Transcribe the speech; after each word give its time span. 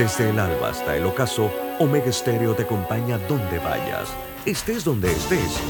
Desde 0.00 0.30
el 0.30 0.38
alba 0.38 0.70
hasta 0.70 0.96
el 0.96 1.04
ocaso, 1.04 1.52
Omega 1.78 2.10
Stereo 2.10 2.54
te 2.54 2.62
acompaña 2.62 3.18
donde 3.28 3.58
vayas, 3.58 4.08
estés 4.46 4.82
donde 4.82 5.12
estés. 5.12 5.60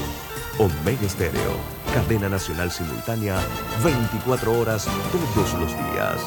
Omega 0.57 1.09
Stereo, 1.09 1.57
cadena 1.93 2.29
nacional 2.29 2.71
simultánea, 2.71 3.37
24 3.83 4.57
horas 4.57 4.87
todos 5.11 5.53
los 5.59 5.71
días. 5.71 6.21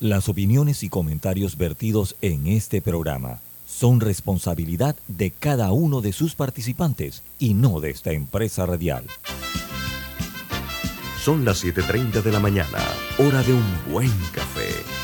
Las 0.00 0.30
opiniones 0.30 0.82
y 0.84 0.88
comentarios 0.88 1.58
vertidos 1.58 2.16
en 2.22 2.46
este 2.46 2.80
programa 2.80 3.40
son 3.66 4.00
responsabilidad 4.00 4.96
de 5.06 5.32
cada 5.32 5.70
uno 5.72 6.00
de 6.00 6.14
sus 6.14 6.34
participantes 6.34 7.22
y 7.38 7.52
no 7.52 7.78
de 7.80 7.90
esta 7.90 8.12
empresa 8.12 8.64
radial. 8.64 9.04
Son 11.22 11.44
las 11.44 11.62
7.30 11.62 12.22
de 12.22 12.32
la 12.32 12.40
mañana, 12.40 12.78
hora 13.18 13.42
de 13.42 13.52
un 13.52 13.92
buen 13.92 14.10
café 14.32 14.51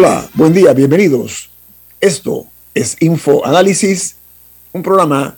Hola, 0.00 0.30
buen 0.34 0.52
día, 0.52 0.72
bienvenidos. 0.74 1.50
Esto 2.00 2.46
es 2.72 2.96
Info 3.00 3.44
Análisis, 3.44 4.14
un 4.72 4.80
programa 4.84 5.36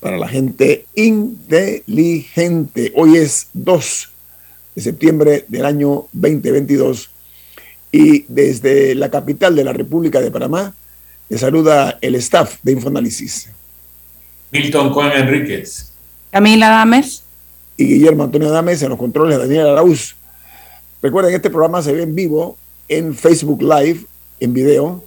para 0.00 0.18
la 0.18 0.28
gente 0.28 0.84
inteligente. 0.94 2.92
Hoy 2.94 3.16
es 3.16 3.48
2 3.54 4.10
de 4.74 4.82
septiembre 4.82 5.46
del 5.48 5.64
año 5.64 6.08
2022 6.12 7.08
y 7.90 8.26
desde 8.28 8.94
la 8.94 9.10
capital 9.10 9.56
de 9.56 9.64
la 9.64 9.72
República 9.72 10.20
de 10.20 10.30
Panamá 10.30 10.74
le 11.30 11.38
saluda 11.38 11.96
el 12.02 12.14
staff 12.16 12.58
de 12.62 12.72
Infoanálisis. 12.72 13.48
Milton 14.50 14.92
Juan 14.92 15.12
Enríquez. 15.12 15.90
Camila 16.30 16.68
Dames. 16.68 17.22
Y 17.78 17.86
Guillermo 17.86 18.24
Antonio 18.24 18.50
Dames 18.50 18.82
en 18.82 18.90
los 18.90 18.98
controles 18.98 19.38
de 19.38 19.44
Daniel 19.44 19.68
Arauz. 19.68 20.16
Recuerden, 21.00 21.34
este 21.34 21.48
programa 21.48 21.80
se 21.80 21.94
ve 21.94 22.02
en 22.02 22.14
vivo 22.14 22.58
en 22.96 23.14
Facebook 23.14 23.62
Live, 23.62 24.00
en 24.40 24.52
video. 24.52 25.04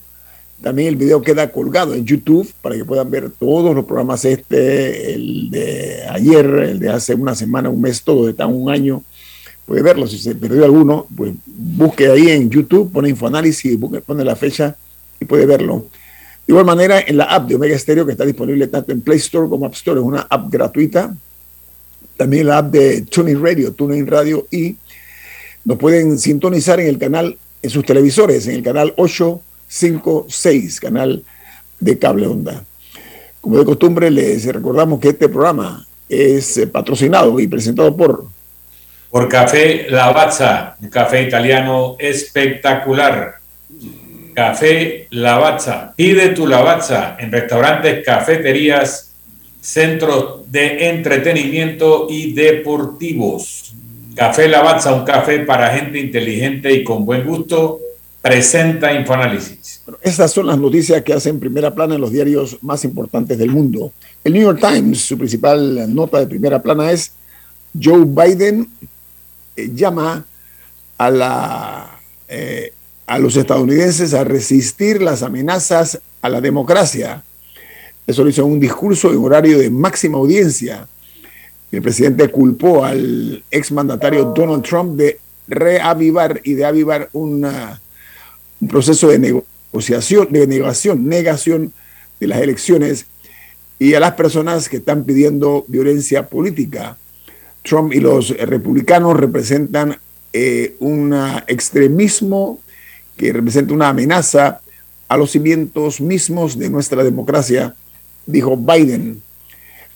También 0.62 0.88
el 0.88 0.96
video 0.96 1.22
queda 1.22 1.52
colgado 1.52 1.94
en 1.94 2.06
YouTube 2.06 2.52
para 2.62 2.76
que 2.76 2.86
puedan 2.86 3.10
ver 3.12 3.30
todos 3.30 3.76
los 3.76 3.86
programas 3.86 4.26
este, 4.26 5.14
el 5.14 5.50
de 5.52 6.04
ayer, 6.10 6.46
el 6.46 6.80
de 6.80 6.90
hace 6.90 7.14
una 7.14 7.36
semana, 7.36 7.70
un 7.70 7.82
mes, 7.82 8.02
todo, 8.02 8.26
de 8.26 8.34
tan 8.34 8.54
un 8.54 8.70
año. 8.70 9.04
Puede 9.66 9.82
verlo, 9.82 10.08
si 10.08 10.18
se 10.18 10.36
perdió 10.36 10.64
alguno, 10.64 11.08
pues 11.16 11.34
busque 11.46 12.08
ahí 12.08 12.30
en 12.30 12.50
YouTube, 12.50 12.92
pone 12.92 13.10
Infoanálisis, 13.10 13.78
pone 14.06 14.24
la 14.24 14.36
fecha 14.36 14.76
y 15.20 15.26
puede 15.26 15.46
verlo. 15.46 15.88
De 16.48 16.54
igual 16.54 16.66
manera, 16.66 17.00
en 17.02 17.18
la 17.18 17.26
app 17.26 17.48
de 17.48 17.56
Omega 17.56 17.78
Stereo, 17.78 18.06
que 18.06 18.12
está 18.12 18.26
disponible 18.26 18.68
tanto 18.68 18.92
en 18.92 19.02
Play 19.02 19.18
Store 19.18 19.50
como 19.50 19.66
App 19.66 19.74
Store, 19.74 20.00
es 20.00 20.06
una 20.06 20.22
app 20.30 20.52
gratuita. 20.52 21.16
También 22.16 22.48
la 22.48 22.60
app 22.60 22.72
de 22.72 23.02
Tuning 23.02 23.42
Radio, 23.44 23.74
Tuning 23.74 24.08
Radio, 24.08 24.48
y 24.52 24.76
nos 25.66 25.78
pueden 25.78 26.18
sintonizar 26.20 26.80
en 26.80 26.88
el 26.88 27.00
canal 27.00 27.38
en 27.62 27.70
sus 27.70 27.86
televisores, 27.86 28.48
en 28.48 28.56
el 28.56 28.64
canal 28.64 28.94
856, 28.98 30.80
canal 30.80 31.24
de 31.80 32.00
cable 32.00 32.28
onda. 32.28 32.64
Como 33.42 33.60
de 33.60 33.66
costumbre, 33.66 34.10
les 34.10 34.46
recordamos 34.46 35.00
que 35.00 35.10
este 35.10 35.30
programa 35.30 35.86
es 36.10 36.58
eh, 36.58 36.68
patrocinado 36.68 37.40
y 37.40 37.48
presentado 37.48 37.96
por... 37.96 38.26
Por 39.10 39.30
Café 39.30 39.88
Lavazza, 39.90 40.76
un 40.82 40.90
café 40.90 41.22
italiano 41.24 41.96
espectacular. 42.00 43.36
Café 44.34 45.08
Lavazza. 45.12 45.94
Pide 45.96 46.30
tu 46.30 46.46
Lavazza 46.46 47.16
en 47.18 47.32
restaurantes, 47.32 48.04
cafeterías, 48.04 49.14
centros 49.62 50.52
de 50.52 50.90
entretenimiento 50.90 52.08
y 52.10 52.34
deportivos. 52.34 53.74
Café 54.16 54.48
Lavazza, 54.48 54.94
un 54.94 55.04
café 55.04 55.40
para 55.40 55.70
gente 55.70 56.00
inteligente 56.00 56.72
y 56.72 56.84
con 56.86 57.06
buen 57.06 57.26
gusto, 57.26 57.80
presenta 58.22 58.94
Infoanálisis. 58.94 59.82
estas 60.02 60.32
son 60.32 60.48
las 60.48 60.58
noticias 60.58 61.04
que 61.04 61.14
hacen 61.14 61.40
primera 61.40 61.76
plana 61.76 61.96
en 61.96 62.02
los 62.02 62.12
diarios 62.12 62.58
más 62.62 62.86
importantes 62.86 63.38
del 63.38 63.52
mundo. 63.52 63.92
El 64.24 64.34
New 64.34 64.42
York 64.42 64.60
Times, 64.62 65.02
su 65.02 65.18
principal 65.18 65.94
nota 65.94 66.20
de 66.20 66.28
primera 66.28 66.62
plana 66.62 66.92
es 66.92 67.12
Joe 67.80 68.06
Biden 68.06 68.70
eh, 69.56 69.70
llama 69.76 70.26
a, 70.98 71.12
la, 71.12 72.00
eh, 72.30 72.72
a 73.06 73.20
los 73.20 73.36
estadounidenses 73.36 74.14
a 74.14 74.24
resistir 74.24 75.02
las 75.02 75.24
amenazas 75.24 76.00
a 76.22 76.30
la 76.30 76.40
democracia. 76.40 77.22
Eso 78.08 78.24
lo 78.24 78.30
hizo 78.30 78.44
en 78.44 78.54
un 78.54 78.60
discurso 78.62 79.12
en 79.12 79.18
horario 79.18 79.60
de 79.60 79.70
máxima 79.70 80.18
audiencia 80.18 80.88
el 81.76 81.82
presidente 81.82 82.30
culpó 82.30 82.86
al 82.86 83.44
exmandatario 83.52 84.32
Donald 84.34 84.64
Trump 84.64 84.96
de 84.96 85.20
reavivar 85.48 86.40
y 86.44 86.54
de 86.54 86.64
avivar 86.64 87.10
un 87.12 87.46
proceso 88.70 89.10
de 89.10 89.20
negociación, 89.20 90.32
de 90.32 90.48
negación, 90.48 91.06
negación 91.06 91.74
de 92.20 92.28
las 92.28 92.40
elecciones 92.40 93.08
y 93.78 93.94
a 93.94 94.00
las 94.00 94.14
personas 94.14 94.70
que 94.70 94.78
están 94.78 95.04
pidiendo 95.04 95.66
violencia 95.68 96.30
política. 96.30 96.98
Trump 97.62 97.92
y 97.92 98.00
los 98.00 98.30
republicanos 98.30 99.20
representan 99.20 99.98
eh, 100.32 100.78
un 100.80 101.14
extremismo 101.48 102.62
que 103.18 103.34
representa 103.34 103.74
una 103.74 103.90
amenaza 103.90 104.62
a 105.10 105.18
los 105.18 105.32
cimientos 105.32 106.00
mismos 106.00 106.58
de 106.58 106.70
nuestra 106.70 107.04
democracia, 107.04 107.76
dijo 108.26 108.56
Biden. 108.56 109.22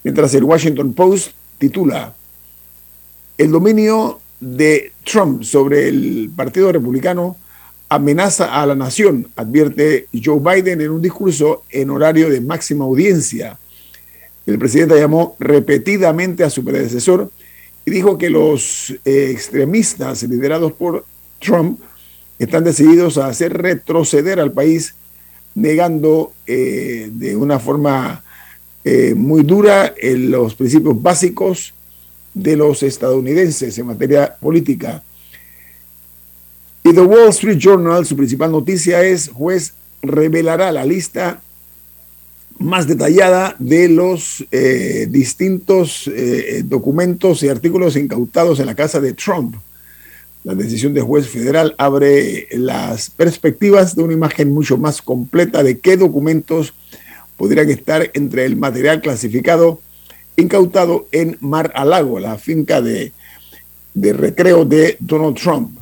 Mientras 0.04 0.34
el 0.34 0.44
Washington 0.44 0.94
Post 0.94 1.39
titula 1.60 2.16
El 3.38 3.52
dominio 3.52 4.20
de 4.40 4.94
Trump 5.04 5.44
sobre 5.44 5.90
el 5.90 6.32
Partido 6.36 6.72
Republicano 6.72 7.38
amenaza 7.90 8.62
a 8.62 8.66
la 8.66 8.76
nación, 8.76 9.28
advierte 9.36 10.08
Joe 10.14 10.40
Biden 10.40 10.82
en 10.82 10.92
un 10.92 11.02
discurso 11.02 11.64
en 11.70 11.90
horario 11.90 12.30
de 12.30 12.40
máxima 12.40 12.86
audiencia. 12.86 13.58
El 14.46 14.60
presidente 14.60 15.00
llamó 15.00 15.36
repetidamente 15.40 16.44
a 16.44 16.50
su 16.50 16.64
predecesor 16.64 17.32
y 17.86 17.92
dijo 17.92 18.18
que 18.18 18.30
los 18.30 18.92
eh, 19.06 19.30
extremistas 19.32 20.24
liderados 20.24 20.72
por 20.74 21.06
Trump 21.40 21.80
están 22.38 22.64
decididos 22.64 23.18
a 23.18 23.28
hacer 23.28 23.54
retroceder 23.54 24.40
al 24.40 24.52
país, 24.52 24.96
negando 25.56 26.32
eh, 26.46 27.10
de 27.12 27.36
una 27.36 27.60
forma 27.60 28.24
eh, 28.92 29.14
muy 29.14 29.44
dura 29.44 29.94
en 29.96 30.32
los 30.32 30.56
principios 30.56 31.00
básicos 31.00 31.76
de 32.34 32.56
los 32.56 32.82
estadounidenses 32.82 33.78
en 33.78 33.86
materia 33.86 34.36
política. 34.36 35.04
Y 36.84 36.92
The 36.92 37.02
Wall 37.02 37.30
Street 37.30 37.60
Journal, 37.60 38.04
su 38.08 38.16
principal 38.18 38.52
noticia 38.52 39.04
es, 39.04 39.30
juez 39.30 39.74
revelará 40.02 40.72
la 40.72 40.86
lista 40.86 41.40
más 42.58 42.88
detallada 42.88 43.56
de 43.60 43.90
los 43.90 44.44
eh, 44.50 45.06
distintos 45.08 46.08
eh, 46.08 46.64
documentos 46.66 47.44
y 47.44 47.50
artículos 47.50 47.96
incautados 47.96 48.60
en 48.60 48.66
la 48.66 48.76
casa 48.76 49.00
de 49.00 49.14
Trump. 49.14 49.54
La 50.44 50.56
decisión 50.56 50.96
del 50.96 51.04
juez 51.04 51.28
federal 51.28 51.76
abre 51.78 52.48
las 52.54 53.12
perspectivas 53.12 53.96
de 53.96 54.02
una 54.02 54.14
imagen 54.14 54.52
mucho 54.52 54.80
más 54.80 55.00
completa 55.00 55.62
de 55.62 55.78
qué 55.78 55.96
documentos 55.96 56.74
podrían 57.40 57.70
estar 57.70 58.12
entre 58.14 58.44
el 58.44 58.58
material 58.58 59.00
clasificado 59.00 59.82
incautado 60.36 61.08
en 61.14 61.38
Mar 61.40 61.72
a 61.74 61.86
Lago, 61.86 62.20
la 62.20 62.38
finca 62.38 62.82
de, 62.82 63.14
de 63.94 64.14
recreo 64.14 64.66
de 64.66 64.98
Donald 65.00 65.38
Trump. 65.38 65.80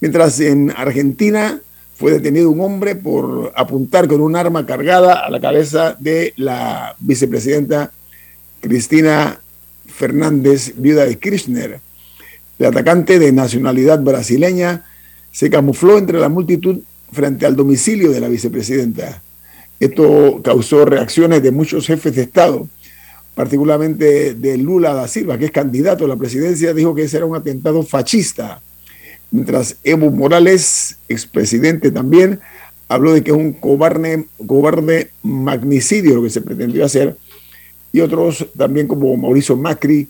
Mientras 0.00 0.38
en 0.40 0.70
Argentina 0.76 1.58
fue 1.94 2.12
detenido 2.12 2.50
un 2.50 2.60
hombre 2.60 2.96
por 2.96 3.50
apuntar 3.56 4.06
con 4.08 4.20
un 4.20 4.36
arma 4.36 4.66
cargada 4.66 5.24
a 5.24 5.30
la 5.30 5.40
cabeza 5.40 5.96
de 5.98 6.34
la 6.36 6.94
vicepresidenta 7.00 7.90
Cristina 8.60 9.40
Fernández, 9.86 10.74
viuda 10.76 11.06
de 11.06 11.18
Kirchner. 11.18 11.80
El 12.58 12.66
atacante 12.66 13.18
de 13.18 13.32
nacionalidad 13.32 14.00
brasileña 14.00 14.84
se 15.32 15.48
camufló 15.48 15.96
entre 15.96 16.18
la 16.18 16.28
multitud 16.28 16.80
frente 17.10 17.46
al 17.46 17.56
domicilio 17.56 18.10
de 18.10 18.20
la 18.20 18.28
vicepresidenta. 18.28 19.23
Esto 19.84 20.40
causó 20.42 20.86
reacciones 20.86 21.42
de 21.42 21.50
muchos 21.50 21.86
jefes 21.86 22.14
de 22.16 22.22
Estado. 22.22 22.66
particularmente 23.34 24.34
de 24.34 24.56
Lula 24.56 24.94
da 24.94 25.08
Silva, 25.08 25.36
que 25.36 25.46
es 25.46 25.50
candidato 25.50 26.04
a 26.04 26.08
la 26.08 26.16
presidencia, 26.16 26.72
dijo 26.72 26.94
que 26.94 27.02
ese 27.02 27.16
era 27.16 27.26
un 27.26 27.34
atentado 27.34 27.82
fascista. 27.82 28.62
Mientras 29.32 29.76
Evo 29.82 30.10
Morales, 30.12 30.98
expresidente 31.08 31.90
también, 31.90 32.38
habló 32.88 33.12
de 33.12 33.24
que 33.24 33.32
es 33.32 33.36
un 33.36 33.52
cobarde, 33.52 34.26
cobarde 34.46 35.10
magnicidio 35.22 36.14
lo 36.14 36.22
que 36.22 36.30
se 36.30 36.42
pretendió 36.42 36.84
hacer. 36.84 37.16
Y 37.92 38.00
otros 38.00 38.46
también 38.56 38.86
como 38.86 39.16
Mauricio 39.16 39.56
Macri 39.56 40.08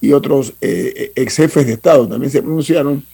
y 0.00 0.12
otros 0.12 0.54
eh, 0.60 1.10
ex 1.16 1.36
jefes 1.36 1.66
de 1.66 1.72
Estado 1.72 2.08
también 2.08 2.30
se 2.30 2.40
pronunciaron, 2.40 3.04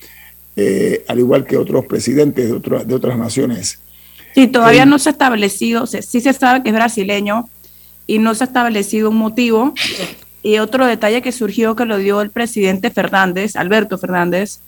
eh, 0.55 1.03
al 1.09 1.19
igual 1.19 1.47
que 1.47 1.57
otros 1.57 1.87
presidentes 1.87 2.51
de, 2.51 2.85
de 2.85 2.95
otras 2.95 3.19
naciones. 3.19 3.79
Sí, 4.37 4.49
todavía 4.49 4.85
no 4.85 4.99
se 4.99 5.09
ha 5.09 5.13
establecido, 5.13 5.87
sí 5.87 6.21
se 6.21 6.33
sabe 6.35 6.63
que 6.63 6.69
es 6.69 6.75
brasileño 6.75 7.49
y 8.07 8.19
no 8.19 8.35
se 8.35 8.45
ha 8.45 8.49
establecido 8.49 9.09
un 9.09 9.17
motivo. 9.17 9.73
Y 10.43 10.59
otro 10.59 10.85
detalle 10.85 11.23
que 11.23 11.33
surgió 11.33 11.75
que 11.75 11.87
lo 11.87 11.97
dio 11.97 12.21
el 12.21 12.29
presidente 12.29 12.91
Fernández, 12.91 13.57
Alberto 13.57 13.97
Fernández, 13.97 14.61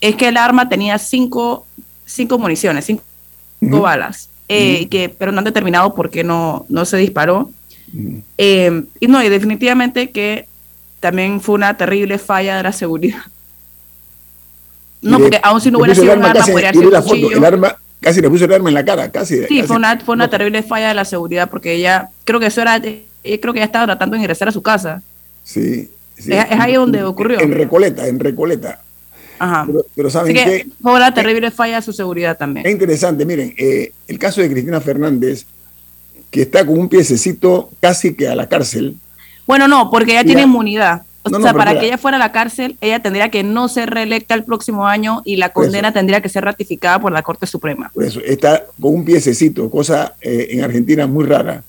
es 0.00 0.16
que 0.16 0.26
el 0.26 0.36
arma 0.36 0.68
tenía 0.68 0.98
cinco, 0.98 1.64
cinco 2.06 2.40
municiones, 2.40 2.86
cinco, 2.86 3.04
balas, 3.80 4.28
eh, 4.48 4.88
que, 4.88 5.08
pero 5.08 5.30
no 5.30 5.38
han 5.38 5.44
determinado 5.44 5.94
por 5.94 6.10
qué 6.10 6.24
no, 6.24 6.66
no 6.68 6.84
se 6.84 6.96
disparó. 6.96 7.52
Eh, 8.36 8.82
y 8.98 9.06
no, 9.06 9.22
y 9.22 9.28
definitivamente 9.28 10.10
que 10.10 10.48
también 10.98 11.40
fue 11.40 11.54
una 11.54 11.76
terrible 11.76 12.18
falla 12.18 12.56
de 12.56 12.64
la 12.64 12.72
seguridad. 12.72 13.22
No, 15.02 15.20
porque 15.20 15.38
aún 15.40 15.60
si 15.60 15.70
no 15.70 15.78
hubiera 15.78 15.94
sido 15.94 16.14
un 16.14 16.24
arma, 16.24 16.44
podría 16.44 16.72
ser 16.72 17.32
el 17.32 17.44
arma 17.44 17.76
casi 18.02 18.20
le 18.20 18.28
puso 18.28 18.44
el 18.44 18.52
arma 18.52 18.68
en 18.68 18.74
la 18.74 18.84
cara, 18.84 19.10
casi. 19.10 19.46
Sí, 19.46 19.62
fue, 19.62 19.76
una, 19.76 19.98
fue 20.00 20.14
una 20.14 20.28
terrible 20.28 20.62
falla 20.62 20.88
de 20.88 20.94
la 20.94 21.06
seguridad 21.06 21.48
porque 21.48 21.72
ella, 21.72 22.10
creo 22.24 22.38
que 22.38 22.46
eso 22.46 22.60
era, 22.60 22.78
creo 22.78 23.00
que 23.22 23.58
ella 23.58 23.64
estaba 23.64 23.86
tratando 23.86 24.14
de 24.14 24.20
ingresar 24.20 24.48
a 24.48 24.52
su 24.52 24.62
casa. 24.62 25.00
Sí. 25.44 25.88
sí. 26.18 26.32
Es, 26.32 26.46
ahí 26.50 26.74
donde 26.74 27.02
ocurrió. 27.04 27.40
En 27.40 27.52
Recoleta, 27.52 28.06
en 28.06 28.18
Recoleta. 28.18 28.82
Ajá. 29.38 29.66
Pero, 29.94 30.10
¿saben 30.10 30.34
que 30.34 30.66
Fue 30.80 30.92
una 30.92 31.14
terrible 31.14 31.50
falla 31.50 31.76
de 31.76 31.82
su 31.82 31.92
seguridad 31.92 32.36
también. 32.36 32.66
Es 32.66 32.72
interesante, 32.72 33.24
miren, 33.24 33.54
eh, 33.56 33.92
el 34.06 34.18
caso 34.18 34.40
de 34.40 34.50
Cristina 34.50 34.80
Fernández, 34.80 35.46
que 36.30 36.42
está 36.42 36.64
con 36.64 36.78
un 36.78 36.88
piececito 36.88 37.70
casi 37.80 38.14
que 38.14 38.28
a 38.28 38.34
la 38.34 38.48
cárcel. 38.48 38.96
Bueno, 39.46 39.66
no, 39.66 39.90
porque 39.90 40.12
ella 40.12 40.24
tiene 40.24 40.42
inmunidad. 40.42 41.02
O 41.24 41.40
sea, 41.40 41.54
para 41.54 41.78
que 41.78 41.86
ella 41.86 41.98
fuera 41.98 42.16
a 42.16 42.20
la 42.20 42.32
cárcel, 42.32 42.76
ella 42.80 43.00
tendría 43.00 43.30
que 43.30 43.44
no 43.44 43.68
ser 43.68 43.90
reelecta 43.90 44.34
el 44.34 44.44
próximo 44.44 44.86
año 44.86 45.22
y 45.24 45.36
la 45.36 45.50
condena 45.50 45.92
tendría 45.92 46.20
que 46.20 46.28
ser 46.28 46.44
ratificada 46.44 47.00
por 47.00 47.12
la 47.12 47.22
Corte 47.22 47.46
Suprema. 47.46 47.90
Por 47.94 48.04
eso, 48.04 48.20
está 48.20 48.64
con 48.80 48.94
un 48.94 49.04
piececito, 49.04 49.70
cosa 49.70 50.16
eh, 50.20 50.48
en 50.50 50.64
Argentina 50.64 51.06
muy 51.06 51.24
rara, 51.24 51.62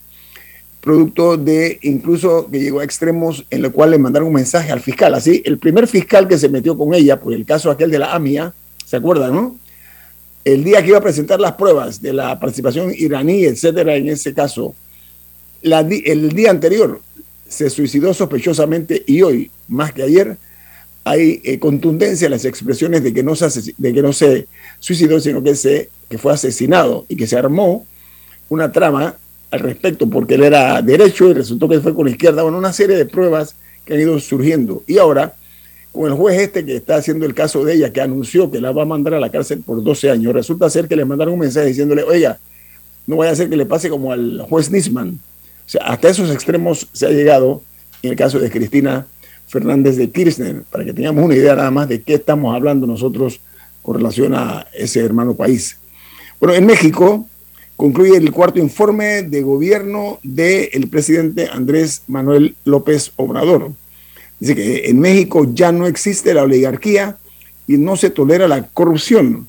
producto 0.82 1.38
de 1.38 1.78
incluso 1.84 2.50
que 2.50 2.60
llegó 2.60 2.80
a 2.80 2.84
extremos 2.84 3.46
en 3.50 3.62
lo 3.62 3.72
cual 3.72 3.92
le 3.92 4.00
mandaron 4.00 4.28
un 4.28 4.34
mensaje 4.34 4.72
al 4.72 4.82
fiscal. 4.82 5.14
Así, 5.14 5.44
el 5.46 5.60
primer 5.60 5.88
fiscal 5.88 6.28
que 6.28 6.38
se 6.38 6.50
metió 6.50 6.76
con 6.76 6.94
ella, 6.94 7.20
por 7.20 7.34
el 7.34 7.46
caso 7.46 7.70
aquel 7.70 7.92
de 7.92 8.00
la 8.00 8.14
AMIA, 8.14 8.54
¿se 8.86 8.98
acuerdan, 8.98 9.34
no? 9.34 9.58
El 10.44 10.64
día 10.64 10.82
que 10.82 10.90
iba 10.90 10.98
a 10.98 11.02
presentar 11.02 11.40
las 11.40 11.54
pruebas 11.54 12.02
de 12.02 12.12
la 12.12 12.38
participación 12.40 12.92
iraní, 12.98 13.46
etcétera, 13.46 13.96
en 13.96 14.10
ese 14.10 14.34
caso, 14.34 14.76
el 15.62 16.30
día 16.34 16.50
anterior 16.50 17.00
se 17.54 17.70
suicidó 17.70 18.14
sospechosamente 18.14 19.04
y 19.06 19.22
hoy, 19.22 19.52
más 19.68 19.94
que 19.94 20.04
ayer, 20.04 20.38
hay 21.04 21.42
eh, 21.44 21.60
contundencia 21.60 22.26
en 22.26 22.32
las 22.32 22.46
expresiones 22.46 23.04
de 23.04 23.14
que, 23.14 23.24
no 23.24 23.36
se 23.36 23.74
de 23.78 23.94
que 23.94 24.02
no 24.02 24.14
se 24.14 24.48
suicidó, 24.80 25.20
sino 25.20 25.44
que, 25.44 25.56
se, 25.56 25.90
que 26.10 26.18
fue 26.18 26.34
asesinado 26.34 27.06
y 27.10 27.16
que 27.16 27.28
se 27.28 27.38
armó 27.38 27.86
una 28.50 28.72
trama 28.72 29.16
al 29.52 29.60
respecto 29.60 30.10
porque 30.10 30.36
él 30.36 30.44
era 30.44 30.82
derecho 30.82 31.30
y 31.30 31.34
resultó 31.34 31.68
que 31.70 31.80
fue 31.80 31.94
con 31.94 32.06
la 32.06 32.12
izquierda. 32.12 32.42
Bueno, 32.42 32.58
una 32.58 32.74
serie 32.74 32.96
de 32.96 33.06
pruebas 33.06 33.56
que 33.86 33.94
han 33.94 34.00
ido 34.00 34.20
surgiendo. 34.20 34.84
Y 34.88 34.98
ahora, 34.98 35.36
con 35.92 36.10
el 36.10 36.14
juez 36.14 36.40
este 36.40 36.66
que 36.66 36.78
está 36.78 36.96
haciendo 36.96 37.26
el 37.26 37.34
caso 37.34 37.64
de 37.64 37.76
ella, 37.76 37.92
que 37.92 38.02
anunció 38.02 38.50
que 38.50 38.62
la 38.62 38.72
va 38.72 38.84
a 38.84 38.86
mandar 38.86 39.14
a 39.16 39.20
la 39.20 39.30
cárcel 39.30 39.62
por 39.62 39.84
12 39.84 40.10
años, 40.10 40.34
resulta 40.34 40.70
ser 40.70 40.88
que 40.88 40.96
le 40.96 41.06
mandaron 41.06 41.36
un 41.36 41.42
mensaje 41.42 41.68
diciéndole, 41.68 42.04
oiga, 42.04 42.40
no 43.06 43.18
vaya 43.18 43.32
a 43.32 43.36
ser 43.36 43.50
que 43.50 43.58
le 43.58 43.66
pase 43.66 43.90
como 43.90 44.12
al 44.12 44.42
juez 44.50 44.72
Nisman, 44.72 45.20
o 45.66 45.70
sea, 45.70 45.82
hasta 45.86 46.10
esos 46.10 46.30
extremos 46.32 46.88
se 46.94 47.06
ha 47.06 47.10
llegado 47.10 47.62
en 48.02 48.12
el 48.12 48.16
caso 48.16 48.40
de 48.40 48.50
Cristina 48.50 49.08
Fernández 49.48 49.98
de 49.98 50.10
Kirchner, 50.10 50.64
para 50.72 50.84
que 50.84 50.94
tengamos 50.94 51.24
una 51.24 51.36
idea 51.36 51.56
nada 51.56 51.72
más 51.72 51.88
de 51.88 52.02
qué 52.02 52.16
estamos 52.16 52.56
hablando 52.56 52.88
nosotros 52.88 53.40
con 53.82 53.96
relación 53.96 54.34
a 54.34 54.68
ese 54.74 55.00
hermano 55.00 55.36
país. 55.36 55.78
Bueno, 56.40 56.56
en 56.56 56.66
México 56.66 57.28
concluye 57.76 58.18
el 58.18 58.32
cuarto 58.32 58.60
informe 58.60 59.24
de 59.24 59.42
gobierno 59.42 60.20
del 60.24 60.88
presidente 60.90 61.48
Andrés 61.52 62.04
Manuel 62.08 62.56
López 62.66 63.12
Obrador. 63.16 63.72
Dice 64.40 64.56
que 64.56 64.90
en 64.90 65.00
México 65.00 65.48
ya 65.54 65.72
no 65.72 65.88
existe 65.88 66.34
la 66.34 66.44
oligarquía 66.44 67.18
y 67.68 67.78
no 67.78 67.96
se 67.96 68.10
tolera 68.10 68.48
la 68.48 68.68
corrupción. 68.68 69.48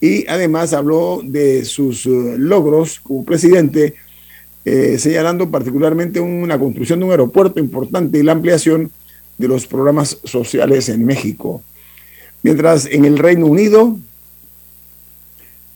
Y 0.00 0.26
además 0.28 0.72
habló 0.72 1.20
de 1.24 1.64
sus 1.64 2.06
eh, 2.06 2.34
logros 2.36 3.00
como 3.00 3.24
presidente 3.24 3.94
eh, 4.70 4.98
señalando 4.98 5.50
particularmente 5.50 6.20
una 6.20 6.58
construcción 6.58 6.98
de 6.98 7.06
un 7.06 7.10
aeropuerto 7.12 7.58
importante 7.58 8.18
y 8.18 8.22
la 8.22 8.32
ampliación 8.32 8.90
de 9.38 9.48
los 9.48 9.66
programas 9.66 10.18
sociales 10.24 10.90
en 10.90 11.06
México. 11.06 11.62
Mientras 12.42 12.84
en 12.84 13.06
el 13.06 13.16
Reino 13.16 13.46
Unido, 13.46 13.96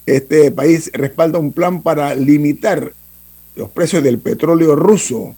este 0.05 0.51
país 0.51 0.91
respalda 0.93 1.39
un 1.39 1.53
plan 1.53 1.81
para 1.81 2.15
limitar 2.15 2.93
los 3.57 3.71
precios 3.71 4.03
del 4.03 4.19
petróleo 4.19 4.77
ruso, 4.77 5.35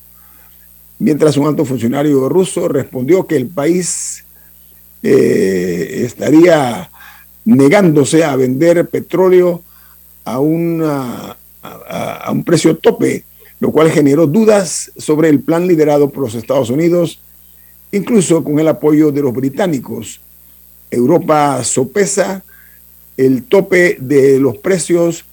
mientras 0.99 1.37
un 1.37 1.47
alto 1.47 1.65
funcionario 1.65 2.29
ruso 2.29 2.67
respondió 2.67 3.25
que 3.25 3.37
el 3.37 3.47
país 3.47 4.25
eh, 5.05 6.03
estaría 6.05 6.91
negándose 7.45 8.25
a 8.25 8.35
vender 8.35 8.89
petróleo 8.89 9.63
a, 10.25 10.39
a 11.63 12.33
un 12.33 12.43
precio 12.45 12.77
tope 12.79 13.23
lo 13.61 13.71
cual 13.73 13.91
generó 13.91 14.27
dudas 14.27 14.93
sobre 14.97 15.29
el 15.29 15.41
plan 15.41 15.67
liderado 15.67 16.11
por 16.11 16.25
los 16.25 16.35
Estados 16.35 16.71
Unidos, 16.71 17.21
incluso 17.93 18.43
con 18.43 18.59
el 18.59 18.69
apoyo 18.69 19.13
de 19.13 19.23
los 19.23 19.33
británicos. 19.33 20.21
Europa 20.91 21.63
sopesa 21.65 22.45
el 23.17 23.45
tope 23.45 23.97
de 24.01 24.39
los 24.41 24.59
precios 24.59 25.25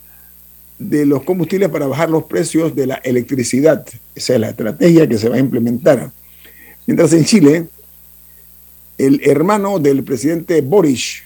de 0.78 1.06
los 1.06 1.24
combustibles 1.24 1.70
para 1.70 1.88
bajar 1.88 2.10
los 2.10 2.24
precios 2.24 2.76
de 2.76 2.88
la 2.88 2.96
electricidad. 2.96 3.86
Esa 4.16 4.34
es 4.34 4.40
la 4.40 4.50
estrategia 4.50 5.08
que 5.08 5.18
se 5.18 5.30
va 5.30 5.36
a 5.36 5.40
implementar. 5.40 6.12
Mientras 6.88 7.14
en 7.14 7.26
Chile, 7.26 7.68
el 8.98 9.22
hermano 9.24 9.80
del 9.80 10.04
presidente 10.04 10.62
Boris 10.62 11.24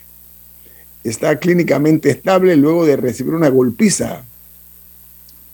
está 1.04 1.38
clínicamente 1.40 2.10
estable 2.10 2.56
luego 2.56 2.86
de 2.86 2.98
recibir 2.98 3.34
una 3.34 3.50
golpiza 3.50 4.24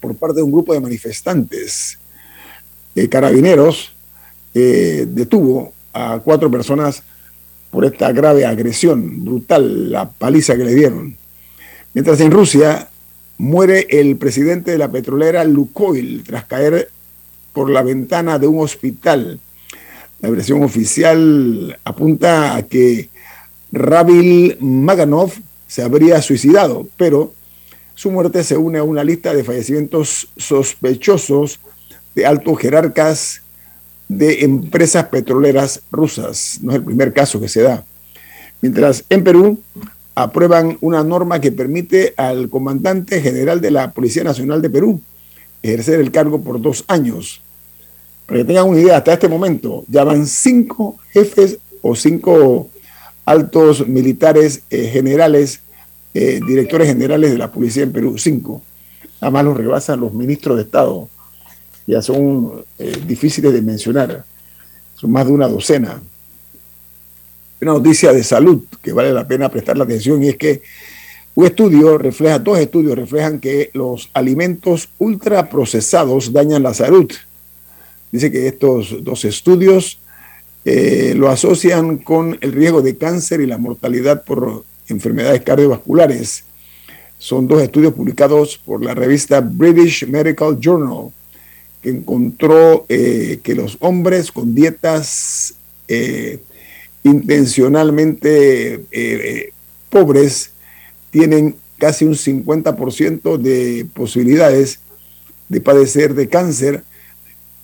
por 0.01 0.15
parte 0.15 0.37
de 0.37 0.43
un 0.43 0.51
grupo 0.51 0.73
de 0.73 0.81
manifestantes. 0.81 1.97
de 2.93 3.07
carabineros 3.07 3.93
eh, 4.53 5.05
detuvo 5.07 5.71
a 5.93 6.19
cuatro 6.19 6.51
personas 6.51 7.03
por 7.69 7.85
esta 7.85 8.11
grave 8.11 8.45
agresión 8.45 9.23
brutal, 9.23 9.89
la 9.89 10.09
paliza 10.09 10.57
que 10.57 10.65
le 10.65 10.75
dieron. 10.75 11.15
Mientras 11.93 12.19
en 12.19 12.31
Rusia 12.31 12.89
muere 13.37 13.87
el 13.89 14.17
presidente 14.17 14.71
de 14.71 14.77
la 14.77 14.91
petrolera 14.91 15.45
Lukoil 15.45 16.23
tras 16.25 16.45
caer 16.45 16.89
por 17.53 17.69
la 17.69 17.81
ventana 17.81 18.39
de 18.39 18.47
un 18.47 18.59
hospital. 18.59 19.39
La 20.19 20.29
versión 20.29 20.63
oficial 20.63 21.79
apunta 21.83 22.55
a 22.55 22.63
que 22.63 23.09
Ravil 23.71 24.57
Maganov 24.59 25.31
se 25.67 25.81
habría 25.81 26.21
suicidado, 26.21 26.87
pero 26.97 27.33
su 28.01 28.09
muerte 28.09 28.43
se 28.43 28.57
une 28.57 28.79
a 28.79 28.83
una 28.83 29.03
lista 29.03 29.31
de 29.31 29.43
fallecimientos 29.43 30.27
sospechosos 30.35 31.59
de 32.15 32.25
altos 32.25 32.57
jerarcas 32.57 33.43
de 34.07 34.43
empresas 34.43 35.05
petroleras 35.05 35.83
rusas. 35.91 36.57
No 36.63 36.71
es 36.71 36.77
el 36.77 36.83
primer 36.83 37.13
caso 37.13 37.39
que 37.39 37.47
se 37.47 37.61
da. 37.61 37.85
Mientras 38.59 39.05
en 39.07 39.23
Perú 39.23 39.59
aprueban 40.15 40.79
una 40.81 41.03
norma 41.03 41.39
que 41.39 41.51
permite 41.51 42.15
al 42.17 42.49
comandante 42.49 43.21
general 43.21 43.61
de 43.61 43.69
la 43.69 43.91
Policía 43.91 44.23
Nacional 44.23 44.63
de 44.63 44.71
Perú 44.71 44.99
ejercer 45.61 45.99
el 45.99 46.09
cargo 46.09 46.41
por 46.41 46.59
dos 46.59 46.83
años. 46.87 47.39
Para 48.25 48.39
que 48.39 48.45
tengan 48.45 48.67
una 48.67 48.79
idea, 48.79 48.97
hasta 48.97 49.13
este 49.13 49.29
momento 49.29 49.85
ya 49.87 50.03
van 50.03 50.25
cinco 50.25 50.97
jefes 51.11 51.59
o 51.83 51.95
cinco 51.95 52.67
altos 53.25 53.87
militares 53.87 54.63
eh, 54.71 54.89
generales 54.91 55.59
eh, 56.13 56.39
directores 56.45 56.87
generales 56.87 57.31
de 57.31 57.37
la 57.37 57.51
policía 57.51 57.83
en 57.83 57.91
Perú, 57.91 58.17
cinco. 58.17 58.61
Además 59.19 59.45
los 59.45 59.57
rebasan 59.57 59.99
los 59.99 60.13
ministros 60.13 60.57
de 60.57 60.63
Estado. 60.63 61.07
Ya 61.87 62.01
son 62.01 62.63
eh, 62.77 62.97
difíciles 63.07 63.53
de 63.53 63.61
mencionar. 63.61 64.25
Son 64.95 65.11
más 65.11 65.25
de 65.25 65.31
una 65.31 65.47
docena. 65.47 66.01
Una 67.61 67.73
noticia 67.73 68.11
de 68.11 68.23
salud 68.23 68.63
que 68.81 68.91
vale 68.91 69.13
la 69.13 69.27
pena 69.27 69.49
prestar 69.49 69.77
la 69.77 69.83
atención 69.83 70.23
y 70.23 70.29
es 70.29 70.37
que 70.37 70.61
un 71.33 71.45
estudio 71.45 71.97
refleja, 71.97 72.39
dos 72.39 72.59
estudios 72.59 72.95
reflejan 72.95 73.39
que 73.39 73.69
los 73.73 74.09
alimentos 74.13 74.89
ultraprocesados 74.97 76.33
dañan 76.33 76.63
la 76.63 76.73
salud. 76.73 77.09
Dice 78.11 78.31
que 78.31 78.47
estos 78.47 79.03
dos 79.03 79.23
estudios 79.23 79.99
eh, 80.65 81.13
lo 81.15 81.29
asocian 81.29 81.97
con 81.97 82.37
el 82.41 82.51
riesgo 82.51 82.81
de 82.81 82.97
cáncer 82.97 83.39
y 83.39 83.47
la 83.47 83.57
mortalidad 83.57 84.23
por 84.25 84.65
enfermedades 84.91 85.41
cardiovasculares. 85.41 86.43
Son 87.17 87.47
dos 87.47 87.61
estudios 87.61 87.93
publicados 87.93 88.57
por 88.57 88.83
la 88.83 88.93
revista 88.93 89.41
British 89.41 90.07
Medical 90.07 90.59
Journal, 90.59 91.11
que 91.81 91.89
encontró 91.89 92.85
eh, 92.89 93.39
que 93.43 93.55
los 93.55 93.77
hombres 93.79 94.31
con 94.31 94.53
dietas 94.53 95.55
eh, 95.87 96.39
intencionalmente 97.03 98.85
pobres 99.89 100.51
tienen 101.09 101.55
casi 101.77 102.05
un 102.05 102.13
50% 102.13 103.37
de 103.37 103.85
posibilidades 103.93 104.79
de 105.49 105.61
padecer 105.61 106.13
de 106.13 106.29
cáncer 106.29 106.83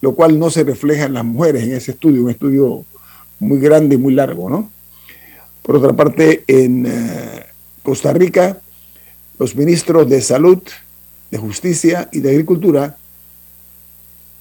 lo 0.01 0.13
cual 0.13 0.37
no 0.37 0.49
se 0.49 0.63
refleja 0.63 1.05
en 1.05 1.13
las 1.13 1.25
mujeres 1.25 1.63
en 1.63 1.73
ese 1.73 1.91
estudio, 1.91 2.23
un 2.23 2.29
estudio 2.29 2.85
muy 3.39 3.59
grande 3.59 3.95
y 3.95 3.97
muy 3.97 4.13
largo, 4.13 4.49
¿no? 4.49 4.71
Por 5.67 5.75
otra 5.75 5.91
parte, 5.91 6.45
en 6.47 6.85
eh, 6.85 7.45
Costa 7.83 8.13
Rica, 8.13 8.57
los 9.37 9.53
ministros 9.53 10.09
de 10.09 10.21
Salud, 10.21 10.59
de 11.29 11.37
Justicia 11.37 12.07
y 12.13 12.21
de 12.21 12.29
Agricultura 12.29 12.95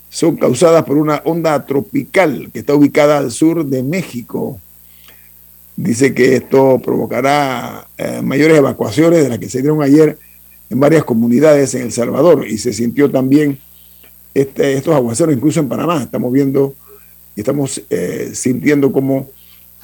son 0.09 0.35
causadas 0.35 0.83
por 0.83 0.97
una 0.97 1.21
onda 1.25 1.65
tropical 1.65 2.49
que 2.51 2.59
está 2.59 2.75
ubicada 2.75 3.17
al 3.17 3.31
sur 3.31 3.65
de 3.65 3.81
México. 3.81 4.59
Dice 5.75 6.13
que 6.13 6.35
esto 6.35 6.79
provocará 6.83 7.87
eh, 7.97 8.21
mayores 8.21 8.57
evacuaciones 8.57 9.23
de 9.23 9.29
las 9.29 9.39
que 9.39 9.49
se 9.49 9.61
dieron 9.61 9.81
ayer 9.81 10.19
en 10.69 10.79
varias 10.79 11.03
comunidades 11.03 11.73
en 11.73 11.83
El 11.83 11.91
Salvador 11.91 12.47
y 12.47 12.57
se 12.57 12.73
sintió 12.73 13.09
también 13.09 13.59
este, 14.33 14.73
estos 14.73 14.93
aguaceros 14.93 15.33
incluso 15.33 15.61
en 15.61 15.69
Panamá. 15.69 16.03
Estamos 16.03 16.31
viendo 16.31 16.75
y 17.35 17.41
estamos 17.41 17.81
eh, 17.89 18.31
sintiendo 18.33 18.91
como 18.91 19.29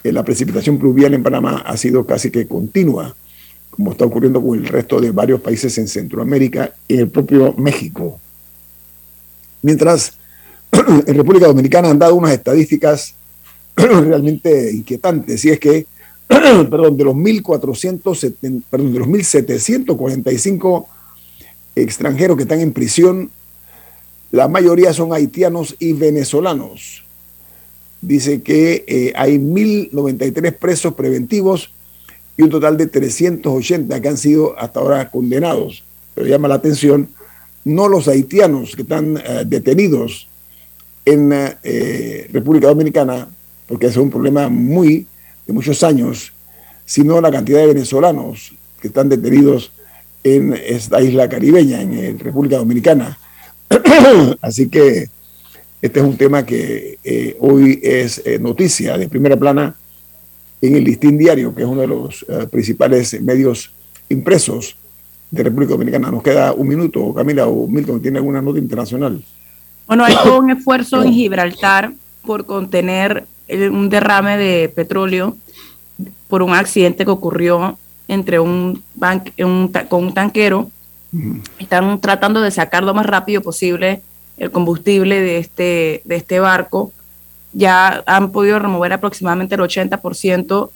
eh, 0.03 0.11
la 0.11 0.23
precipitación 0.23 0.77
pluvial 0.77 1.13
en 1.13 1.23
Panamá 1.23 1.63
ha 1.65 1.75
sido 1.77 2.05
casi 2.05 2.29
que 2.29 2.47
continua, 2.47 3.15
como 3.79 3.93
está 3.93 4.03
ocurriendo 4.03 4.43
con 4.43 4.59
el 4.59 4.67
resto 4.67 4.99
de 4.99 5.09
varios 5.11 5.39
países 5.39 5.77
en 5.77 5.87
Centroamérica 5.87 6.73
y 6.85 6.97
el 6.97 7.07
propio 7.07 7.53
México. 7.53 8.19
Mientras 9.61 10.17
en 11.07 11.15
República 11.15 11.47
Dominicana 11.47 11.89
han 11.89 11.97
dado 11.97 12.15
unas 12.15 12.33
estadísticas 12.33 13.15
realmente 13.77 14.73
inquietantes, 14.73 15.45
y 15.45 15.51
es 15.51 15.61
que, 15.61 15.85
perdón, 16.27 16.97
de 16.97 17.05
los 17.05 17.15
1.470, 17.15 18.63
perdón, 18.69 18.91
de 18.91 18.99
los 18.99 19.07
1.745 19.07 20.85
extranjeros 21.77 22.35
que 22.35 22.43
están 22.43 22.59
en 22.59 22.73
prisión, 22.73 23.31
la 24.31 24.49
mayoría 24.49 24.91
son 24.91 25.13
haitianos 25.13 25.77
y 25.79 25.93
venezolanos 25.93 27.05
dice 28.01 28.41
que 28.41 28.85
eh, 28.87 29.13
hay 29.15 29.37
1.093 29.37 30.53
presos 30.57 30.93
preventivos 30.93 31.71
y 32.39 32.43
un 32.43 32.49
total 32.49 32.77
de 32.77 32.87
380 32.87 34.01
que 34.01 34.07
han 34.07 34.17
sido 34.17 34.57
hasta 34.57 34.79
ahora 34.79 35.11
condenados. 35.11 35.83
Pero 36.15 36.25
llama 36.25 36.47
la 36.47 36.55
atención 36.55 37.09
no 37.65 37.89
los 37.89 38.07
haitianos 38.07 38.77
que 38.77 38.83
están 38.83 39.17
eh, 39.17 39.43
detenidos 39.45 40.29
en 41.03 41.31
eh, 41.33 42.29
República 42.31 42.69
Dominicana, 42.69 43.27
porque 43.67 43.87
es 43.87 43.97
un 43.97 44.09
problema 44.09 44.47
muy 44.47 45.05
de 45.45 45.51
muchos 45.51 45.83
años, 45.83 46.31
sino 46.85 47.19
la 47.19 47.29
cantidad 47.29 47.59
de 47.59 47.73
venezolanos 47.73 48.53
que 48.81 48.87
están 48.87 49.09
detenidos 49.09 49.73
en 50.23 50.53
esta 50.53 51.01
isla 51.01 51.27
caribeña, 51.27 51.81
en 51.81 52.17
República 52.19 52.55
Dominicana. 52.55 53.19
Así 54.41 54.69
que 54.69 55.09
este 55.81 55.99
es 55.99 56.05
un 56.05 56.15
tema 56.15 56.45
que 56.45 56.99
eh, 57.03 57.35
hoy 57.41 57.81
es 57.83 58.21
eh, 58.25 58.39
noticia 58.39 58.97
de 58.97 59.09
primera 59.09 59.35
plana 59.35 59.75
en 60.61 60.75
el 60.75 60.83
Listín 60.83 61.17
Diario, 61.17 61.53
que 61.55 61.63
es 61.63 61.67
uno 61.67 61.81
de 61.81 61.87
los 61.87 62.25
eh, 62.27 62.47
principales 62.49 63.19
medios 63.21 63.71
impresos 64.09 64.75
de 65.31 65.43
República 65.43 65.73
Dominicana. 65.73 66.11
Nos 66.11 66.23
queda 66.23 66.53
un 66.53 66.67
minuto, 66.67 67.13
Camila 67.13 67.47
o 67.47 67.67
Milton, 67.67 68.01
¿tiene 68.01 68.17
alguna 68.17 68.41
nota 68.41 68.59
internacional? 68.59 69.21
Bueno, 69.87 70.03
hay 70.03 70.15
todo 70.23 70.39
un 70.39 70.51
esfuerzo 70.51 71.03
en 71.03 71.13
Gibraltar 71.13 71.93
por 72.23 72.45
contener 72.45 73.25
un 73.49 73.89
derrame 73.89 74.37
de 74.37 74.69
petróleo 74.69 75.35
por 76.27 76.43
un 76.43 76.53
accidente 76.53 77.05
que 77.05 77.11
ocurrió 77.11 77.77
entre 78.07 78.39
un, 78.39 78.83
con 79.87 80.03
un 80.03 80.13
tanquero. 80.13 80.69
Están 81.57 81.99
tratando 82.01 82.41
de 82.41 82.51
sacar 82.51 82.83
lo 82.83 82.93
más 82.93 83.05
rápido 83.05 83.41
posible 83.41 84.01
el 84.37 84.51
combustible 84.51 85.19
de 85.21 85.37
este, 85.37 86.01
de 86.05 86.15
este 86.15 86.39
barco. 86.39 86.91
Ya 87.53 88.03
han 88.05 88.31
podido 88.31 88.59
remover 88.59 88.93
aproximadamente 88.93 89.55
el 89.55 89.61
80%. 89.61 90.69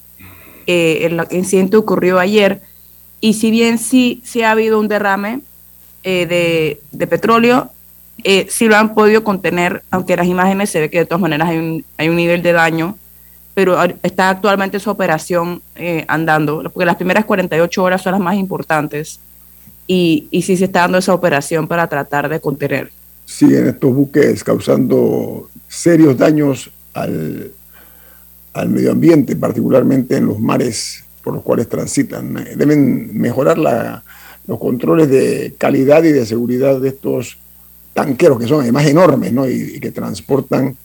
Eh, 0.66 1.00
el 1.02 1.22
incidente 1.32 1.78
ocurrió 1.78 2.20
ayer. 2.20 2.62
Y 3.22 3.34
si 3.34 3.52
bien 3.52 3.78
sí, 3.78 4.22
sí 4.26 4.42
ha 4.42 4.52
habido 4.52 4.80
un 4.80 4.88
derrame 4.88 5.42
eh, 6.06 6.78
de, 6.92 7.08
petróleo, 7.08 7.72
eh, 8.26 8.48
sí 8.50 8.68
lo 8.68 8.76
han 8.76 8.94
podido 8.94 9.24
contener, 9.24 9.84
aunque 9.90 10.18
las 10.18 10.28
imágenes 10.28 10.70
se 10.70 10.82
ve 10.82 10.90
que 10.90 11.00
de 11.00 11.06
todas 11.06 11.22
maneras 11.22 11.48
hay 11.48 11.58
un, 11.58 11.86
hay 11.98 12.10
un 12.10 12.18
nivel 12.18 12.44
de 12.44 12.52
daño, 12.52 12.98
pero 13.54 13.82
está 14.04 14.30
actualmente 14.30 14.82
su 14.82 14.90
operación 14.90 15.62
eh, 15.76 16.04
andando, 16.10 16.62
porque 16.64 16.86
las 16.86 16.98
primeras 16.98 17.24
48 17.24 17.82
horas 17.82 18.02
son 18.02 18.12
las 18.12 18.20
más 18.20 18.36
importantes 18.36 19.22
y, 19.88 20.28
y 20.30 20.42
sí 20.42 20.58
se 20.58 20.66
está 20.66 20.82
dando 20.82 20.98
esa 20.98 21.14
operación 21.14 21.70
para 21.70 21.88
tratar 21.88 22.28
de 22.28 22.42
contener 22.42 22.92
siguen 23.26 23.68
estos 23.68 23.94
buques 23.94 24.44
causando 24.44 25.50
serios 25.68 26.18
daños 26.18 26.72
al, 26.94 27.52
al 28.54 28.70
medio 28.70 28.92
ambiente, 28.92 29.36
particularmente 29.36 30.18
en 30.18 30.28
los 30.28 30.40
mares 30.40 31.04
por 31.24 31.34
los 31.34 31.44
cuales 31.44 31.70
transitan. 31.70 32.34
Deben 32.56 33.18
mejorar 33.18 33.58
la, 33.58 34.04
los 34.48 34.60
controles 34.60 35.10
de 35.10 35.56
calidad 35.58 36.04
y 36.04 36.12
de 36.12 36.26
seguridad 36.26 36.80
de 36.80 36.90
estos 36.90 37.38
tanqueros 37.94 38.40
que 38.40 38.48
son 38.48 38.62
además 38.62 38.86
enormes 38.86 39.32
¿no? 39.32 39.48
y, 39.48 39.80
que 39.80 39.92
transportan 39.92 40.76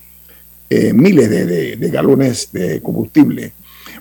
eh, 0.71 0.93
miles 0.93 1.31
de, 1.31 1.77
de, 1.77 1.91
galones 1.91 2.51
de 2.53 2.81
combustible. 2.83 3.53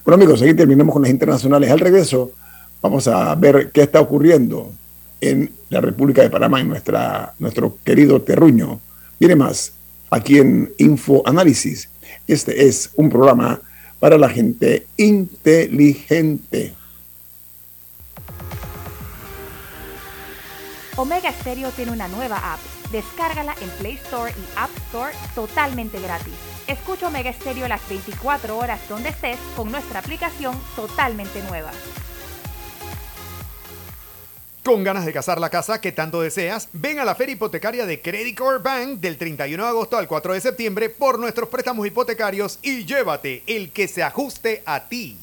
Bueno 0.03 0.15
amigos, 0.15 0.41
aquí 0.41 0.53
terminamos 0.53 0.93
con 0.93 1.01
las 1.01 1.11
internacionales. 1.11 1.71
Al 1.71 1.79
regreso 1.79 2.31
vamos 2.81 3.07
a 3.07 3.33
ver 3.35 3.71
qué 3.71 3.81
está 3.81 3.99
ocurriendo 3.99 4.71
en 5.21 5.51
la 5.69 5.81
República 5.81 6.21
de 6.21 6.29
Panamá, 6.29 6.61
en 6.61 6.69
nuestra, 6.69 7.33
nuestro 7.39 7.77
querido 7.83 8.21
terruño. 8.21 8.79
Viene 9.19 9.35
más 9.35 9.73
aquí 10.09 10.37
en 10.37 10.71
Info 10.77 11.23
Análisis. 11.25 11.89
Este 12.27 12.67
es 12.67 12.91
un 12.95 13.09
programa 13.09 13.61
para 13.99 14.17
la 14.17 14.29
gente 14.29 14.87
inteligente. 14.97 16.73
Omega 20.95 21.31
Stereo 21.31 21.69
tiene 21.71 21.91
una 21.91 22.07
nueva 22.07 22.53
app. 22.53 22.59
Descárgala 22.91 23.53
en 23.61 23.69
Play 23.77 23.93
Store 24.03 24.31
y 24.31 24.57
App 24.57 24.71
Store 24.87 25.13
totalmente 25.35 25.99
gratis. 26.01 26.33
Escucha 26.67 27.07
Omega 27.07 27.31
Stereo 27.33 27.67
las 27.67 27.87
24 27.87 28.57
horas 28.57 28.79
donde 28.89 29.09
estés 29.09 29.37
con 29.55 29.71
nuestra 29.71 29.99
aplicación 29.99 30.55
totalmente 30.75 31.43
nueva. 31.43 31.71
Con 34.67 34.83
ganas 34.83 35.05
de 35.05 35.13
casar 35.13 35.39
la 35.39 35.49
casa 35.49 35.79
que 35.79 35.93
tanto 35.93 36.19
deseas, 36.19 36.67
ven 36.73 36.99
a 36.99 37.05
la 37.05 37.15
feria 37.15 37.35
hipotecaria 37.35 37.85
de 37.85 38.01
Credit 38.01 38.37
Core 38.37 38.57
Bank 38.57 38.99
del 38.99 39.17
31 39.17 39.63
de 39.63 39.69
agosto 39.69 39.95
al 39.95 40.09
4 40.09 40.33
de 40.33 40.41
septiembre 40.41 40.89
por 40.89 41.19
nuestros 41.19 41.47
préstamos 41.47 41.87
hipotecarios 41.87 42.59
y 42.61 42.83
llévate 42.83 43.43
el 43.47 43.71
que 43.71 43.87
se 43.87 44.03
ajuste 44.03 44.63
a 44.65 44.89
ti. 44.89 45.17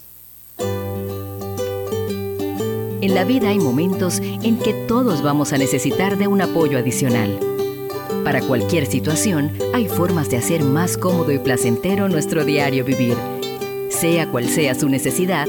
En 3.03 3.15
la 3.15 3.25
vida 3.25 3.51
hay 3.51 3.59
momentos 3.59 4.21
en 4.21 4.59
que 4.59 4.73
todos 4.89 5.23
vamos 5.23 5.53
a 5.53 5.59
necesitar 5.59 6.17
de 6.17 6.27
un 6.27 6.41
apoyo 6.41 6.79
adicional. 6.79 7.39
Para 8.25 8.41
cualquier 8.41 8.87
situación, 8.87 9.53
hay 9.75 9.89
formas 9.89 10.31
de 10.31 10.39
hacer 10.39 10.63
más 10.63 10.97
cómodo 10.97 11.33
y 11.33 11.39
placentero 11.39 12.09
nuestro 12.09 12.47
diario 12.47 12.83
vivir. 12.83 13.19
Sea 13.91 14.27
cual 14.31 14.49
sea 14.49 14.75
su 14.75 14.89
necesidad, 14.89 15.49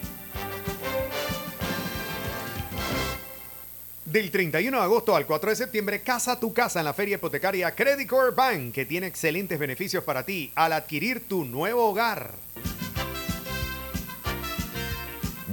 Del 4.11 4.29
31 4.29 4.77
de 4.77 4.83
agosto 4.83 5.15
al 5.15 5.25
4 5.25 5.51
de 5.51 5.55
septiembre, 5.55 6.01
casa 6.01 6.37
tu 6.37 6.53
casa 6.53 6.79
en 6.79 6.85
la 6.85 6.93
feria 6.93 7.15
hipotecaria 7.15 7.73
Credit 7.73 8.09
Core 8.09 8.35
Bank, 8.35 8.73
que 8.73 8.85
tiene 8.85 9.07
excelentes 9.07 9.57
beneficios 9.57 10.03
para 10.03 10.25
ti 10.25 10.51
al 10.55 10.73
adquirir 10.73 11.29
tu 11.29 11.45
nuevo 11.45 11.87
hogar. 11.87 12.33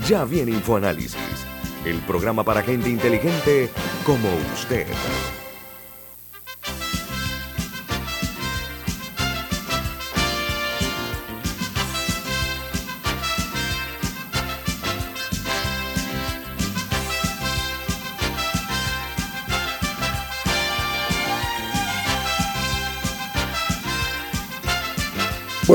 Ya 0.09 0.25
viene 0.25 0.51
InfoAnálisis, 0.51 1.17
el 1.85 2.01
programa 2.01 2.43
para 2.43 2.63
gente 2.63 2.89
inteligente 2.89 3.69
como 4.05 4.29
usted. 4.53 4.89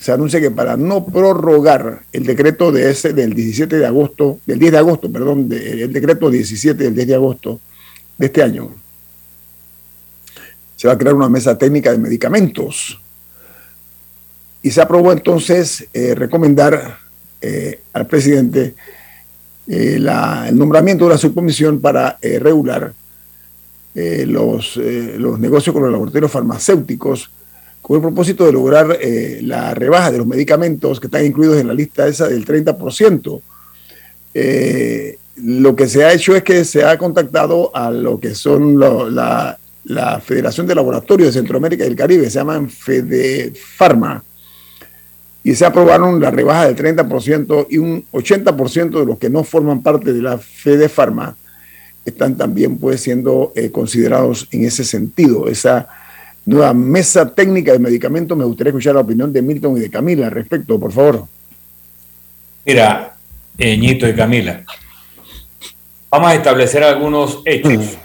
se 0.02 0.10
anuncia 0.10 0.40
que 0.40 0.50
para 0.50 0.76
no 0.76 1.06
prorrogar 1.06 2.02
el 2.12 2.26
decreto 2.26 2.72
de 2.72 2.90
ese 2.90 3.12
del 3.12 3.34
17 3.34 3.78
de 3.78 3.86
agosto, 3.86 4.40
del 4.44 4.58
10 4.58 4.72
de 4.72 4.78
agosto, 4.78 5.12
perdón, 5.12 5.48
de, 5.48 5.86
decreto 5.86 6.28
17 6.28 6.82
del 6.82 6.92
10 6.92 7.06
de 7.06 7.14
agosto 7.14 7.60
de 8.18 8.26
este 8.26 8.42
año, 8.42 8.74
se 10.74 10.88
va 10.88 10.94
a 10.94 10.98
crear 10.98 11.14
una 11.14 11.28
mesa 11.28 11.56
técnica 11.56 11.92
de 11.92 11.98
medicamentos. 11.98 13.00
Y 14.60 14.72
se 14.72 14.82
aprobó 14.82 15.12
entonces 15.12 15.86
eh, 15.94 16.16
recomendar 16.16 16.98
eh, 17.40 17.82
al 17.92 18.08
presidente 18.08 18.74
eh, 19.68 20.00
el 20.48 20.58
nombramiento 20.58 21.04
de 21.04 21.12
una 21.12 21.18
subcomisión 21.18 21.80
para 21.80 22.18
regular 22.20 22.92
los, 23.94 24.76
los 24.76 25.38
negocios 25.38 25.72
con 25.72 25.84
los 25.84 25.92
laboratorios 25.92 26.32
farmacéuticos 26.32 27.30
con 27.82 27.96
el 27.96 28.02
propósito 28.02 28.46
de 28.46 28.52
lograr 28.52 28.96
eh, 29.00 29.40
la 29.42 29.74
rebaja 29.74 30.12
de 30.12 30.18
los 30.18 30.26
medicamentos 30.26 31.00
que 31.00 31.08
están 31.08 31.26
incluidos 31.26 31.58
en 31.58 31.66
la 31.66 31.74
lista 31.74 32.06
esa 32.06 32.28
del 32.28 32.46
30%. 32.46 33.42
Eh, 34.34 35.18
lo 35.36 35.74
que 35.74 35.88
se 35.88 36.04
ha 36.04 36.12
hecho 36.12 36.36
es 36.36 36.44
que 36.44 36.64
se 36.64 36.84
ha 36.84 36.96
contactado 36.96 37.74
a 37.74 37.90
lo 37.90 38.20
que 38.20 38.36
son 38.36 38.78
la, 38.78 39.58
la, 39.84 40.20
Federación 40.20 40.66
de 40.66 40.76
Laboratorios 40.76 41.34
de 41.34 41.40
Centroamérica 41.40 41.84
y 41.84 41.88
el 41.88 41.96
Caribe, 41.96 42.30
se 42.30 42.38
llaman 42.38 42.70
FedePharma, 42.70 44.22
y 45.42 45.54
se 45.56 45.66
aprobaron 45.66 46.20
la 46.20 46.30
rebaja 46.30 46.66
del 46.66 46.76
30% 46.76 47.66
y 47.68 47.78
un 47.78 48.04
80% 48.12 49.00
de 49.00 49.06
los 49.06 49.18
que 49.18 49.28
no 49.28 49.42
forman 49.42 49.82
parte 49.82 50.12
de 50.12 50.22
la 50.22 50.38
FedePharma 50.38 51.36
están 52.04 52.36
también 52.36 52.78
pues 52.78 53.00
siendo 53.00 53.52
eh, 53.56 53.70
considerados 53.70 54.48
en 54.52 54.64
ese 54.64 54.84
sentido. 54.84 55.48
Esa 55.48 55.88
nueva 56.44 56.74
mesa 56.74 57.34
técnica 57.34 57.72
de 57.72 57.78
medicamentos. 57.78 58.36
Me 58.36 58.44
gustaría 58.44 58.70
escuchar 58.70 58.94
la 58.94 59.00
opinión 59.00 59.32
de 59.32 59.42
Milton 59.42 59.76
y 59.76 59.80
de 59.80 59.90
Camila 59.90 60.26
al 60.26 60.32
respecto, 60.32 60.78
por 60.78 60.92
favor. 60.92 61.26
Mira, 62.64 63.16
Ñito 63.58 64.08
y 64.08 64.14
Camila, 64.14 64.64
vamos 66.10 66.30
a 66.30 66.34
establecer 66.34 66.82
algunos 66.82 67.42
hechos. 67.44 67.98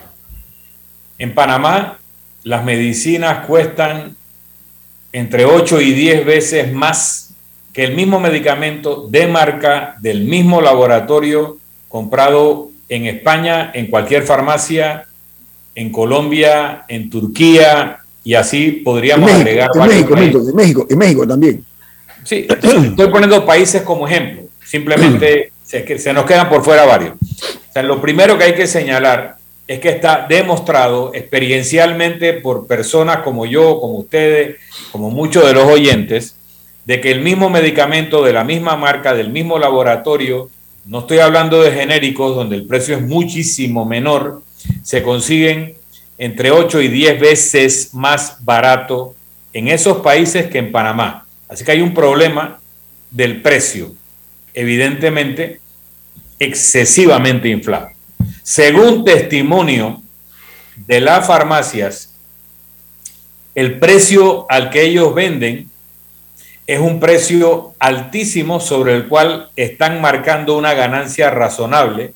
En 1.18 1.34
Panamá, 1.34 1.98
las 2.44 2.64
medicinas 2.64 3.46
cuestan 3.46 4.16
entre 5.12 5.46
8 5.46 5.82
y 5.82 5.94
10 5.94 6.26
veces 6.26 6.74
más 6.74 7.34
que 7.74 7.84
el 7.84 7.96
mismo 7.96 8.20
medicamento 8.20 9.08
de 9.08 9.28
marca 9.28 9.96
del 10.00 10.26
mismo 10.26 10.62
laboratorio 10.62 11.58
comprado 11.88 12.70
en 12.90 13.06
España, 13.06 13.72
en 13.74 13.88
cualquier 13.88 14.24
farmacia, 14.24 15.06
en 15.76 15.92
Colombia, 15.92 16.86
en 16.88 17.10
Turquía, 17.10 18.00
y 18.28 18.34
así 18.34 18.72
podríamos 18.84 19.30
en 19.30 19.38
agregar 19.38 19.70
en 19.74 19.88
México, 19.88 20.14
México, 20.14 20.40
en 20.50 20.56
México, 20.58 20.88
en 20.90 20.98
México 20.98 21.26
también. 21.26 21.66
Sí, 22.26 22.46
estoy 22.50 23.08
poniendo 23.08 23.46
países 23.46 23.84
como 23.84 24.06
ejemplo. 24.06 24.50
Simplemente 24.66 25.54
se, 25.64 25.98
se 25.98 26.12
nos 26.12 26.26
quedan 26.26 26.50
por 26.50 26.62
fuera 26.62 26.84
varios. 26.84 27.14
O 27.14 27.72
sea, 27.72 27.84
lo 27.84 28.02
primero 28.02 28.38
que 28.38 28.44
hay 28.44 28.54
que 28.54 28.68
señalar 28.68 29.38
es 29.66 29.80
que 29.80 29.88
está 29.88 30.26
demostrado 30.28 31.12
experiencialmente 31.14 32.34
por 32.34 32.68
personas 32.68 33.20
como 33.20 33.46
yo, 33.46 33.80
como 33.80 34.00
ustedes, 34.00 34.58
como 34.92 35.10
muchos 35.10 35.48
de 35.48 35.54
los 35.54 35.64
oyentes, 35.64 36.36
de 36.84 37.00
que 37.00 37.12
el 37.12 37.22
mismo 37.22 37.50
medicamento 37.50 38.26
de 38.26 38.34
la 38.34 38.44
misma 38.44 38.76
marca, 38.76 39.14
del 39.14 39.30
mismo 39.30 39.58
laboratorio, 39.58 40.50
no 40.86 41.00
estoy 41.00 41.20
hablando 41.20 41.62
de 41.62 41.72
genéricos 41.72 42.36
donde 42.36 42.58
el 42.58 42.68
precio 42.68 42.98
es 42.98 43.02
muchísimo 43.02 43.86
menor, 43.86 44.42
se 44.84 45.02
consiguen 45.02 45.77
entre 46.18 46.52
8 46.52 46.82
y 46.82 46.88
10 46.88 47.20
veces 47.20 47.94
más 47.94 48.44
barato 48.44 49.16
en 49.54 49.68
esos 49.68 49.98
países 49.98 50.48
que 50.48 50.60
en 50.60 50.72
Panamá. 50.72 51.26
Así 51.48 51.64
que 51.64 51.72
hay 51.72 51.82
un 51.82 51.94
problema 51.94 52.60
del 53.12 53.42
precio, 53.42 53.94
evidentemente 54.54 55.60
excesivamente 56.40 57.50
inflado. 57.50 57.90
Según 58.44 59.04
testimonio 59.04 60.02
de 60.76 61.02
las 61.02 61.26
farmacias, 61.26 62.14
el 63.56 63.80
precio 63.80 64.46
al 64.50 64.70
que 64.70 64.84
ellos 64.84 65.16
venden 65.16 65.70
es 66.68 66.80
un 66.80 67.00
precio 67.00 67.74
altísimo 67.80 68.60
sobre 68.60 68.94
el 68.94 69.08
cual 69.08 69.50
están 69.56 70.02
marcando 70.02 70.58
una 70.58 70.74
ganancia 70.74 71.30
razonable 71.30 72.14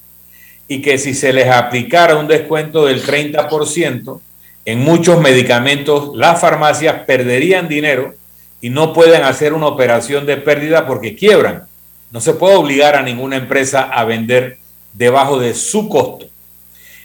y 0.72 0.82
que 0.82 0.98
si 0.98 1.14
se 1.14 1.34
les 1.34 1.50
aplicara 1.50 2.16
un 2.16 2.30
descuento 2.30 2.86
del 2.86 3.04
30%, 3.04 4.22
en 4.64 4.80
muchos 4.80 5.20
medicamentos 5.20 6.12
las 6.16 6.40
farmacias 6.40 7.04
perderían 7.06 7.68
dinero 7.68 8.14
y 8.62 8.70
no 8.70 8.94
pueden 8.94 9.24
hacer 9.24 9.52
una 9.52 9.68
operación 9.68 10.26
de 10.26 10.38
pérdida 10.38 10.88
porque 10.88 11.14
quiebran. 11.14 11.64
No 12.10 12.22
se 12.22 12.36
puede 12.36 12.56
obligar 12.56 12.96
a 12.96 13.02
ninguna 13.02 13.36
empresa 13.36 13.82
a 13.82 14.06
vender 14.06 14.60
debajo 14.94 15.40
de 15.40 15.56
su 15.56 15.90
costo. 15.90 16.28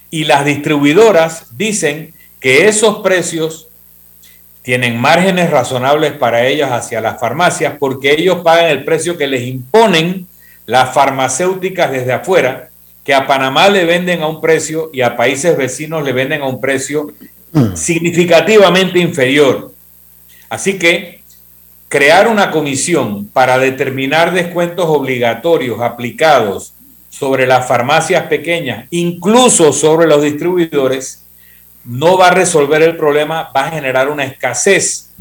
Y 0.09 0.23
las 0.23 0.45
distribuidoras 0.45 1.57
dicen 1.57 2.13
que 2.39 2.69
esos 2.69 2.99
precios 2.99 3.67
tienen 4.61 4.97
márgenes 4.97 5.49
razonables 5.49 6.13
para 6.13 6.47
ellas 6.47 6.71
hacia 6.71 7.01
las 7.01 7.19
farmacias 7.19 7.73
porque 7.77 8.13
ellos 8.13 8.39
pagan 8.45 8.67
el 8.67 8.85
precio 8.85 9.17
que 9.17 9.27
les 9.27 9.41
imponen 9.41 10.25
las 10.65 10.93
farmacéuticas 10.93 11.91
desde 11.91 12.13
afuera, 12.13 12.69
que 13.07 13.13
a 13.13 13.25
Panamá 13.25 13.69
le 13.69 13.85
venden 13.85 14.21
a 14.21 14.27
un 14.27 14.41
precio 14.41 14.89
y 14.91 14.99
a 14.99 15.15
países 15.15 15.55
vecinos 15.55 16.03
le 16.03 16.11
venden 16.11 16.41
a 16.41 16.45
un 16.45 16.59
precio 16.59 17.13
significativamente 17.73 18.99
inferior. 18.99 19.71
Así 20.49 20.77
que 20.77 21.23
crear 21.87 22.27
una 22.27 22.51
comisión 22.51 23.27
para 23.27 23.59
determinar 23.59 24.33
descuentos 24.33 24.87
obligatorios 24.89 25.79
aplicados 25.79 26.73
sobre 27.09 27.47
las 27.47 27.65
farmacias 27.65 28.23
pequeñas, 28.23 28.87
incluso 28.89 29.71
sobre 29.71 30.05
los 30.05 30.21
distribuidores, 30.21 31.23
no 31.85 32.17
va 32.17 32.27
a 32.27 32.31
resolver 32.31 32.81
el 32.81 32.97
problema, 32.97 33.53
va 33.55 33.67
a 33.67 33.71
generar 33.71 34.09
una 34.09 34.25
escasez 34.25 35.13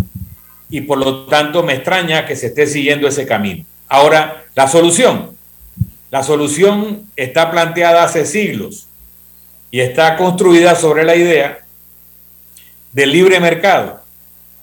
y 0.68 0.81
por 0.81 0.99
lo 0.99 1.27
tanto 1.27 1.62
me 1.62 1.75
extraña 1.75 2.27
que 2.27 2.35
se 2.35 2.49
esté 2.49 2.66
siguiendo 2.66 3.07
ese 3.07 3.29
camino. 3.29 3.64
Ahora, 3.87 4.44
la 4.57 4.66
solución. 4.66 5.36
La 6.16 6.22
solución 6.22 7.11
está 7.14 7.50
planteada 7.50 8.02
hace 8.02 8.24
siglos 8.24 8.87
y 9.70 9.81
está 9.81 10.16
construida 10.16 10.74
sobre 10.74 11.05
la 11.05 11.14
idea 11.14 11.59
del 12.94 13.12
libre 13.12 13.38
mercado 13.38 14.00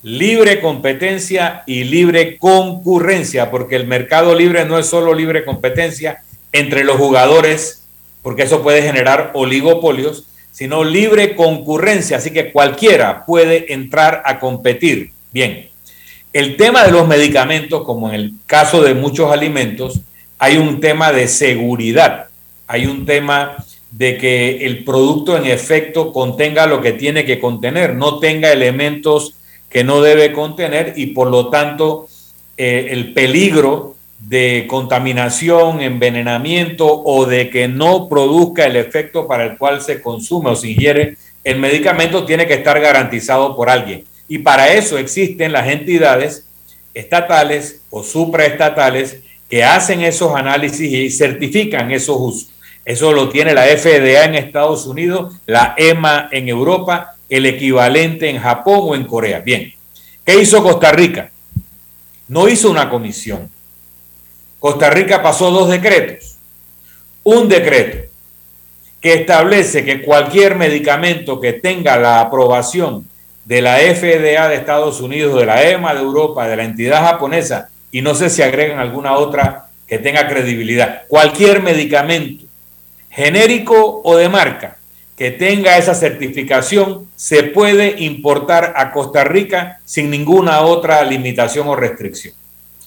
libre 0.01 0.61
competencia 0.61 1.61
y 1.67 1.83
libre 1.83 2.39
concurrencia, 2.39 3.51
porque 3.51 3.75
el 3.75 3.85
mercado 3.85 4.33
libre 4.33 4.65
no 4.65 4.79
es 4.79 4.87
solo 4.87 5.13
libre 5.13 5.45
competencia 5.45 6.23
entre 6.51 6.83
los 6.83 6.97
jugadores, 6.97 7.83
porque 8.23 8.41
eso 8.41 8.63
puede 8.63 8.81
generar 8.81 9.29
oligopolios, 9.35 10.25
sino 10.51 10.83
libre 10.83 11.35
concurrencia, 11.35 12.17
así 12.17 12.31
que 12.31 12.51
cualquiera 12.51 13.27
puede 13.27 13.73
entrar 13.73 14.23
a 14.25 14.39
competir. 14.39 15.11
Bien, 15.31 15.69
el 16.33 16.57
tema 16.57 16.83
de 16.83 16.91
los 16.91 17.07
medicamentos, 17.07 17.83
como 17.83 18.09
en 18.09 18.15
el 18.15 18.33
caso 18.47 18.81
de 18.81 18.95
muchos 18.95 19.31
alimentos, 19.31 20.01
hay 20.39 20.57
un 20.57 20.79
tema 20.79 21.11
de 21.11 21.27
seguridad, 21.27 22.27
hay 22.67 22.85
un 22.85 23.05
tema 23.05 23.57
de 23.91 24.17
que 24.17 24.65
el 24.65 24.83
producto 24.83 25.37
en 25.37 25.45
efecto 25.45 26.11
contenga 26.11 26.65
lo 26.65 26.81
que 26.81 26.93
tiene 26.93 27.25
que 27.25 27.39
contener, 27.39 27.95
no 27.95 28.19
tenga 28.19 28.51
elementos 28.51 29.35
que 29.69 29.83
no 29.83 30.01
debe 30.01 30.33
contener 30.33 30.93
y 30.95 31.07
por 31.07 31.29
lo 31.29 31.49
tanto 31.49 32.07
eh, 32.57 32.87
el 32.91 33.13
peligro 33.13 33.95
de 34.19 34.65
contaminación, 34.69 35.81
envenenamiento 35.81 36.87
o 37.03 37.25
de 37.25 37.49
que 37.49 37.67
no 37.67 38.07
produzca 38.07 38.65
el 38.65 38.75
efecto 38.75 39.27
para 39.27 39.45
el 39.45 39.57
cual 39.57 39.81
se 39.81 40.01
consume 40.01 40.51
o 40.51 40.55
se 40.55 40.69
ingiere 40.69 41.17
el 41.43 41.59
medicamento 41.59 42.25
tiene 42.25 42.47
que 42.47 42.53
estar 42.53 42.79
garantizado 42.79 43.55
por 43.55 43.69
alguien. 43.69 44.05
Y 44.27 44.39
para 44.39 44.73
eso 44.73 44.97
existen 44.97 45.51
las 45.51 45.67
entidades 45.67 46.47
estatales 46.93 47.81
o 47.89 48.03
supraestatales 48.03 49.19
que 49.53 49.63
hacen 49.63 50.01
esos 50.01 50.35
análisis 50.35 50.91
y 50.91 51.11
certifican 51.11 51.91
esos 51.91 52.17
usos. 52.19 52.49
Eso 52.83 53.11
lo 53.11 53.29
tiene 53.29 53.53
la 53.53 53.65
FDA 53.65 54.25
en 54.25 54.33
Estados 54.33 54.87
Unidos, 54.87 55.35
la 55.45 55.75
EMA 55.77 56.29
en 56.31 56.49
Europa 56.49 57.17
el 57.29 57.45
equivalente 57.45 58.27
en 58.27 58.39
Japón 58.39 58.79
o 58.81 58.95
en 58.95 59.05
Corea. 59.05 59.41
Bien, 59.41 59.71
¿qué 60.25 60.41
hizo 60.41 60.63
Costa 60.63 60.91
Rica? 60.91 61.29
No 62.27 62.49
hizo 62.49 62.71
una 62.71 62.89
comisión. 62.89 63.47
Costa 64.57 64.89
Rica 64.89 65.21
pasó 65.21 65.51
dos 65.51 65.69
decretos. 65.69 66.37
Un 67.21 67.47
decreto 67.47 68.09
que 68.99 69.13
establece 69.13 69.85
que 69.85 70.01
cualquier 70.01 70.55
medicamento 70.55 71.39
que 71.39 71.53
tenga 71.53 71.95
la 71.97 72.21
aprobación 72.21 73.07
de 73.45 73.61
la 73.61 73.77
FDA 73.77 74.47
de 74.47 74.55
Estados 74.55 74.99
Unidos, 74.99 75.39
de 75.39 75.45
la 75.45 75.61
EMA 75.61 75.93
de 75.93 75.99
Europa, 75.99 76.47
de 76.47 76.55
la 76.55 76.63
entidad 76.63 77.05
japonesa, 77.05 77.69
y 77.93 78.01
no 78.01 78.15
sé 78.15 78.29
si 78.31 78.41
agregan 78.41 78.79
alguna 78.79 79.13
otra 79.13 79.67
que 79.87 79.99
tenga 79.99 80.27
credibilidad, 80.27 81.03
cualquier 81.07 81.61
medicamento 81.61 82.45
genérico 83.09 84.01
o 84.03 84.17
de 84.17 84.27
marca 84.27 84.77
que 85.15 85.29
tenga 85.29 85.77
esa 85.77 85.93
certificación 85.93 87.07
se 87.15 87.43
puede 87.43 88.01
importar 88.03 88.73
a 88.75 88.91
Costa 88.91 89.23
Rica 89.23 89.79
sin 89.85 90.09
ninguna 90.09 90.61
otra 90.61 91.03
limitación 91.03 91.67
o 91.67 91.75
restricción. 91.75 92.33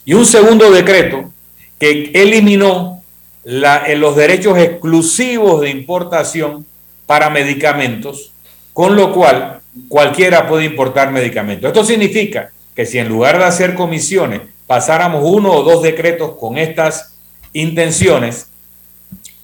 Y 0.04 0.14
un 0.14 0.26
segundo 0.26 0.72
decreto 0.72 1.30
que 1.78 2.10
eliminó 2.12 3.04
los 3.44 4.16
derechos 4.16 4.58
exclusivos 4.58 5.60
de 5.60 5.70
importación 5.70 6.66
para 7.06 7.30
medicamentos, 7.30 8.32
con 8.72 8.96
lo 8.96 9.12
cual 9.12 9.60
cualquiera 9.86 10.48
puede 10.48 10.64
importar 10.64 11.12
medicamentos. 11.12 11.68
Esto 11.68 11.84
significa 11.84 12.50
que 12.74 12.86
si 12.86 12.98
en 12.98 13.08
lugar 13.08 13.38
de 13.38 13.44
hacer 13.44 13.74
comisiones 13.74 14.40
pasáramos 14.66 15.22
uno 15.24 15.52
o 15.52 15.62
dos 15.62 15.82
decretos 15.82 16.36
con 16.38 16.58
estas 16.58 17.16
intenciones, 17.52 18.48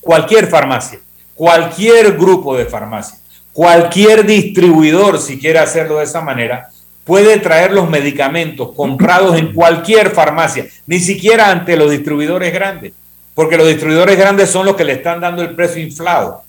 cualquier 0.01 0.49
farmacia 0.49 0.99
cualquier 1.35 2.17
grupo 2.17 2.57
de 2.57 2.67
farmacia, 2.67 3.19
cualquier 3.53 4.25
distribuidor, 4.25 5.19
si 5.19 5.39
quiere 5.39 5.59
hacerlo 5.59 5.99
de 5.99 6.05
esa 6.05 6.21
manera, 6.21 6.69
puede 7.05 7.39
traer 7.39 7.73
los 7.73 7.91
medicamentos 7.91 8.73
comprados 8.77 9.37
en 9.37 9.53
cualquier 9.53 10.11
farmacia, 10.11 10.67
ni 10.87 11.01
siquiera 11.01 11.51
ante 11.51 11.77
los 11.77 11.91
distribuidores 11.91 12.53
grandes, 12.53 12.93
porque 13.35 13.57
los 13.57 13.67
distribuidores 13.67 14.17
grandes 14.17 14.51
son 14.51 14.67
los 14.67 14.77
que 14.77 14.85
le 14.85 14.93
están 14.93 15.21
dando 15.21 15.43
el 15.43 15.55
precio 15.55 15.83
inflado. 15.83 16.45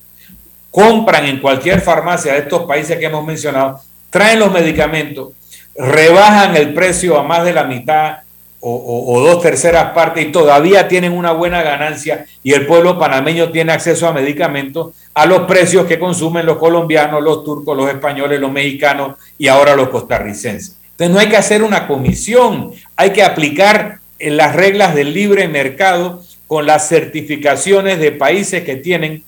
Compran 0.69 1.25
en 1.25 1.39
cualquier 1.39 1.81
farmacia 1.81 2.33
de 2.33 2.39
estos 2.39 2.65
países 2.65 2.97
que 2.97 3.05
hemos 3.05 3.25
mencionado, 3.25 3.81
traen 4.09 4.39
los 4.39 4.51
medicamentos, 4.51 5.29
rebajan 5.75 6.55
el 6.55 6.73
precio 6.73 7.17
a 7.17 7.23
más 7.23 7.43
de 7.43 7.53
la 7.53 7.63
mitad 7.63 8.17
o, 8.65 9.19
dos 9.19 9.41
terceras 9.41 9.91
partes 9.91 10.25
y 10.25 10.31
todavía 10.31 10.87
tienen 10.87 11.11
una 11.11 11.33
buena 11.33 11.61
ganancia 11.61 12.25
y 12.41 12.53
el 12.53 12.65
pueblo 12.65 12.97
panameño 12.97 13.51
tiene 13.51 13.73
acceso 13.73 14.07
a 14.07 14.13
medicamentos 14.13 14.95
a 15.13 15.25
los 15.25 15.41
precios 15.41 15.85
que 15.85 15.99
consumen 15.99 16.45
los 16.45 16.57
colombianos, 16.57 17.21
los 17.21 17.43
turcos, 17.43 17.75
los 17.75 17.89
españoles, 17.89 18.39
los 18.39 18.51
mexicanos 18.51 19.17
y 19.37 19.49
ahora 19.49 19.75
los 19.75 19.89
costarricenses. 19.89 20.77
Entonces 20.91 21.13
no 21.13 21.19
hay 21.19 21.27
que 21.27 21.35
hacer 21.35 21.61
una 21.61 21.87
comisión, 21.87 22.71
hay 22.95 23.09
que 23.11 23.23
aplicar 23.23 23.99
las 24.19 24.55
reglas 24.55 24.95
del 24.95 25.13
libre 25.13 25.49
mercado 25.49 26.23
con 26.47 26.65
las 26.65 26.87
certificaciones 26.87 27.99
de 27.99 28.13
países 28.13 28.63
que 28.63 28.77
tienen 28.77 29.23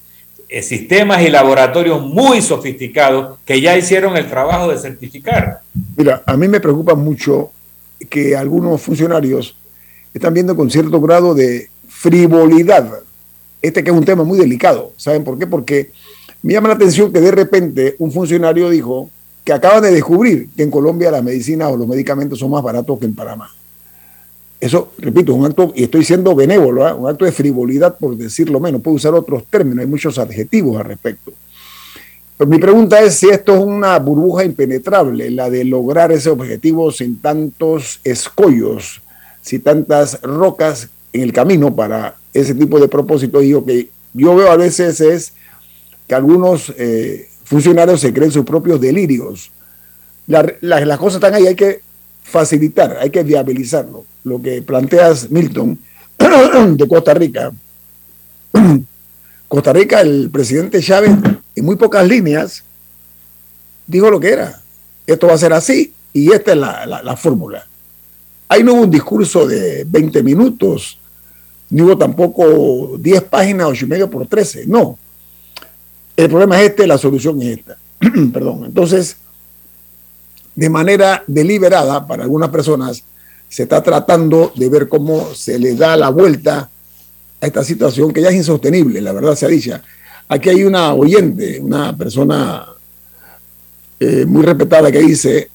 eh, 0.48 0.62
sistemas 0.62 1.22
y 1.24 1.30
laboratorios 1.30 2.02
muy 2.02 2.42
sofisticados 2.42 3.38
que 3.46 3.60
ya 3.60 3.76
hicieron 3.76 4.16
el 4.16 4.28
trabajo 4.28 4.70
de 4.70 4.78
certificar. 4.78 5.60
Mira, 5.98 6.24
a 6.26 6.38
mí 6.38 6.48
me 6.48 6.62
preocupa 6.62 6.96
mucho 6.96 7.52
que 8.10 8.36
algunos 8.36 8.82
funcionarios 8.82 9.56
están 10.14 10.34
viendo 10.34 10.56
con 10.56 10.70
cierto 10.70 11.00
grado 11.02 11.34
de 11.34 11.70
frivolidad. 11.88 13.02
Este 13.62 13.84
que 13.84 13.90
es 13.90 13.96
un 13.96 14.06
tema 14.06 14.24
muy 14.24 14.38
delicado. 14.38 14.94
¿Saben 14.98 15.24
por 15.24 15.38
qué? 15.38 15.48
Porque 15.48 15.92
me 16.42 16.54
llama 16.54 16.70
la 16.70 16.76
atención 16.76 17.12
que 17.12 17.20
de 17.20 17.32
repente 17.32 17.96
un 18.00 18.12
funcionario 18.12 18.70
dijo 18.70 19.10
que 19.44 19.54
acaban 19.54 19.84
de 19.84 19.92
descubrir 19.92 20.50
que 20.56 20.64
en 20.64 20.72
Colombia 20.72 21.12
las 21.12 21.24
medicinas 21.24 21.72
o 21.72 21.78
los 21.78 21.88
medicamentos 21.88 22.40
son 22.40 22.52
más 22.52 22.64
baratos 22.64 23.00
que 23.00 23.06
en 23.06 23.16
Panamá. 23.16 23.50
Eso, 24.60 24.92
repito, 24.98 25.36
un 25.36 25.46
acto, 25.46 25.72
y 25.76 25.84
estoy 25.84 26.04
siendo 26.04 26.34
benévolo, 26.34 26.88
¿ah? 26.88 26.96
un 26.96 27.10
acto 27.10 27.26
de 27.26 27.32
frivolidad 27.32 27.98
por 27.98 28.16
decirlo 28.18 28.60
menos, 28.60 28.82
puedo 28.82 28.96
usar 28.96 29.14
otros 29.14 29.44
términos, 29.46 29.80
hay 29.80 29.88
muchos 29.88 30.18
adjetivos 30.18 30.78
al 30.78 30.86
respecto. 30.86 31.34
Pero 32.38 32.50
mi 32.50 32.58
pregunta 32.58 33.02
es 33.02 33.16
si 33.16 33.30
esto 33.30 33.56
es 33.56 33.64
una 33.64 33.98
burbuja 34.00 34.44
impenetrable, 34.44 35.32
la 35.32 35.50
de 35.50 35.64
lograr 35.64 36.12
ese 36.12 36.30
objetivo 36.30 36.92
sin 36.92 37.20
tantos 37.20 38.02
escollos, 38.04 39.02
sin 39.42 39.62
tantas 39.62 40.22
rocas 40.22 40.90
en 41.14 41.22
el 41.22 41.32
camino 41.32 41.74
para 41.74 42.16
ese 42.34 42.54
tipo 42.54 42.80
de 42.80 42.90
propósitos. 42.90 43.44
Y 43.44 43.52
lo 43.52 43.64
que 43.64 43.90
yo 44.14 44.36
veo 44.36 44.52
a 44.52 44.58
veces 44.58 45.00
es 45.00 45.34
que 46.08 46.16
algunos 46.16 46.74
eh, 46.78 47.30
funcionarios 47.46 48.02
se 48.02 48.14
creen 48.14 48.32
sus 48.32 48.46
propios 48.46 48.82
delirios. 48.82 49.52
las 50.28 51.00
cosas 51.00 51.16
están 51.16 51.36
ahí, 51.36 51.48
hay 51.48 51.56
que 51.56 51.82
facilitar, 52.22 52.98
hay 53.00 53.12
que 53.12 53.24
viabilizarlo. 53.24 54.06
Lo 54.26 54.42
que 54.42 54.62
planteas, 54.62 55.32
Milton, 55.32 55.80
de 56.76 56.88
Costa 56.88 57.14
Rica. 57.14 57.52
Costa 59.48 59.72
Rica, 59.72 60.02
el 60.02 60.30
presidente 60.32 60.82
Chávez, 60.82 61.12
en 61.56 61.66
muy 61.66 61.76
pocas 61.76 62.08
líneas, 62.08 62.64
dijo 63.88 64.10
lo 64.10 64.20
que 64.20 64.30
era. 64.30 64.62
Esto 65.08 65.28
va 65.28 65.34
a 65.34 65.38
ser 65.38 65.54
así 65.54 65.94
y 66.14 66.32
esta 66.32 66.52
es 66.52 66.58
la, 66.58 67.18
fórmula. 67.18 67.66
Ahí 68.48 68.64
no 68.64 68.74
hubo 68.74 68.82
un 68.84 68.92
discurso 68.92 69.48
de 69.48 69.84
20 69.86 70.24
minutos, 70.24 70.98
ni 71.70 71.82
hubo 71.82 71.98
tampoco 71.98 72.98
10 72.98 73.24
páginas, 73.24 73.68
8 73.68 73.86
y 73.86 73.88
medio 73.88 74.10
por 74.10 74.28
13. 74.28 74.66
No. 74.68 74.98
El 76.16 76.30
problema 76.30 76.62
es 76.62 76.70
este, 76.70 76.88
la 76.88 76.98
solución 76.98 77.42
es 77.42 77.60
esta. 77.60 77.78
Perdón. 78.34 78.66
Entonces, 78.66 79.18
de 80.56 80.70
manera 80.70 81.24
deliberada 81.28 82.06
para 82.08 82.24
algunas 82.24 82.50
personas, 82.50 83.04
se 83.50 83.64
está 83.64 83.82
tratando 83.84 84.52
de 84.56 84.70
ver 84.70 84.88
cómo 84.88 85.34
se 85.34 85.60
le 85.60 85.76
da 85.76 85.96
la 85.96 86.10
vuelta 86.10 86.70
a 87.42 87.46
esta 87.46 87.64
situación 87.64 88.12
que 88.12 88.22
ya 88.22 88.30
es 88.30 88.36
insostenible, 88.36 89.02
la 89.02 89.12
verdad 89.12 89.36
se 89.36 89.46
ha 89.46 89.50
dicho. 89.50 89.80
Aquí 90.28 90.50
hay 90.50 90.64
una 90.64 90.94
oyente, 90.94 91.60
una 91.60 91.96
persona 91.96 92.66
eh, 94.00 94.26
muy 94.26 94.44
respetada 94.44 94.92
que 94.92 95.00
dice, 95.00 95.50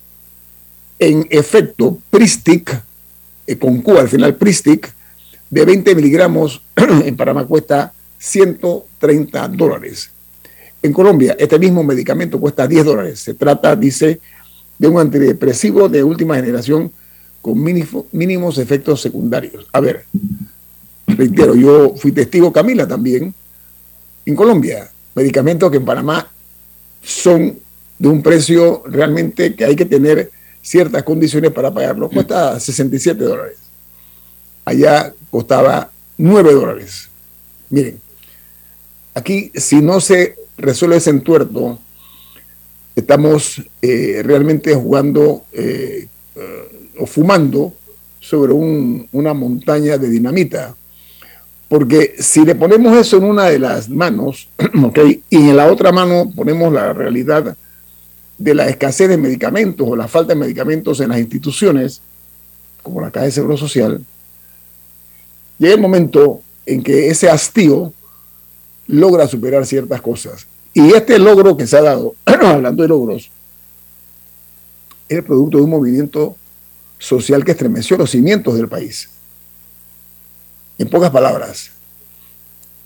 en 0.98 1.26
efecto, 1.30 1.98
Pristic, 2.10 2.80
eh, 3.46 3.58
con 3.58 3.82
Q 3.82 3.98
al 3.98 4.08
final, 4.08 4.36
Pristic, 4.36 4.94
de 5.50 5.64
20 5.64 5.94
miligramos 5.96 6.62
en 6.76 7.16
Panamá 7.16 7.44
cuesta 7.46 7.92
130 8.18 9.48
dólares. 9.48 10.10
En 10.82 10.92
Colombia, 10.92 11.34
este 11.38 11.58
mismo 11.58 11.82
medicamento 11.82 12.38
cuesta 12.38 12.66
10 12.66 12.84
dólares. 12.84 13.20
Se 13.20 13.34
trata, 13.34 13.74
dice, 13.74 14.20
de 14.78 14.88
un 14.88 15.00
antidepresivo 15.00 15.88
de 15.88 16.04
última 16.04 16.36
generación 16.36 16.92
con 17.42 17.62
mínimos 18.12 18.58
efectos 18.58 19.00
secundarios. 19.00 19.66
A 19.72 19.80
ver, 19.80 20.04
reitero, 21.06 21.54
yo 21.54 21.94
fui 21.96 22.12
testigo, 22.12 22.52
Camila 22.52 22.86
también, 22.86 23.34
en 24.30 24.36
Colombia, 24.36 24.90
medicamentos 25.14 25.70
que 25.70 25.76
en 25.76 25.84
Panamá 25.84 26.30
son 27.02 27.58
de 27.98 28.08
un 28.08 28.22
precio 28.22 28.82
realmente 28.86 29.54
que 29.54 29.64
hay 29.64 29.76
que 29.76 29.84
tener 29.84 30.30
ciertas 30.62 31.02
condiciones 31.02 31.52
para 31.52 31.72
pagarlo. 31.72 32.08
Cuesta 32.08 32.58
67 32.58 33.22
dólares. 33.22 33.58
Allá 34.64 35.12
costaba 35.30 35.90
9 36.16 36.52
dólares. 36.52 37.08
Miren, 37.68 38.00
aquí 39.14 39.50
si 39.54 39.80
no 39.80 40.00
se 40.00 40.36
resuelve 40.56 40.96
ese 40.96 41.10
entuerto, 41.10 41.78
estamos 42.94 43.62
eh, 43.82 44.22
realmente 44.24 44.74
jugando 44.74 45.44
eh, 45.52 46.06
eh, 46.36 46.88
o 46.98 47.06
fumando 47.06 47.74
sobre 48.20 48.52
una 48.52 49.34
montaña 49.34 49.98
de 49.98 50.08
dinamita. 50.08 50.76
Porque 51.70 52.16
si 52.18 52.44
le 52.44 52.56
ponemos 52.56 52.96
eso 52.96 53.18
en 53.18 53.22
una 53.22 53.44
de 53.44 53.60
las 53.60 53.88
manos, 53.88 54.48
y 55.30 55.36
en 55.36 55.56
la 55.56 55.70
otra 55.70 55.92
mano 55.92 56.28
ponemos 56.34 56.72
la 56.72 56.92
realidad 56.92 57.56
de 58.36 58.54
la 58.56 58.66
escasez 58.68 59.08
de 59.08 59.16
medicamentos 59.16 59.86
o 59.88 59.94
la 59.94 60.08
falta 60.08 60.34
de 60.34 60.40
medicamentos 60.40 60.98
en 60.98 61.10
las 61.10 61.20
instituciones, 61.20 62.02
como 62.82 63.00
la 63.00 63.12
Caja 63.12 63.26
de 63.26 63.30
Seguro 63.30 63.56
Social, 63.56 64.04
llega 65.58 65.74
el 65.74 65.80
momento 65.80 66.42
en 66.66 66.82
que 66.82 67.08
ese 67.08 67.30
hastío 67.30 67.92
logra 68.88 69.28
superar 69.28 69.64
ciertas 69.64 70.00
cosas. 70.00 70.48
Y 70.74 70.92
este 70.94 71.20
logro 71.20 71.56
que 71.56 71.68
se 71.68 71.78
ha 71.78 71.82
dado, 71.82 72.16
hablando 72.24 72.82
de 72.82 72.88
logros, 72.88 73.30
es 75.08 75.18
el 75.18 75.22
producto 75.22 75.58
de 75.58 75.62
un 75.62 75.70
movimiento 75.70 76.34
social 76.98 77.44
que 77.44 77.52
estremeció 77.52 77.96
los 77.96 78.10
cimientos 78.10 78.56
del 78.56 78.66
país. 78.66 79.08
En 80.80 80.88
pocas 80.88 81.10
palabras, 81.10 81.72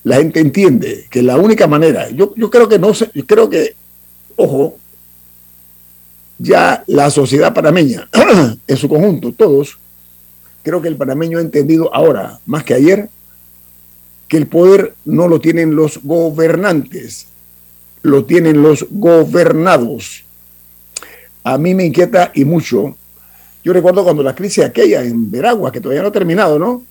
la 0.02 0.16
gente 0.16 0.40
entiende 0.40 1.06
que 1.08 1.22
la 1.22 1.36
única 1.36 1.68
manera, 1.68 2.10
yo, 2.10 2.34
yo 2.34 2.50
creo 2.50 2.68
que 2.68 2.76
no 2.76 2.92
sé, 2.92 3.08
yo 3.14 3.24
creo 3.24 3.48
que, 3.48 3.76
ojo, 4.34 4.78
ya 6.36 6.82
la 6.88 7.08
sociedad 7.10 7.54
panameña, 7.54 8.08
en 8.66 8.76
su 8.76 8.88
conjunto, 8.88 9.32
todos, 9.32 9.78
creo 10.64 10.82
que 10.82 10.88
el 10.88 10.96
panameño 10.96 11.38
ha 11.38 11.42
entendido 11.42 11.94
ahora, 11.94 12.40
más 12.46 12.64
que 12.64 12.74
ayer, 12.74 13.10
que 14.26 14.38
el 14.38 14.48
poder 14.48 14.96
no 15.04 15.28
lo 15.28 15.40
tienen 15.40 15.76
los 15.76 16.02
gobernantes, 16.02 17.28
lo 18.02 18.24
tienen 18.24 18.60
los 18.60 18.86
gobernados. 18.90 20.24
A 21.44 21.58
mí 21.58 21.76
me 21.76 21.84
inquieta 21.84 22.32
y 22.34 22.44
mucho. 22.44 22.96
Yo 23.62 23.72
recuerdo 23.72 24.02
cuando 24.02 24.24
la 24.24 24.34
crisis 24.34 24.64
aquella 24.64 25.04
en 25.04 25.30
Veragua, 25.30 25.70
que 25.70 25.80
todavía 25.80 26.02
no 26.02 26.08
ha 26.08 26.12
terminado, 26.12 26.58
¿no? 26.58 26.82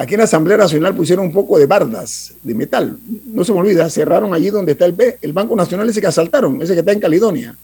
Aquí 0.00 0.14
en 0.14 0.18
la 0.20 0.24
Asamblea 0.24 0.56
Nacional 0.56 0.94
pusieron 0.94 1.26
un 1.26 1.32
poco 1.32 1.58
de 1.58 1.66
bardas 1.66 2.32
de 2.42 2.54
metal. 2.54 2.96
No 3.26 3.44
se 3.44 3.52
me 3.52 3.58
olvida, 3.58 3.90
cerraron 3.90 4.32
allí 4.32 4.48
donde 4.48 4.72
está 4.72 4.86
el, 4.86 4.96
el 5.20 5.32
Banco 5.34 5.54
Nacional, 5.54 5.90
ese 5.90 6.00
que 6.00 6.06
asaltaron, 6.06 6.62
ese 6.62 6.72
que 6.72 6.80
está 6.80 6.92
en 6.92 7.00
Caledonia. 7.00 7.54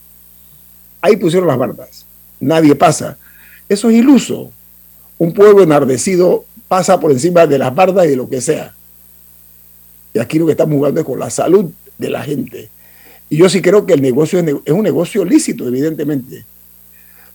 Ahí 1.01 1.17
pusieron 1.17 1.49
las 1.49 1.57
bardas. 1.57 2.05
Nadie 2.39 2.75
pasa. 2.75 3.17
Eso 3.71 3.89
es 3.89 3.97
iluso. 3.97 4.51
Un 5.17 5.33
pueblo 5.33 5.63
enardecido 5.63 6.45
pasa 6.69 7.01
por 7.01 7.11
encima 7.11 7.47
de 7.47 7.59
las 7.59 7.75
bardas 7.75 8.05
y 8.05 8.11
de 8.11 8.17
lo 8.17 8.29
que 8.29 8.43
sea. 8.43 8.75
Y 10.13 10.19
aquí 10.19 10.39
lo 10.39 10.45
que 10.45 10.53
estamos 10.53 10.77
jugando 10.77 11.01
es 11.01 11.07
con 11.07 11.19
la 11.19 11.31
salud 11.31 11.71
de 11.97 12.11
la 12.11 12.23
gente. 12.23 12.69
Y 13.31 13.39
yo 13.39 13.49
sí 13.49 13.63
creo 13.63 13.87
que 13.87 13.95
el 13.95 14.03
negocio 14.03 14.41
es 14.41 14.73
un 14.75 14.83
negocio 14.83 15.25
lícito, 15.25 15.67
evidentemente. 15.67 16.45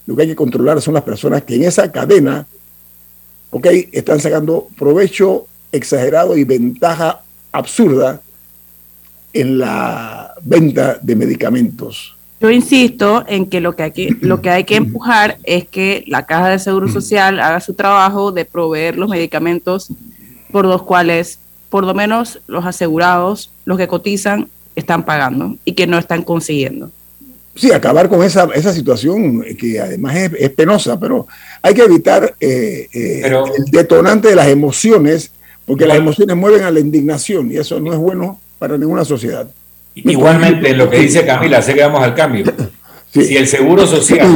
Lo 0.05 0.15
que 0.15 0.21
hay 0.21 0.27
que 0.27 0.35
controlar 0.35 0.79
son 0.79 0.93
las 0.93 1.01
personas 1.01 1.41
que 1.41 1.55
en 1.55 1.63
esa 1.63 1.91
cadena, 1.91 2.45
ok, 3.51 3.67
están 3.91 4.19
sacando 4.19 4.67
provecho 4.77 5.45
exagerado 5.71 6.35
y 6.35 6.43
ventaja 6.43 7.21
absurda 7.51 8.21
en 9.33 9.59
la 9.59 10.33
venta 10.41 10.97
de 11.01 11.15
medicamentos. 11.15 12.15
Yo 12.39 12.49
insisto 12.49 13.23
en 13.27 13.45
que 13.45 13.61
lo 13.61 13.75
que 13.75 13.83
hay 13.83 13.91
que, 13.91 14.17
lo 14.21 14.41
que, 14.41 14.49
hay 14.49 14.63
que 14.63 14.75
empujar 14.75 15.37
es 15.43 15.67
que 15.67 16.03
la 16.07 16.25
Caja 16.25 16.49
de 16.49 16.59
Seguro 16.59 16.87
Social 16.87 17.39
haga 17.39 17.59
su 17.59 17.75
trabajo 17.75 18.31
de 18.31 18.45
proveer 18.45 18.97
los 18.97 19.09
medicamentos 19.09 19.89
por 20.51 20.65
los 20.65 20.81
cuales, 20.81 21.39
por 21.69 21.85
lo 21.85 21.93
menos 21.93 22.41
los 22.47 22.65
asegurados, 22.65 23.51
los 23.65 23.77
que 23.77 23.87
cotizan, 23.87 24.49
están 24.75 25.03
pagando 25.03 25.55
y 25.65 25.73
que 25.73 25.85
no 25.85 25.99
están 25.99 26.23
consiguiendo. 26.23 26.89
Sí, 27.53 27.71
acabar 27.71 28.07
con 28.07 28.23
esa, 28.23 28.47
esa 28.55 28.73
situación 28.73 29.43
que 29.57 29.79
además 29.79 30.15
es, 30.15 30.49
penosa, 30.51 30.99
pero 30.99 31.27
hay 31.61 31.73
que 31.73 31.83
evitar 31.83 32.33
eh, 32.39 32.87
eh, 32.93 33.21
el 33.25 33.65
detonante 33.65 34.29
de 34.29 34.35
las 34.35 34.47
emociones, 34.47 35.31
porque 35.65 35.85
las 35.85 35.97
emociones 35.97 36.35
mueven 36.37 36.63
a 36.63 36.71
la 36.71 36.79
indignación 36.79 37.51
y 37.51 37.57
eso 37.57 37.79
no 37.79 37.91
es 37.91 37.99
bueno 37.99 38.39
para 38.57 38.77
ninguna 38.77 39.03
sociedad. 39.03 39.47
Igualmente, 39.95 40.69
en 40.69 40.77
lo 40.77 40.89
que 40.89 40.99
dice 40.99 41.25
Camila, 41.25 41.61
sé 41.61 41.73
que 41.73 41.81
vamos 41.81 42.01
al 42.01 42.15
cambio. 42.15 42.45
Si 43.13 43.35
el 43.35 43.47
Seguro 43.47 43.85
Social 43.85 44.29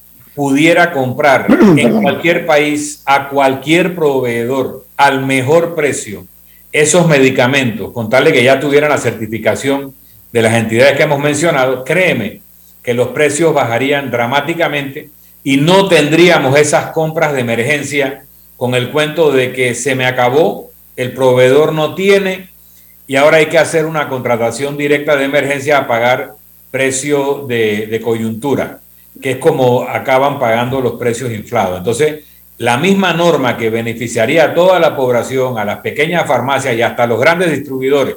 pudiera 0.34 0.92
comprar 0.92 1.46
en 1.76 2.02
cualquier 2.02 2.46
país 2.46 3.02
a 3.06 3.28
cualquier 3.28 3.94
proveedor 3.94 4.84
al 4.96 5.24
mejor 5.24 5.76
precio 5.76 6.26
esos 6.72 7.06
medicamentos, 7.06 7.92
con 7.92 8.10
tal 8.10 8.24
de 8.24 8.32
que 8.32 8.42
ya 8.42 8.58
tuvieran 8.58 8.90
la 8.90 8.98
certificación 8.98 9.94
de 10.32 10.42
las 10.42 10.54
entidades 10.54 10.96
que 10.96 11.04
hemos 11.04 11.20
mencionado, 11.20 11.84
créeme 11.84 12.40
que 12.86 12.94
los 12.94 13.08
precios 13.08 13.52
bajarían 13.52 14.12
dramáticamente 14.12 15.10
y 15.42 15.56
no 15.56 15.88
tendríamos 15.88 16.56
esas 16.56 16.92
compras 16.92 17.32
de 17.32 17.40
emergencia 17.40 18.22
con 18.56 18.76
el 18.76 18.92
cuento 18.92 19.32
de 19.32 19.52
que 19.52 19.74
se 19.74 19.96
me 19.96 20.06
acabó, 20.06 20.70
el 20.94 21.12
proveedor 21.12 21.72
no 21.72 21.96
tiene 21.96 22.48
y 23.08 23.16
ahora 23.16 23.38
hay 23.38 23.46
que 23.46 23.58
hacer 23.58 23.86
una 23.86 24.08
contratación 24.08 24.76
directa 24.76 25.16
de 25.16 25.24
emergencia 25.24 25.78
a 25.78 25.88
pagar 25.88 26.34
precio 26.70 27.44
de, 27.48 28.00
coyuntura, 28.04 28.78
que 29.20 29.32
es 29.32 29.38
como 29.38 29.82
acaban 29.82 30.38
pagando 30.38 30.80
los 30.80 30.92
precios 30.92 31.32
inflados. 31.32 31.78
Entonces, 31.78 32.22
la 32.58 32.76
misma 32.76 33.12
norma 33.14 33.56
que 33.56 33.68
beneficiaría 33.68 34.44
a 34.44 34.54
toda 34.54 34.78
la 34.78 34.94
población, 34.94 35.58
a 35.58 35.64
las 35.64 35.78
pequeñas 35.78 36.24
farmacias 36.24 36.76
y 36.76 36.82
hasta 36.82 37.02
a 37.02 37.06
los 37.08 37.18
grandes 37.18 37.50
distribuidores, 37.50 38.14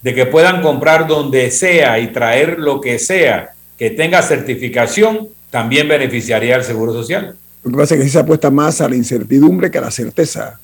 de 0.00 0.14
que 0.14 0.24
puedan 0.24 0.62
comprar 0.62 1.06
donde 1.06 1.50
sea 1.50 1.98
y 1.98 2.06
traer 2.06 2.58
lo 2.58 2.80
que 2.80 2.98
sea 2.98 3.52
que 3.78 3.90
tenga 3.90 4.20
certificación, 4.22 5.28
también 5.50 5.88
beneficiaría 5.88 6.56
al 6.56 6.64
Seguro 6.64 6.92
Social. 6.92 7.36
Lo 7.62 7.70
que 7.70 7.76
pasa 7.76 7.94
es 7.94 8.02
que 8.02 8.08
se 8.08 8.18
apuesta 8.18 8.50
más 8.50 8.80
a 8.80 8.88
la 8.88 8.96
incertidumbre 8.96 9.70
que 9.70 9.78
a 9.78 9.82
la 9.82 9.90
certeza. 9.90 10.58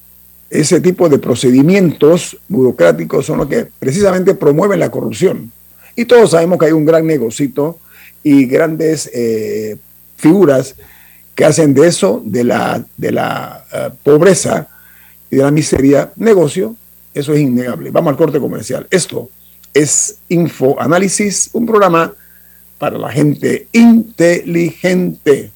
Ese 0.50 0.80
tipo 0.80 1.08
de 1.08 1.18
procedimientos 1.18 2.36
burocráticos 2.48 3.24
son 3.26 3.38
los 3.38 3.48
que 3.48 3.66
precisamente 3.78 4.34
promueven 4.34 4.80
la 4.80 4.90
corrupción. 4.90 5.50
Y 5.96 6.04
todos 6.04 6.32
sabemos 6.32 6.58
que 6.58 6.66
hay 6.66 6.72
un 6.72 6.84
gran 6.84 7.06
negocito 7.06 7.78
y 8.22 8.46
grandes 8.46 9.10
eh, 9.14 9.76
figuras 10.16 10.74
que 11.34 11.44
hacen 11.44 11.72
de 11.74 11.86
eso, 11.86 12.20
de 12.24 12.44
la, 12.44 12.84
de 12.96 13.12
la 13.12 13.64
eh, 13.72 13.90
pobreza 14.02 14.68
y 15.30 15.36
de 15.36 15.42
la 15.42 15.50
miseria, 15.50 16.12
negocio. 16.16 16.74
Eso 17.12 17.32
es 17.32 17.40
innegable. 17.40 17.90
Vamos 17.90 18.10
al 18.10 18.16
corte 18.16 18.40
comercial. 18.40 18.86
Esto 18.90 19.28
es 19.72 20.18
Info 20.28 20.80
Análisis, 20.80 21.50
un 21.52 21.66
programa 21.66 22.12
para 22.84 22.98
la 22.98 23.10
gente 23.10 23.66
inteligente. 23.72 25.50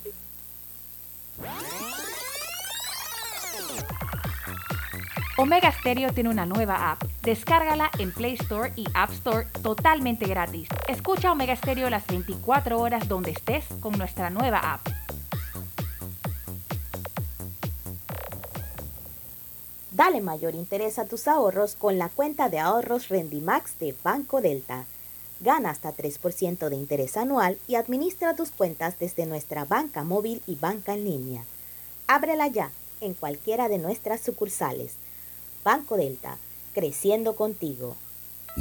Omega 5.37 5.71
Stereo 5.71 6.11
tiene 6.14 6.31
una 6.31 6.47
nueva 6.47 6.91
app. 6.91 7.03
Descárgala 7.23 7.91
en 7.99 8.12
Play 8.12 8.38
Store 8.41 8.73
y 8.77 8.87
App 8.95 9.11
Store 9.12 9.47
totalmente 9.62 10.25
gratis. 10.25 10.69
Escucha 10.88 11.31
Omega 11.31 11.55
Stereo 11.55 11.91
las 11.91 12.07
24 12.07 12.81
horas 12.81 13.07
donde 13.09 13.33
estés 13.33 13.67
con 13.81 13.99
nuestra 13.99 14.31
nueva 14.31 14.61
app. 14.61 14.88
Dale 19.91 20.23
mayor 20.23 20.55
interés 20.55 20.99
a 20.99 21.05
tus 21.05 21.29
ahorros 21.29 21.75
con 21.75 21.99
la 21.99 22.09
cuenta 22.09 22.49
de 22.49 22.59
ahorros 22.59 23.09
Rendimax 23.09 23.79
de 23.81 23.95
Banco 24.03 24.41
Delta. 24.41 24.87
Gana 25.40 25.70
hasta 25.70 25.94
3% 25.94 26.68
de 26.68 26.77
interés 26.77 27.16
anual 27.16 27.59
y 27.68 27.77
administra 27.77 28.35
tus 28.35 28.51
cuentas 28.51 28.98
desde 28.98 29.27
nuestra 29.27 29.64
banca 29.64 30.03
móvil 30.03 30.42
y 30.46 30.57
banca 30.57 30.94
en 30.94 31.05
línea. 31.05 31.44
Ábrela 32.07 32.48
ya 32.48 32.70
en 33.01 33.14
cualquiera 33.14 33.68
de 33.68 33.79
nuestras 33.79 34.20
sucursales. 34.20 34.94
Banco 35.64 35.96
Delta, 35.96 36.38
creciendo 36.74 37.37
contigo. 37.37 37.96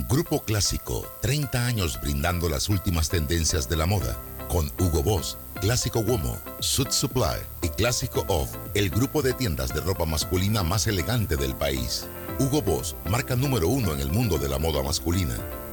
Grupo 0.08 0.42
Clásico, 0.42 1.08
30 1.22 1.66
años 1.66 2.00
brindando 2.00 2.50
las 2.50 2.70
últimas 2.70 3.10
tendencias 3.10 3.68
de 3.68 3.78
la 3.78 3.88
moda. 3.88 4.16
Con 4.48 4.72
Hugo 4.80 5.02
Boss, 5.02 5.38
Clásico 5.60 6.02
Womo, 6.02 6.38
Suit 6.60 6.92
Supply 6.92 7.40
y 7.64 7.70
Clásico 7.70 8.24
Off, 8.28 8.56
el 8.76 8.92
grupo 8.92 9.24
de 9.24 9.34
tiendas 9.34 9.74
de 9.74 9.82
ropa 9.82 10.06
masculina 10.06 10.62
más 10.62 10.86
elegante 10.86 11.36
del 11.36 11.56
país. 11.56 12.06
Hugo 12.40 12.62
Boss, 12.62 12.96
marca 13.10 13.36
número 13.36 13.68
uno 13.68 13.94
en 13.94 14.00
el 14.00 14.12
mundo 14.12 14.38
de 14.38 14.48
la 14.48 14.60
moda 14.60 14.84
masculina. 14.84 15.36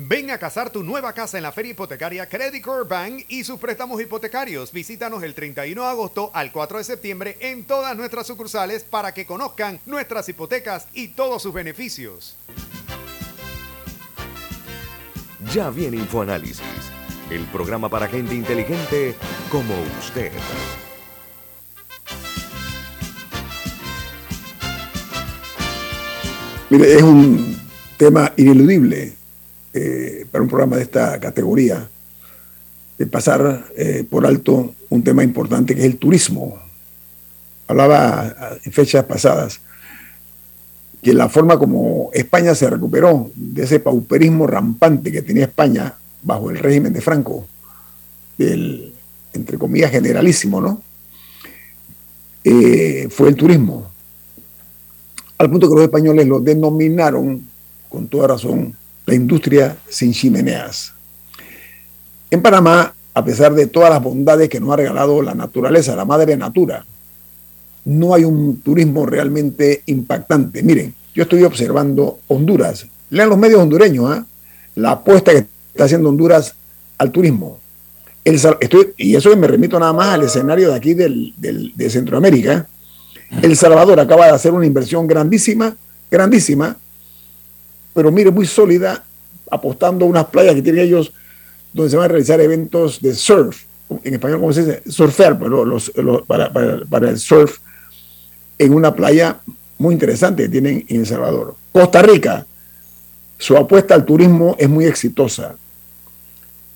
Ven 0.00 0.30
a 0.30 0.38
casar 0.38 0.70
tu 0.70 0.84
nueva 0.84 1.12
casa 1.12 1.38
en 1.38 1.42
la 1.42 1.50
Feria 1.50 1.72
Hipotecaria 1.72 2.28
Credit 2.28 2.62
Core 2.62 2.88
Bank 2.88 3.24
y 3.26 3.42
sus 3.42 3.58
préstamos 3.58 4.00
hipotecarios. 4.00 4.70
Visítanos 4.70 5.24
el 5.24 5.34
31 5.34 5.82
de 5.82 5.88
agosto 5.88 6.30
al 6.34 6.52
4 6.52 6.78
de 6.78 6.84
septiembre 6.84 7.36
en 7.40 7.64
todas 7.64 7.96
nuestras 7.96 8.28
sucursales 8.28 8.84
para 8.84 9.12
que 9.12 9.26
conozcan 9.26 9.80
nuestras 9.86 10.28
hipotecas 10.28 10.86
y 10.92 11.08
todos 11.08 11.42
sus 11.42 11.52
beneficios. 11.52 12.36
Ya 15.52 15.68
viene 15.70 15.96
Infoanálisis, 15.96 16.62
el 17.28 17.44
programa 17.46 17.88
para 17.88 18.06
gente 18.06 18.36
inteligente 18.36 19.16
como 19.50 19.74
usted. 19.98 20.30
Mire, 26.70 26.94
es 26.94 27.02
un 27.02 27.60
tema 27.96 28.32
ineludible 28.36 29.17
eh, 29.78 30.26
para 30.30 30.42
un 30.42 30.48
programa 30.48 30.76
de 30.76 30.82
esta 30.82 31.18
categoría, 31.20 31.88
de 32.98 33.06
pasar 33.06 33.66
eh, 33.76 34.04
por 34.08 34.26
alto 34.26 34.74
un 34.88 35.02
tema 35.04 35.22
importante 35.22 35.74
que 35.74 35.80
es 35.80 35.86
el 35.86 35.98
turismo. 35.98 36.58
Hablaba 37.66 38.58
en 38.64 38.72
fechas 38.72 39.04
pasadas 39.04 39.60
que 41.02 41.12
la 41.14 41.28
forma 41.28 41.58
como 41.58 42.10
España 42.12 42.54
se 42.54 42.68
recuperó 42.68 43.30
de 43.34 43.64
ese 43.64 43.78
pauperismo 43.78 44.46
rampante 44.46 45.12
que 45.12 45.22
tenía 45.22 45.44
España 45.44 45.94
bajo 46.22 46.50
el 46.50 46.58
régimen 46.58 46.92
de 46.92 47.00
Franco, 47.00 47.46
del, 48.36 48.92
entre 49.32 49.58
comillas, 49.58 49.92
generalísimo, 49.92 50.60
¿no? 50.60 50.82
Eh, 52.42 53.08
fue 53.10 53.28
el 53.28 53.36
turismo. 53.36 53.90
Al 55.36 55.50
punto 55.50 55.68
que 55.68 55.74
los 55.76 55.84
españoles 55.84 56.26
lo 56.26 56.40
denominaron, 56.40 57.46
con 57.88 58.08
toda 58.08 58.28
razón, 58.28 58.76
la 59.08 59.14
industria 59.14 59.74
sin 59.88 60.12
chimeneas. 60.12 60.92
En 62.30 62.42
Panamá, 62.42 62.92
a 63.14 63.24
pesar 63.24 63.54
de 63.54 63.66
todas 63.66 63.88
las 63.88 64.02
bondades 64.02 64.50
que 64.50 64.60
nos 64.60 64.70
ha 64.70 64.76
regalado 64.76 65.22
la 65.22 65.34
naturaleza, 65.34 65.96
la 65.96 66.04
madre 66.04 66.36
natura, 66.36 66.84
no 67.86 68.12
hay 68.12 68.24
un 68.24 68.60
turismo 68.60 69.06
realmente 69.06 69.82
impactante. 69.86 70.62
Miren, 70.62 70.94
yo 71.14 71.22
estoy 71.22 71.42
observando 71.44 72.18
Honduras. 72.28 72.86
Lean 73.08 73.30
los 73.30 73.38
medios 73.38 73.62
hondureños, 73.62 74.10
¿ah? 74.10 74.26
la 74.74 74.90
apuesta 74.90 75.32
que 75.32 75.46
está 75.72 75.84
haciendo 75.84 76.10
Honduras 76.10 76.54
al 76.98 77.10
turismo. 77.10 77.60
estoy, 78.24 78.92
y 78.98 79.16
eso 79.16 79.34
me 79.38 79.46
remito 79.46 79.80
nada 79.80 79.94
más 79.94 80.08
al 80.08 80.24
escenario 80.24 80.68
de 80.68 80.76
aquí 80.76 80.92
de 80.92 81.90
Centroamérica. 81.90 82.68
El 83.40 83.56
Salvador 83.56 84.00
acaba 84.00 84.26
de 84.26 84.32
hacer 84.32 84.52
una 84.52 84.66
inversión 84.66 85.06
grandísima, 85.06 85.74
grandísima, 86.10 86.76
pero 87.98 88.12
mire, 88.12 88.30
muy 88.30 88.46
sólida, 88.46 89.02
apostando 89.50 90.04
a 90.04 90.08
unas 90.08 90.26
playas 90.26 90.54
que 90.54 90.62
tienen 90.62 90.84
ellos 90.84 91.12
donde 91.72 91.90
se 91.90 91.96
van 91.96 92.04
a 92.04 92.08
realizar 92.08 92.40
eventos 92.40 93.00
de 93.00 93.12
surf. 93.12 93.64
En 94.04 94.14
español, 94.14 94.38
¿cómo 94.38 94.52
se 94.52 94.64
dice? 94.64 94.82
Surfear, 94.88 95.36
pero 95.36 95.64
los, 95.64 95.90
para, 96.24 96.52
para 96.52 97.10
el 97.10 97.18
surf 97.18 97.58
en 98.56 98.72
una 98.72 98.94
playa 98.94 99.40
muy 99.78 99.94
interesante 99.94 100.44
que 100.44 100.48
tienen 100.48 100.84
en 100.86 101.00
El 101.00 101.06
Salvador. 101.06 101.56
Costa 101.72 102.00
Rica, 102.00 102.46
su 103.36 103.56
apuesta 103.56 103.96
al 103.96 104.04
turismo 104.04 104.54
es 104.60 104.68
muy 104.68 104.84
exitosa. 104.84 105.56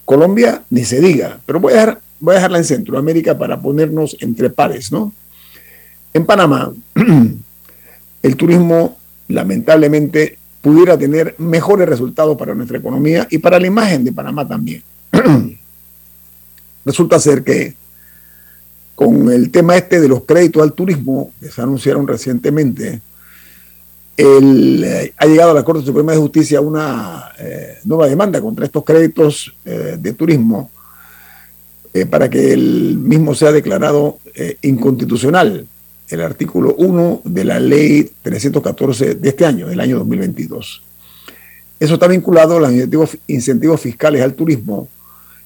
Colombia, 0.05 0.65
ni 0.71 0.85
se 0.85 1.01
diga, 1.01 1.39
pero 1.47 1.61
voy 1.61 1.75
a, 1.75 1.77
dejar, 1.77 2.01
voy 2.19 2.33
a 2.33 2.39
dejarla 2.39 2.59
en 2.59 2.65
Centroamérica 2.65 3.39
para 3.39 3.61
ponernos 3.61 4.17
entre 4.19 4.51
pares, 4.51 4.91
¿no? 4.91 5.13
En 6.13 6.27
Panamá, 6.27 6.73
el 8.25 8.37
turismo 8.37 8.99
lamentablemente 9.29 10.42
pudiera 10.63 10.97
tener 10.97 11.35
mejores 11.39 11.89
resultados 11.89 12.39
para 12.39 12.55
nuestra 12.55 12.79
economía 12.79 13.27
y 13.31 13.39
para 13.39 13.59
la 13.59 13.67
imagen 13.67 14.05
de 14.05 14.13
Panamá 14.13 14.47
también. 14.47 14.83
Resulta 16.85 17.19
ser 17.19 17.43
que 17.43 17.75
con 18.95 19.31
el 19.31 19.51
tema 19.51 19.77
este 19.77 20.01
de 20.01 20.09
los 20.09 20.23
créditos 20.23 20.63
al 20.63 20.73
turismo 20.73 21.33
que 21.41 21.51
se 21.51 21.61
anunciaron 21.61 22.07
recientemente, 22.07 23.01
eh, 24.17 25.13
ha 25.17 25.27
llegado 25.27 25.51
a 25.51 25.55
la 25.55 25.65
Corte 25.65 25.85
Suprema 25.85 26.13
de 26.13 26.19
Justicia 26.19 26.61
una 26.61 27.33
eh, 27.39 27.79
nueva 27.85 28.07
demanda 28.07 28.41
contra 28.41 28.65
estos 28.65 28.85
créditos 28.85 29.55
eh, 29.65 29.97
de 29.99 30.13
turismo 30.13 30.71
para 32.09 32.31
que 32.31 32.55
el 32.55 32.97
mismo 32.97 33.35
sea 33.35 33.53
declarado 33.53 34.19
inconstitucional, 34.63 35.67
el 36.09 36.21
artículo 36.21 36.75
1 36.77 37.23
de 37.25 37.45
la 37.45 37.59
ley 37.61 38.11
314 38.23 39.15
de 39.15 39.29
este 39.29 39.47
año, 39.47 39.67
del 39.67 39.81
año 39.81 39.99
2022. 39.99 40.83
Eso 41.81 41.95
está 41.95 42.07
vinculado 42.07 42.57
a 42.57 42.61
los 42.61 42.73
incentivos, 42.73 43.19
incentivos 43.27 43.81
fiscales 43.81 44.23
al 44.23 44.35
turismo 44.35 44.89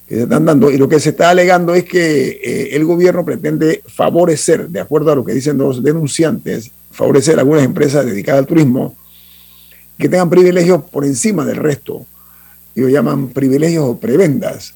que 0.07 0.15
se 0.15 0.23
están 0.23 0.45
dando 0.45 0.71
y 0.71 0.77
lo 0.77 0.87
que 0.87 0.99
se 0.99 1.09
está 1.09 1.29
alegando 1.29 1.75
es 1.75 1.83
que 1.83 2.39
eh, 2.43 2.69
el 2.75 2.85
gobierno 2.85 3.25
pretende 3.25 3.81
favorecer, 3.87 4.69
de 4.69 4.79
acuerdo 4.79 5.11
a 5.11 5.15
lo 5.15 5.25
que 5.25 5.33
dicen 5.33 5.57
los 5.57 5.83
denunciantes, 5.83 6.71
favorecer 6.91 7.37
algunas 7.39 7.63
empresas 7.63 8.05
dedicadas 8.05 8.39
al 8.39 8.47
turismo 8.47 8.95
que 9.97 10.07
tengan 10.07 10.29
privilegios 10.29 10.83
por 10.83 11.05
encima 11.05 11.43
del 11.43 11.57
resto. 11.57 12.05
Ellos 12.75 12.91
llaman 12.91 13.29
privilegios 13.29 13.85
o 13.85 13.97
prebendas. 13.97 14.75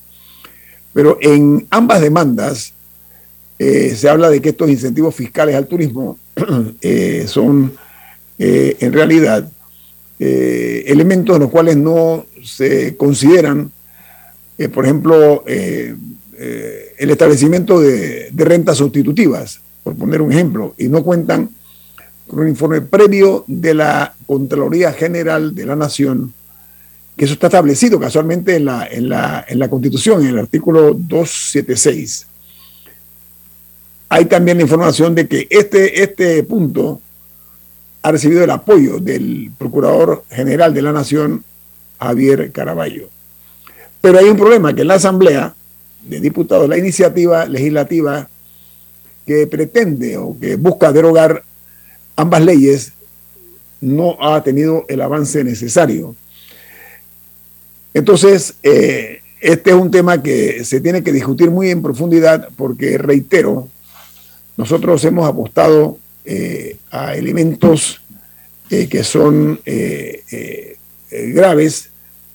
Pero 0.94 1.18
en 1.22 1.68
ambas 1.70 2.02
demandas 2.02 2.74
eh, 3.64 3.96
se 3.96 4.10
habla 4.10 4.32
de 4.32 4.42
que 4.42 4.50
estos 4.50 4.72
incentivos 4.72 5.14
fiscales 5.14 5.56
al 5.56 5.68
turismo 5.68 6.18
eh, 6.82 7.26
son 7.28 7.74
en 8.44 8.92
realidad 8.92 9.48
elementos 10.18 11.36
en 11.36 11.44
los 11.44 11.52
cuales 11.52 11.78
no 11.78 12.26
se 12.44 12.98
consideran, 12.98 13.72
por 14.74 14.86
ejemplo, 14.86 15.44
el 15.46 16.00
establecimiento 16.98 17.80
de, 17.80 18.32
de 18.32 18.46
rentas 18.46 18.78
sustitutivas, 18.78 19.62
por 19.84 19.96
poner 19.96 20.24
un 20.24 20.32
ejemplo, 20.32 20.74
y 20.80 20.88
no 20.88 21.04
cuentan 21.04 21.52
con 22.28 22.40
un 22.40 22.48
informe 22.48 22.82
previo 22.82 23.44
de 23.46 23.76
la 23.76 24.16
Contraloría 24.26 24.92
General 24.92 25.54
de 25.54 25.66
la 25.68 25.76
Nación 25.76 26.34
que 27.16 27.26
eso 27.26 27.36
está 27.36 27.48
establecido 27.48 28.00
casualmente 28.00 28.56
en 28.56 28.66
la, 28.66 28.88
en 28.88 29.10
la, 29.10 29.46
en 29.48 29.60
la 29.60 29.70
Constitución, 29.70 30.22
en 30.24 30.30
el 30.30 30.40
artículo 30.40 30.94
276. 30.94 32.28
Hay 34.14 34.26
también 34.26 34.58
la 34.58 34.64
información 34.64 35.16
de 35.16 35.26
que 35.26 35.48
este, 35.50 36.04
este 36.04 36.44
punto 36.44 37.00
ha 38.02 38.12
recibido 38.12 38.44
el 38.44 38.50
apoyo 38.50 39.00
del 39.00 39.54
Procurador 39.58 40.26
General 40.30 40.74
de 40.74 40.82
la 40.82 40.92
Nación, 40.92 41.46
Javier 41.98 42.52
Caraballo. 42.52 43.08
Pero 44.02 44.20
hay 44.20 44.26
un 44.26 44.36
problema, 44.36 44.76
que 44.76 44.84
la 44.84 44.96
Asamblea 44.96 45.56
de 46.04 46.20
Diputados, 46.20 46.68
la 46.68 46.78
iniciativa 46.78 47.46
legislativa 47.46 48.28
que 49.26 49.48
pretende 49.48 50.18
o 50.18 50.38
que 50.38 50.58
busca 50.58 50.92
derogar 50.92 51.46
ambas 52.18 52.44
leyes 52.44 52.92
no 53.80 54.18
ha 54.20 54.44
tenido 54.44 54.84
el 54.90 55.00
avance 55.00 55.42
necesario. 55.42 56.18
Entonces, 57.94 58.56
eh, 58.62 59.22
este 59.40 59.70
es 59.70 59.76
un 59.78 59.90
tema 59.90 60.22
que 60.22 60.66
se 60.66 60.82
tiene 60.82 61.02
que 61.02 61.14
discutir 61.14 61.50
muy 61.50 61.70
en 61.70 61.82
profundidad 61.82 62.50
porque, 62.58 62.98
reitero, 62.98 63.70
nosotros 64.58 65.04
hemos 65.06 65.28
apostado 65.28 65.98
eh, 66.26 66.78
a 66.92 67.16
elementos 67.16 68.02
eh, 68.70 68.88
que 68.88 69.04
son 69.04 69.60
graves 71.12 71.90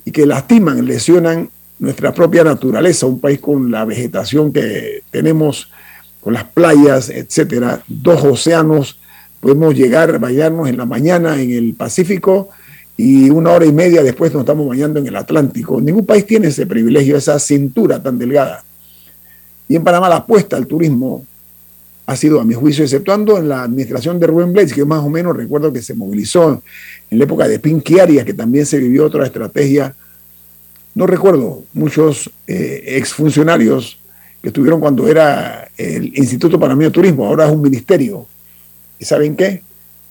y 0.04 0.10
que 0.10 0.26
lastiman, 0.26 0.84
lesionan 0.84 1.50
nuestra 1.78 2.12
propia 2.12 2.44
naturaleza, 2.44 3.06
un 3.06 3.20
país 3.20 3.40
con 3.40 3.70
la 3.70 3.84
vegetación 3.84 4.52
que 4.52 5.02
tenemos, 5.10 5.70
con 6.20 6.34
las 6.34 6.44
playas, 6.44 7.08
etcétera, 7.10 7.82
dos 7.86 8.22
océanos, 8.24 8.98
podemos 9.40 9.74
llegar, 9.74 10.18
bañarnos 10.18 10.68
en 10.68 10.76
la 10.76 10.86
mañana 10.86 11.40
en 11.40 11.52
el 11.52 11.74
Pacífico 11.74 12.48
y 12.96 13.28
una 13.30 13.50
hora 13.50 13.66
y 13.66 13.72
media 13.72 14.02
después 14.02 14.32
nos 14.32 14.40
estamos 14.40 14.66
bañando 14.66 14.98
en 14.98 15.06
el 15.06 15.16
Atlántico. 15.16 15.80
Ningún 15.80 16.06
país 16.06 16.26
tiene 16.26 16.48
ese 16.48 16.66
privilegio, 16.66 17.16
esa 17.16 17.38
cintura 17.38 18.02
tan 18.02 18.18
delgada. 18.18 18.64
Y 19.68 19.76
en 19.76 19.84
Panamá 19.84 20.08
la 20.08 20.16
apuesta 20.16 20.56
al 20.56 20.66
turismo 20.66 21.26
ha 22.06 22.16
sido, 22.16 22.40
a 22.40 22.44
mi 22.44 22.54
juicio, 22.54 22.84
exceptuando 22.84 23.36
en 23.36 23.48
la 23.48 23.64
administración 23.64 24.20
de 24.20 24.28
Rubén 24.28 24.52
Blades, 24.52 24.72
que 24.72 24.84
más 24.84 25.04
o 25.04 25.10
menos 25.10 25.36
recuerdo 25.36 25.72
que 25.72 25.82
se 25.82 25.94
movilizó 25.94 26.62
en 27.10 27.18
la 27.18 27.24
época 27.24 27.48
de 27.48 27.58
Pinky 27.58 27.98
Arias, 27.98 28.24
que 28.24 28.32
también 28.32 28.64
se 28.64 28.78
vivió 28.78 29.06
otra 29.06 29.26
estrategia. 29.26 29.94
No 30.94 31.06
recuerdo 31.06 31.64
muchos 31.72 32.30
eh, 32.46 32.84
exfuncionarios 32.86 33.98
que 34.40 34.48
estuvieron 34.48 34.78
cuando 34.78 35.08
era 35.08 35.68
el 35.76 36.16
Instituto 36.16 36.60
Panameño 36.60 36.90
de 36.90 36.94
Turismo, 36.94 37.26
ahora 37.26 37.46
es 37.46 37.52
un 37.52 37.60
ministerio. 37.60 38.26
¿Y 38.98 39.04
saben 39.04 39.34
qué? 39.34 39.62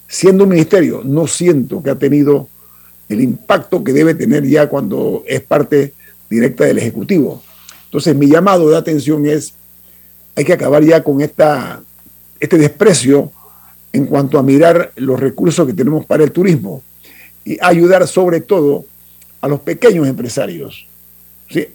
Siendo 0.08 0.44
un 0.44 0.50
ministerio, 0.50 1.02
no 1.04 1.28
siento 1.28 1.82
que 1.82 1.92
ha 1.92 1.96
tenido 1.96 2.50
el 3.08 3.22
impacto 3.22 3.84
que 3.84 3.94
debe 3.94 4.16
tener 4.16 4.46
ya 4.46 4.68
cuando 4.68 5.24
es 5.26 5.42
parte 5.42 5.94
directa 6.30 6.66
del 6.66 6.78
Ejecutivo. 6.80 7.42
Entonces, 7.86 8.16
mi 8.16 8.28
llamado 8.28 8.70
de 8.70 8.76
atención 8.76 9.26
es, 9.26 9.54
hay 10.36 10.46
que 10.46 10.54
acabar 10.54 10.84
ya 10.84 11.04
con 11.04 11.22
esta, 11.22 11.82
este 12.40 12.58
desprecio 12.58 13.32
en 13.94 14.06
cuanto 14.06 14.38
a 14.38 14.44
mirar 14.44 14.92
los 14.96 15.20
recursos 15.20 15.66
que 15.66 15.74
tenemos 15.74 16.06
para 16.06 16.24
el 16.24 16.32
turismo 16.32 16.84
y 17.46 17.58
ayudar 17.62 18.08
sobre 18.08 18.42
todo 18.42 18.86
a 19.42 19.48
los 19.48 19.62
pequeños 19.62 20.08
empresarios. 20.08 20.88
¿Sí? 21.50 21.68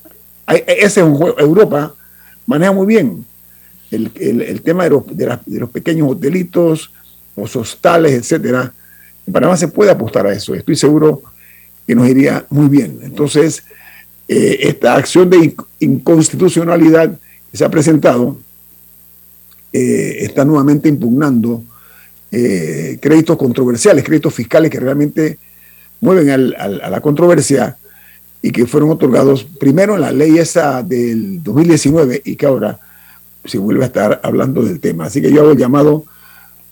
Ese 0.46 1.00
es 1.00 1.06
un 1.06 1.14
juego. 1.14 1.38
Europa 1.38 1.94
maneja 2.46 2.72
muy 2.72 2.86
bien 2.86 3.24
el, 3.90 4.62
tema 4.62 4.84
de 4.84 4.90
los, 4.90 5.06
de, 5.06 5.38
de 5.46 5.60
los 5.60 5.70
pequeños 5.70 6.10
hotelitos, 6.10 6.92
los 7.36 7.56
hostales, 7.56 8.12
etcétera 8.12 8.72
en 9.26 9.32
Panamá 9.32 9.56
se 9.56 9.68
puede 9.68 9.90
apostar 9.90 10.26
a 10.26 10.32
eso. 10.32 10.54
Estoy 10.54 10.76
seguro 10.76 11.22
que 11.86 11.94
nos 11.94 12.08
iría 12.08 12.46
muy 12.50 12.68
bien. 12.68 12.98
Entonces, 13.02 13.62
eh, 14.28 14.58
esta 14.62 14.96
acción 14.96 15.30
de 15.30 15.54
inconstitucionalidad 15.78 17.16
que 17.50 17.56
se 17.56 17.64
ha 17.64 17.68
presentado 17.68 18.38
eh, 19.72 20.18
está 20.20 20.44
nuevamente 20.44 20.88
impugnando 20.88 21.62
eh, 22.30 22.98
créditos 23.00 23.36
controversiales, 23.36 24.04
créditos 24.04 24.34
fiscales 24.34 24.70
que 24.70 24.80
realmente 24.80 25.38
mueven 26.00 26.30
a 26.30 26.90
la 26.90 27.00
controversia 27.00 27.76
y 28.40 28.52
que 28.52 28.66
fueron 28.66 28.90
otorgados 28.90 29.44
primero 29.44 29.94
en 29.94 30.00
la 30.00 30.12
ley 30.12 30.38
esa 30.38 30.82
del 30.82 31.42
2019 31.42 32.22
y 32.24 32.36
que 32.36 32.46
ahora 32.46 32.78
se 33.44 33.58
vuelve 33.58 33.84
a 33.84 33.86
estar 33.86 34.20
hablando 34.22 34.62
del 34.62 34.80
tema. 34.80 35.06
Así 35.06 35.20
que 35.20 35.30
yo 35.30 35.42
hago 35.42 35.52
el 35.52 35.58
llamado 35.58 36.04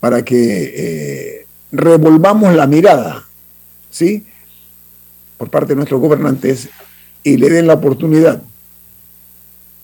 para 0.01 0.25
que 0.25 1.45
revolvamos 1.73 2.55
la 2.55 2.67
mirada, 2.67 3.27
¿sí? 3.91 4.25
Por 5.37 5.51
parte 5.51 5.69
de 5.69 5.77
nuestros 5.77 6.01
gobernantes 6.01 6.69
y 7.23 7.37
le 7.37 7.51
den 7.51 7.67
la 7.67 7.75
oportunidad 7.75 8.43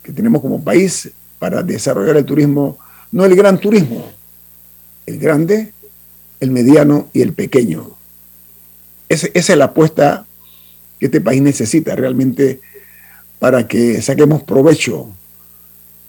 que 0.03 0.13
tenemos 0.13 0.41
como 0.43 0.63
país 0.63 1.11
para 1.39 1.63
desarrollar 1.63 2.17
el 2.17 2.25
turismo, 2.25 2.79
no 3.15 3.25
el 3.25 3.35
gran 3.35 3.59
turismo, 3.59 4.11
el 5.07 5.19
grande, 5.19 5.73
el 6.41 6.51
mediano 6.51 7.09
y 7.13 7.23
el 7.23 7.33
pequeño. 7.33 7.97
esa 9.09 9.29
es 9.33 9.49
la 9.57 9.67
apuesta 9.67 10.27
que 10.99 11.07
este 11.07 11.21
país 11.21 11.41
necesita 11.41 11.95
realmente 11.95 12.61
para 13.39 13.67
que 13.69 14.03
saquemos 14.03 14.43
provecho 14.43 15.09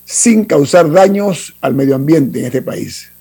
sin 0.04 0.46
causar 0.46 0.92
daños 0.92 1.56
al 1.62 1.76
medio 1.76 1.96
ambiente 1.96 2.40
en 2.40 2.46
este 2.46 2.62
país 2.62 3.12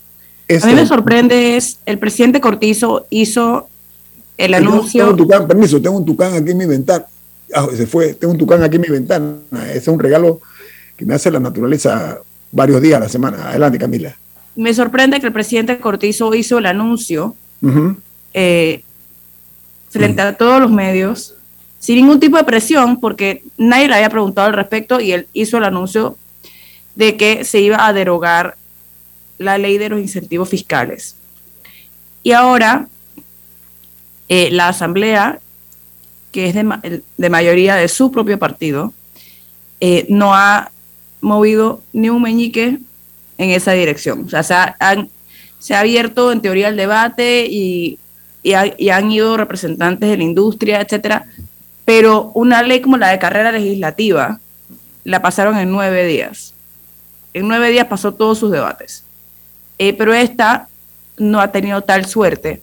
a 0.49 0.67
mí 0.67 0.75
me 0.75 0.83
este, 0.83 0.87
sorprende 0.87 1.57
es, 1.57 1.79
el 1.87 1.99
presidente 1.99 2.41
Cortizo 2.41 3.07
hizo 3.11 3.69
el 4.37 4.55
anuncio. 4.55 5.01
Tengo 5.03 5.13
un 5.13 5.17
tucán, 5.17 5.47
permiso, 5.47 5.81
tengo 5.81 5.97
un 5.97 6.05
tucán 6.05 6.35
aquí 6.35 6.51
en 6.51 6.59
mi 6.59 6.67
ventana. 6.67 7.07
Ah, 7.55 7.67
se 7.75 7.87
fue, 7.87 8.15
tengo 8.15 8.33
un 8.33 8.39
tucán 8.39 8.63
aquí 8.63 8.77
en 8.77 8.83
mi 8.83 8.89
ventana. 8.89 9.37
Ese 9.69 9.79
es 9.79 9.89
un 9.89 9.99
regalo 9.99 10.41
que 10.97 11.07
me 11.07 11.15
hace 11.15 11.31
la 11.31 11.41
naturaleza 11.41 12.19
varios 12.55 12.81
días 12.81 12.97
a 12.99 13.01
la 13.01 13.09
semana. 13.09 13.49
Adelante, 13.51 13.79
Camila. 13.79 14.17
Me 14.55 14.73
sorprende 14.73 15.21
que 15.21 15.27
el 15.27 15.33
presidente 15.33 15.79
Cortizo 15.79 16.33
hizo 16.35 16.59
el 16.59 16.67
anuncio 16.67 17.35
eh, 18.33 18.83
frente 19.91 20.23
a 20.23 20.37
todos 20.37 20.61
los 20.61 20.71
medios, 20.71 21.35
sin 21.81 21.97
ningún 21.97 22.21
tipo 22.21 22.37
de 22.37 22.45
presión, 22.45 23.01
porque 23.01 23.43
nadie 23.59 23.89
le 23.89 23.97
había 23.97 24.11
preguntado 24.11 24.47
al 24.47 24.55
respecto 24.55 25.01
y 25.01 25.13
él 25.13 25.27
hizo 25.33 25.59
el 25.59 25.65
anuncio 25.65 26.17
de 26.95 27.17
que 27.17 27.45
se 27.45 27.61
iba 27.61 27.85
a 27.85 27.93
derogar 27.93 28.57
la 29.39 29.59
ley 29.59 29.77
de 29.77 29.89
los 29.89 30.01
incentivos 30.01 30.49
fiscales. 30.49 31.17
Y 32.23 32.31
ahora 32.31 32.87
eh, 34.29 34.51
la 34.53 34.69
Asamblea, 34.69 35.41
que 36.31 36.49
es 36.49 36.55
de, 36.55 37.31
mayoría 37.31 37.75
de 37.75 37.89
su 37.89 38.13
propio 38.13 38.39
partido, 38.39 38.93
eh, 39.81 40.07
no 40.09 40.35
ha 40.35 40.71
movido 41.25 41.83
ni 41.93 42.11
un 42.11 42.23
meñique 42.23 42.79
en 43.39 43.51
esa 43.51 43.73
dirección. 43.73 44.25
O 44.27 44.29
sea, 44.29 44.43
se 44.43 44.55
ha, 44.55 44.77
se 45.59 45.75
ha 45.75 45.81
abierto 45.81 46.31
en 46.31 46.41
teoría 46.41 46.69
el 46.69 46.77
debate 46.77 47.47
y, 47.51 47.99
y, 48.43 48.89
han 48.91 49.11
ido 49.11 49.37
representantes 49.37 50.09
de 50.09 50.17
la 50.17 50.23
industria, 50.23 50.81
etcétera, 50.81 51.27
pero 51.85 52.31
una 52.35 52.63
ley 52.63 52.81
como 52.81 52.97
la 52.97 53.09
de 53.09 53.19
carrera 53.19 53.51
legislativa 53.51 54.39
la 55.03 55.23
pasaron 55.23 55.59
en 55.59 55.71
nueve 55.71 56.07
días. 56.07 56.55
En 57.33 57.49
nueve 57.49 57.71
días 57.71 57.87
pasó 57.87 58.13
todos 58.15 58.39
sus 58.39 58.53
debates. 58.53 59.05
Eh, 59.79 59.93
pero 59.93 60.15
esta 60.15 60.69
no 61.17 61.41
ha 61.41 61.51
tenido 61.51 61.83
tal 61.83 62.07
suerte. 62.07 62.63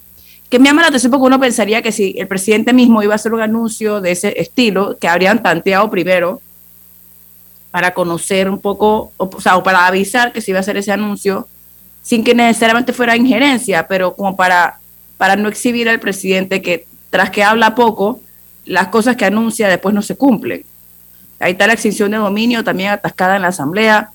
Que 0.50 0.60
me 0.60 0.66
llama 0.66 0.82
la 0.82 0.88
atención 0.90 1.12
porque 1.12 1.26
uno 1.26 1.40
pensaría 1.40 1.82
que 1.82 1.92
si 1.92 2.16
el 2.18 2.28
presidente 2.28 2.74
mismo 2.74 3.04
iba 3.04 3.14
a 3.14 3.16
hacer 3.16 3.34
un 3.34 3.42
anuncio 3.42 4.02
de 4.02 4.12
ese 4.12 4.40
estilo, 4.40 4.98
que 5.00 5.08
habrían 5.08 5.42
tanteado 5.42 5.90
primero 5.90 6.42
para 7.72 7.94
conocer 7.94 8.50
un 8.50 8.60
poco, 8.60 9.14
o, 9.18 9.42
sea, 9.42 9.58
o 9.58 9.64
para 9.64 9.88
avisar 9.88 10.34
que 10.34 10.42
se 10.42 10.52
iba 10.52 10.60
a 10.60 10.62
hacer 10.62 10.78
ese 10.78 10.92
anuncio, 10.92 11.48
sin 12.04 12.24
que 12.24 12.36
necesariamente 12.36 12.94
fuera 12.94 13.16
injerencia, 13.16 13.88
pero 13.88 14.16
como 14.16 14.36
para, 14.36 14.80
para 15.18 15.36
no 15.36 15.48
exhibir 15.48 15.88
al 15.88 16.00
presidente 16.00 16.62
que 16.62 16.86
tras 17.10 17.30
que 17.30 17.44
habla 17.44 17.76
poco, 17.76 18.20
las 18.66 18.90
cosas 18.90 19.16
que 19.16 19.26
anuncia 19.26 19.68
después 19.68 19.96
no 19.96 20.02
se 20.02 20.16
cumplen. 20.16 20.64
Ahí 21.40 21.54
está 21.54 21.66
la 21.66 21.74
extinción 21.74 22.12
de 22.12 22.18
dominio 22.18 22.64
también 22.64 22.92
atascada 22.92 23.36
en 23.36 23.42
la 23.42 23.48
Asamblea 23.48 24.12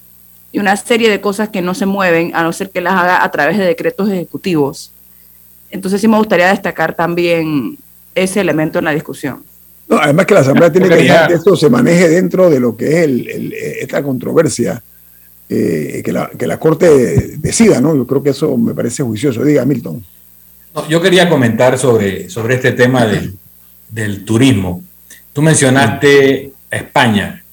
y 0.53 0.59
una 0.59 0.77
serie 0.77 1.11
de 1.11 1.21
cosas 1.21 1.49
que 1.49 1.63
no 1.63 1.75
se 1.75 1.87
mueven 1.87 2.35
a 2.35 2.43
no 2.43 2.53
ser 2.53 2.71
que 2.71 2.81
las 2.81 2.95
haga 2.95 3.25
a 3.25 3.31
través 3.31 3.59
de 3.59 3.65
decretos 3.65 4.09
ejecutivos. 4.09 4.93
Entonces 5.71 6.01
sí 6.01 6.09
me 6.09 6.19
gustaría 6.19 6.49
destacar 6.49 6.95
también 6.95 7.79
ese 8.15 8.41
elemento 8.41 8.79
en 8.79 8.85
la 8.85 8.93
discusión. 8.93 9.43
No, 9.89 9.99
además 9.99 10.27
que 10.27 10.35
la 10.35 10.41
Asamblea 10.41 10.73
tiene 10.73 10.89
que 10.89 10.97
dejar 10.97 11.29
que 11.29 11.35
esto 11.35 11.55
se 11.57 11.71
maneje 11.71 12.09
dentro 12.09 12.51
de 12.51 12.59
lo 12.59 12.77
que 12.77 12.89
es 12.89 13.05
el, 13.05 13.53
esta 13.81 14.03
controversia, 14.03 14.83
eh, 15.49 16.03
que, 16.05 16.13
la, 16.13 16.29
que 16.37 16.47
la 16.47 16.59
Corte 16.59 17.37
decida, 17.39 17.81
¿no? 17.81 17.95
Yo 17.95 18.07
creo 18.07 18.23
que 18.23 18.31
eso 18.31 18.57
me 18.57 18.75
parece 18.75 19.05
juicioso. 19.05 19.45
Diga, 19.45 19.65
Milton. 19.65 20.05
No, 20.75 20.89
yo 20.89 21.01
quería 21.01 21.29
comentar 21.29 21.79
sobre, 21.79 22.29
sobre 22.29 22.57
este 22.57 22.73
tema 22.73 23.07
del, 23.07 23.37
del 23.89 24.25
turismo. 24.25 24.83
Tú 25.33 25.43
mencionaste 25.43 26.53
España. 26.71 27.45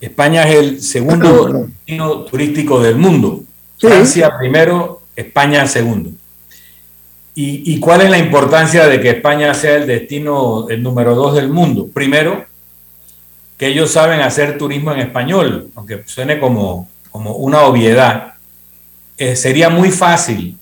España 0.00 0.48
es 0.48 0.56
el 0.56 0.82
segundo 0.82 1.68
destino 1.86 2.22
turístico 2.24 2.82
del 2.82 2.96
mundo. 2.96 3.44
Francia 3.78 4.32
primero, 4.36 5.02
España 5.14 5.66
segundo. 5.68 6.10
¿Y, 7.34 7.80
cuál 7.80 8.02
es 8.02 8.10
la 8.10 8.18
importancia 8.18 8.86
de 8.86 9.00
que 9.00 9.08
España 9.08 9.54
sea 9.54 9.76
el 9.76 9.86
destino, 9.86 10.66
número 10.78 11.14
dos 11.14 11.34
del 11.34 11.48
mundo? 11.48 11.88
Primero, 11.92 12.44
que 13.56 13.68
ellos 13.68 13.90
saben 13.90 14.20
hacer 14.20 14.58
turismo 14.58 14.92
en 14.92 15.00
español, 15.00 15.70
aunque 15.74 16.02
suene 16.04 16.38
como, 16.38 16.90
como 17.10 17.36
una 17.36 17.62
obviedad. 17.62 18.34
Eh, 19.16 19.34
sería 19.34 19.70
muy 19.70 19.90
fácil 19.90 20.58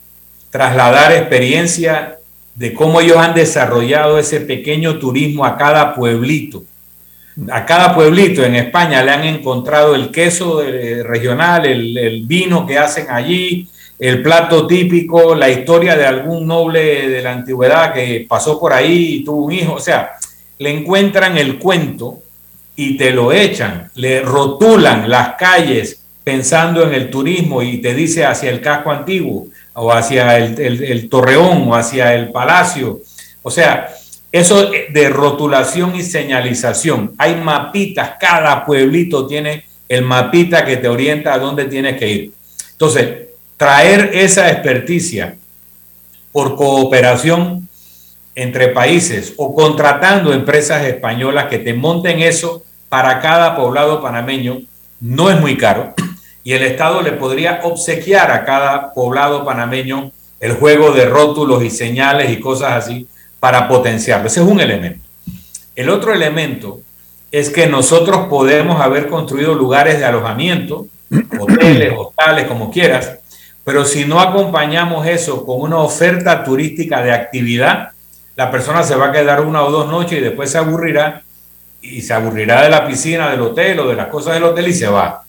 trasladar 0.50 1.12
experiencia 1.12 2.18
de 2.54 2.74
cómo 2.74 3.00
ellos 3.00 3.16
han 3.16 3.34
desarrollado 3.34 4.18
ese 4.18 4.40
pequeño 4.40 4.98
turismo 4.98 5.44
a 5.44 5.56
cada 5.56 5.94
pueblito. 5.94 6.64
A 7.50 7.64
cada 7.64 7.94
pueblito 7.94 8.44
en 8.44 8.56
España 8.56 9.02
le 9.02 9.12
han 9.12 9.24
encontrado 9.24 9.94
el 9.94 10.10
queso 10.10 10.60
regional, 11.04 11.64
el, 11.64 12.22
vino 12.26 12.66
que 12.66 12.76
hacen 12.76 13.06
allí, 13.08 13.68
el 14.01 14.22
plato 14.22 14.66
típico, 14.66 15.34
la 15.34 15.51
historia 15.51 15.94
de 15.94 16.07
algún 16.07 16.46
noble 16.46 17.07
de 17.07 17.20
la 17.20 17.32
antigüedad 17.32 17.92
que 17.92 18.24
pasó 18.26 18.59
por 18.59 18.72
ahí 18.72 19.16
y 19.16 19.24
tuvo 19.24 19.44
un 19.44 19.53
hijo. 19.53 19.74
O 19.74 19.80
sea, 19.80 20.12
le 20.59 20.70
encuentran 20.70 21.36
el 21.36 21.59
cuento 21.59 22.22
y 22.74 22.96
te 22.96 23.11
lo 23.11 23.30
echan, 23.30 23.90
le 23.96 24.22
rotulan 24.22 25.09
las 25.11 25.34
calles 25.34 26.03
pensando 26.24 26.82
en 26.82 26.94
el 26.94 27.11
turismo 27.11 27.62
y 27.62 27.78
te 27.82 27.92
dice 27.94 28.24
hacia 28.24 28.48
el 28.51 28.62
casco 28.62 28.90
antiguo 28.90 29.48
o 29.74 29.92
hacia 29.92 30.38
el, 30.38 31.09
torreón 31.11 31.68
o 31.68 31.74
hacia 31.74 32.14
el 32.14 32.30
palacio. 32.32 33.01
O 33.42 33.51
sea, 33.51 33.90
eso 34.32 34.70
de 34.90 35.09
rotulación 35.11 35.94
y 35.94 36.03
señalización. 36.03 37.12
Hay 37.18 37.34
mapitas, 37.34 38.12
cada 38.18 38.64
pueblito 38.64 39.26
tiene 39.26 39.64
el 39.86 40.03
mapita 40.03 40.64
que 40.64 40.78
te 40.78 40.88
orienta 40.88 41.34
a 41.34 41.38
dónde 41.38 41.66
tienes 41.66 41.98
que 41.98 42.09
ir. 42.09 42.32
Entonces, 42.72 43.29
traer 43.61 44.12
esa 44.14 44.50
experticia 44.50 45.36
por 46.32 46.56
cooperación 46.56 47.68
entre 48.34 48.68
países 48.68 49.34
o 49.36 49.54
contratando 49.54 50.32
empresas 50.32 50.86
españolas 50.86 51.48
que 51.48 51.58
te 51.58 51.74
monten 51.74 52.20
eso 52.20 52.62
para 52.88 53.20
cada 53.20 53.54
poblado 53.54 54.00
panameño 54.00 54.62
no 54.98 55.28
es 55.28 55.38
muy 55.38 55.58
caro 55.58 55.92
y 56.42 56.54
el 56.54 56.62
Estado 56.62 57.02
le 57.02 57.12
podría 57.12 57.61
obsequiar 57.62 58.30
a 58.30 58.46
cada 58.46 58.94
poblado 58.94 59.44
panameño 59.44 60.11
el 60.40 60.54
juego 60.54 60.92
de 60.92 61.04
rótulos 61.04 61.62
y 61.62 61.68
señales 61.68 62.30
y 62.30 62.40
cosas 62.40 62.72
así 62.72 63.08
para 63.40 63.68
potenciarlo. 63.68 64.28
Ese 64.28 64.40
es 64.40 64.46
un 64.46 64.61
elemento. 64.61 65.04
El 65.76 65.90
otro 65.90 66.14
elemento 66.14 66.80
es 67.30 67.50
que 67.50 67.66
nosotros 67.66 68.26
podemos 68.30 68.80
haber 68.80 69.08
construido 69.08 69.54
lugares 69.54 69.98
de 69.98 70.06
alojamiento, 70.06 70.86
hoteles, 71.38 71.92
hostales, 71.94 72.46
como 72.46 72.70
quieras, 72.70 73.19
pero 73.70 73.84
si 73.84 74.04
no 74.04 74.18
acompañamos 74.18 75.06
eso 75.06 75.46
con 75.46 75.60
una 75.60 75.78
oferta 75.78 76.42
turística 76.42 77.04
de 77.04 77.12
actividad, 77.12 77.90
la 78.34 78.50
persona 78.50 78.82
se 78.82 78.96
va 78.96 79.06
a 79.06 79.12
quedar 79.12 79.42
una 79.42 79.62
o 79.62 79.70
dos 79.70 79.88
noches 79.88 80.18
y 80.18 80.22
después 80.22 80.50
se 80.50 80.58
aburrirá 80.58 81.22
y 81.80 82.00
se 82.02 82.12
aburrirá 82.12 82.62
de 82.62 82.68
la 82.68 82.84
piscina 82.84 83.30
del 83.30 83.42
hotel 83.42 83.78
o 83.78 83.88
de 83.88 83.94
las 83.94 84.08
cosas 84.08 84.34
del 84.34 84.42
hotel 84.42 84.66
y 84.66 84.72
se 84.72 84.88
va. 84.88 85.22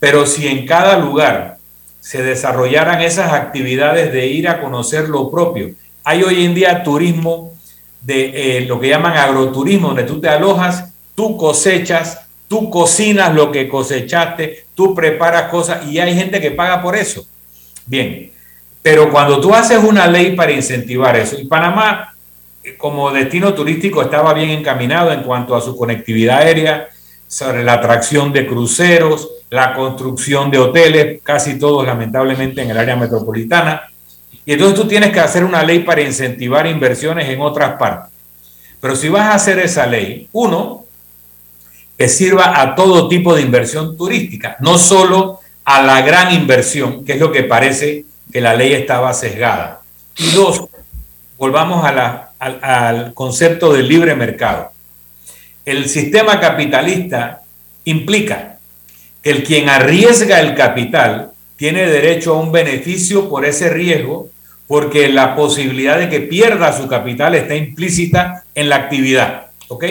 Pero 0.00 0.26
si 0.26 0.48
en 0.48 0.66
cada 0.66 0.98
lugar 0.98 1.58
se 2.00 2.20
desarrollaran 2.20 3.00
esas 3.00 3.32
actividades 3.32 4.12
de 4.12 4.26
ir 4.26 4.48
a 4.48 4.60
conocer 4.60 5.08
lo 5.08 5.30
propio, 5.30 5.70
hay 6.02 6.24
hoy 6.24 6.44
en 6.44 6.52
día 6.52 6.82
turismo 6.82 7.52
de 8.00 8.58
eh, 8.58 8.60
lo 8.62 8.80
que 8.80 8.88
llaman 8.88 9.16
agroturismo, 9.16 9.86
donde 9.86 10.02
tú 10.02 10.20
te 10.20 10.28
alojas, 10.28 10.92
tú 11.14 11.36
cosechas, 11.36 12.22
tú 12.48 12.70
cocinas 12.70 13.32
lo 13.32 13.52
que 13.52 13.68
cosechaste, 13.68 14.66
tú 14.74 14.96
preparas 14.96 15.48
cosas 15.48 15.86
y 15.86 16.00
hay 16.00 16.12
gente 16.16 16.40
que 16.40 16.50
paga 16.50 16.82
por 16.82 16.96
eso. 16.96 17.24
Bien, 17.86 18.30
pero 18.82 19.10
cuando 19.10 19.40
tú 19.40 19.54
haces 19.54 19.82
una 19.82 20.06
ley 20.06 20.34
para 20.36 20.52
incentivar 20.52 21.16
eso, 21.16 21.38
y 21.38 21.46
Panamá 21.46 22.14
eh, 22.62 22.76
como 22.76 23.10
destino 23.10 23.54
turístico 23.54 24.02
estaba 24.02 24.32
bien 24.34 24.50
encaminado 24.50 25.12
en 25.12 25.22
cuanto 25.22 25.54
a 25.54 25.60
su 25.60 25.76
conectividad 25.76 26.38
aérea, 26.38 26.88
sobre 27.26 27.64
la 27.64 27.74
atracción 27.74 28.32
de 28.32 28.46
cruceros, 28.46 29.28
la 29.50 29.74
construcción 29.74 30.50
de 30.50 30.58
hoteles, 30.58 31.20
casi 31.22 31.58
todos 31.58 31.84
lamentablemente 31.84 32.62
en 32.62 32.70
el 32.70 32.78
área 32.78 32.94
metropolitana. 32.94 33.90
Y 34.46 34.52
entonces 34.52 34.78
tú 34.78 34.86
tienes 34.86 35.10
que 35.10 35.20
hacer 35.20 35.44
una 35.44 35.62
ley 35.62 35.80
para 35.80 36.02
incentivar 36.02 36.66
inversiones 36.66 37.28
en 37.28 37.40
otras 37.40 37.76
partes. 37.76 38.12
Pero 38.80 38.94
si 38.94 39.08
vas 39.08 39.22
a 39.22 39.34
hacer 39.34 39.58
esa 39.58 39.86
ley, 39.86 40.28
uno, 40.32 40.84
que 41.96 42.08
sirva 42.08 42.60
a 42.60 42.74
todo 42.74 43.08
tipo 43.08 43.34
de 43.34 43.42
inversión 43.42 43.96
turística, 43.96 44.56
no 44.60 44.78
solo 44.78 45.40
a 45.64 45.82
la 45.82 46.02
gran 46.02 46.32
inversión, 46.32 47.04
que 47.04 47.14
es 47.14 47.20
lo 47.20 47.32
que 47.32 47.42
parece 47.42 48.04
que 48.32 48.40
la 48.40 48.54
ley 48.54 48.72
estaba 48.72 49.14
sesgada. 49.14 49.80
Y 50.16 50.30
dos, 50.30 50.66
volvamos 51.38 51.84
al, 51.84 52.28
al 52.38 53.14
concepto 53.14 53.72
del 53.72 53.88
libre 53.88 54.14
mercado. 54.14 54.72
El 55.64 55.88
sistema 55.88 56.40
capitalista 56.40 57.40
implica 57.84 58.58
el 59.22 59.42
quien 59.42 59.70
arriesga 59.70 60.40
el 60.40 60.54
capital 60.54 61.32
tiene 61.56 61.86
derecho 61.86 62.34
a 62.34 62.40
un 62.40 62.52
beneficio 62.52 63.28
por 63.28 63.46
ese 63.46 63.70
riesgo 63.70 64.28
porque 64.66 65.08
la 65.08 65.34
posibilidad 65.34 65.98
de 65.98 66.08
que 66.08 66.20
pierda 66.20 66.76
su 66.76 66.86
capital 66.88 67.34
está 67.34 67.54
implícita 67.54 68.44
en 68.54 68.68
la 68.68 68.76
actividad. 68.76 69.46
¿Ok? 69.68 69.84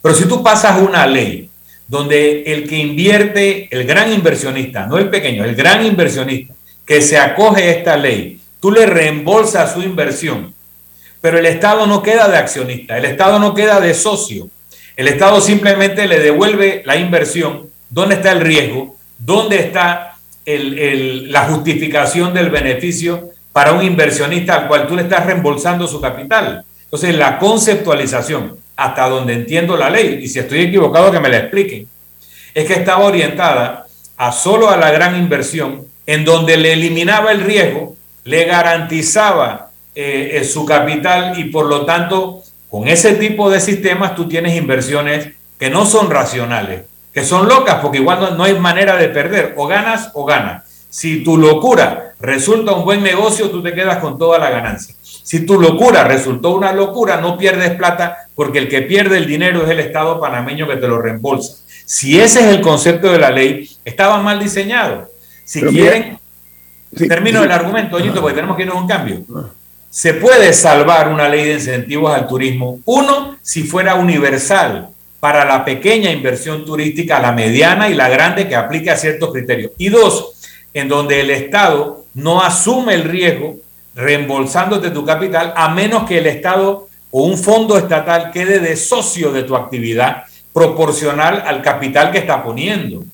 Pero 0.00 0.14
si 0.14 0.26
tú 0.26 0.42
pasas 0.42 0.80
una 0.80 1.06
ley 1.06 1.47
donde 1.88 2.42
el 2.44 2.68
que 2.68 2.76
invierte, 2.76 3.68
el 3.70 3.84
gran 3.84 4.12
inversionista, 4.12 4.86
no 4.86 4.98
el 4.98 5.08
pequeño, 5.10 5.44
el 5.44 5.56
gran 5.56 5.84
inversionista, 5.84 6.54
que 6.86 7.02
se 7.02 7.18
acoge 7.18 7.64
a 7.64 7.70
esta 7.70 7.96
ley, 7.96 8.40
tú 8.60 8.70
le 8.70 8.86
reembolsas 8.86 9.72
su 9.72 9.82
inversión, 9.82 10.54
pero 11.20 11.38
el 11.38 11.46
Estado 11.46 11.86
no 11.86 12.02
queda 12.02 12.28
de 12.28 12.36
accionista, 12.36 12.96
el 12.96 13.06
Estado 13.06 13.40
no 13.40 13.54
queda 13.54 13.80
de 13.80 13.94
socio, 13.94 14.48
el 14.96 15.08
Estado 15.08 15.40
simplemente 15.40 16.06
le 16.06 16.20
devuelve 16.20 16.82
la 16.84 16.96
inversión 16.96 17.68
¿Dónde 17.90 18.16
está 18.16 18.32
el 18.32 18.40
riesgo? 18.40 18.96
¿Dónde 19.18 19.58
está 19.58 20.16
la 20.44 21.44
justificación 21.48 22.34
del 22.34 22.50
beneficio 22.50 23.30
para 23.52 23.72
un 23.72 23.82
inversionista 23.82 24.54
al 24.54 24.68
cual 24.68 24.86
tú 24.86 24.94
le 24.94 25.02
estás 25.02 25.26
reembolsando 25.26 25.86
su 25.86 26.00
capital? 26.00 26.64
Entonces, 26.84 27.14
la 27.14 27.38
conceptualización, 27.38 28.58
hasta 28.78 29.08
donde 29.08 29.32
entiendo 29.32 29.76
la 29.76 29.90
ley, 29.90 30.20
y 30.22 30.28
si 30.28 30.38
estoy 30.38 30.60
equivocado 30.60 31.10
que 31.10 31.18
me 31.18 31.28
la 31.28 31.38
expliquen, 31.38 31.88
es 32.54 32.64
que 32.64 32.74
estaba 32.74 33.04
orientada 33.04 33.86
a 34.16 34.30
solo 34.30 34.70
a 34.70 34.76
la 34.76 34.92
gran 34.92 35.16
inversión, 35.16 35.88
en 36.06 36.24
donde 36.24 36.56
le 36.56 36.74
eliminaba 36.74 37.32
el 37.32 37.40
riesgo, 37.40 37.96
le 38.22 38.44
garantizaba 38.44 39.72
eh, 39.96 40.30
eh, 40.34 40.44
su 40.44 40.64
capital 40.64 41.36
y 41.40 41.46
por 41.46 41.66
lo 41.66 41.84
tanto, 41.86 42.44
con 42.70 42.86
ese 42.86 43.16
tipo 43.16 43.50
de 43.50 43.58
sistemas 43.58 44.14
tú 44.14 44.28
tienes 44.28 44.54
inversiones 44.54 45.30
que 45.58 45.70
no 45.70 45.84
son 45.84 46.08
racionales, 46.08 46.82
que 47.12 47.24
son 47.24 47.48
locas 47.48 47.80
porque 47.82 47.98
igual 47.98 48.36
no, 48.36 48.44
hay 48.44 48.56
manera 48.60 48.96
de 48.96 49.08
perder, 49.08 49.54
o 49.56 49.66
ganas 49.66 50.12
o 50.14 50.24
ganas. 50.24 50.62
Si 50.88 51.24
tu 51.24 51.36
locura 51.36 52.14
resulta 52.20 52.74
un 52.74 52.84
buen 52.84 53.02
negocio, 53.02 53.50
tú 53.50 53.60
te 53.60 53.74
quedas 53.74 53.98
con 53.98 54.18
toda 54.18 54.38
la 54.38 54.50
ganancia. 54.50 54.94
Si 55.28 55.40
tu 55.40 55.60
locura 55.60 56.04
resultó 56.04 56.56
una 56.56 56.72
locura, 56.72 57.20
no 57.20 57.36
pierdes 57.36 57.72
plata 57.72 58.16
porque 58.34 58.60
el 58.60 58.66
que 58.66 58.80
pierde 58.80 59.18
el 59.18 59.26
dinero 59.26 59.62
es 59.62 59.68
el 59.68 59.78
Estado 59.78 60.18
panameño 60.18 60.66
que 60.66 60.76
te 60.76 60.88
lo 60.88 61.02
reembolsa. 61.02 61.58
Si 61.84 62.18
ese 62.18 62.40
es 62.40 62.46
el 62.46 62.62
concepto 62.62 63.12
de 63.12 63.18
la 63.18 63.30
ley, 63.30 63.68
estaba 63.84 64.22
mal 64.22 64.38
diseñado. 64.40 65.10
Si 65.44 65.60
quieren, 65.60 66.18
termino 66.96 67.44
el 67.44 67.52
argumento, 67.52 67.96
Oñito, 67.96 68.22
porque 68.22 68.36
tenemos 68.36 68.56
que 68.56 68.62
irnos 68.62 68.78
a 68.78 68.80
un 68.80 68.88
cambio. 68.88 69.20
Se 69.90 70.14
puede 70.14 70.54
salvar 70.54 71.12
una 71.12 71.28
ley 71.28 71.44
de 71.44 71.52
incentivos 71.52 72.10
al 72.14 72.26
turismo. 72.26 72.80
Uno, 72.86 73.36
si 73.42 73.64
fuera 73.64 73.96
universal, 73.96 74.88
para 75.20 75.44
la 75.44 75.62
pequeña 75.62 76.10
inversión 76.10 76.64
turística, 76.64 77.20
la 77.20 77.32
mediana 77.32 77.90
y 77.90 77.94
la 77.94 78.08
grande 78.08 78.48
que 78.48 78.56
aplique 78.56 78.90
a 78.90 78.96
ciertos 78.96 79.30
criterios. 79.32 79.72
Y 79.76 79.90
dos, 79.90 80.40
en 80.72 80.88
donde 80.88 81.20
el 81.20 81.28
Estado 81.28 82.06
no 82.14 82.40
asume 82.42 82.94
el 82.94 83.04
riesgo 83.04 83.58
reembolsándote 83.94 84.90
tu 84.90 85.04
capital 85.04 85.52
a 85.56 85.70
menos 85.70 86.04
que 86.04 86.18
el 86.18 86.26
Estado 86.26 86.88
o 87.10 87.22
un 87.22 87.38
fondo 87.38 87.78
estatal 87.78 88.30
quede 88.32 88.60
de 88.60 88.76
socio 88.76 89.32
de 89.32 89.42
tu 89.42 89.56
actividad 89.56 90.24
proporcional 90.52 91.42
al 91.46 91.62
capital 91.62 92.10
que 92.10 92.18
está 92.18 92.42
poniendo. 92.42 93.04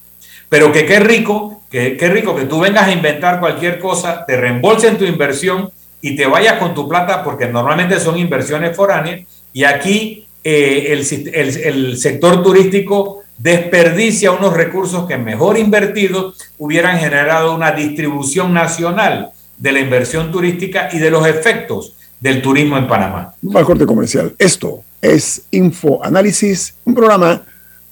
Pero 0.48 0.72
que 0.72 0.86
qué 0.86 1.00
rico, 1.00 1.62
que 1.70 1.96
qué 1.96 2.08
rico 2.08 2.34
que 2.34 2.44
tú 2.44 2.60
vengas 2.60 2.88
a 2.88 2.92
inventar 2.92 3.40
cualquier 3.40 3.78
cosa, 3.78 4.24
te 4.26 4.36
reembolsen 4.36 4.98
tu 4.98 5.04
inversión 5.04 5.70
y 6.00 6.16
te 6.16 6.26
vayas 6.26 6.58
con 6.58 6.74
tu 6.74 6.88
plata 6.88 7.22
porque 7.24 7.48
normalmente 7.48 7.98
son 7.98 8.18
inversiones 8.18 8.76
foráneas 8.76 9.22
y 9.52 9.64
aquí 9.64 10.26
eh, 10.42 10.92
el, 10.92 11.96
sector 11.96 12.42
turístico 12.42 13.22
desperdicia 13.38 14.30
unos 14.32 14.52
recursos 14.52 15.06
que 15.06 15.16
mejor 15.16 15.56
invertidos 15.56 16.36
hubieran 16.58 16.98
generado 16.98 17.54
una 17.54 17.72
distribución 17.72 18.52
nacional 18.52 19.30
de 19.56 19.72
la 19.72 19.80
inversión 19.80 20.30
turística 20.30 20.88
y 20.92 20.98
de 20.98 21.10
los 21.10 21.26
efectos 21.26 21.94
del 22.20 22.42
turismo 22.42 22.78
en 22.78 22.88
Panamá. 22.88 23.34
Un 23.42 23.52
corte 23.52 23.86
comercial. 23.86 24.34
Esto 24.38 24.82
es 25.00 25.42
Info 25.50 26.02
Análisis, 26.02 26.74
un 26.84 26.94
programa 26.94 27.42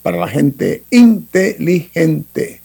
para 0.03 0.19
la 0.19 0.29
gente 0.29 0.85
inteligente. 0.91 2.63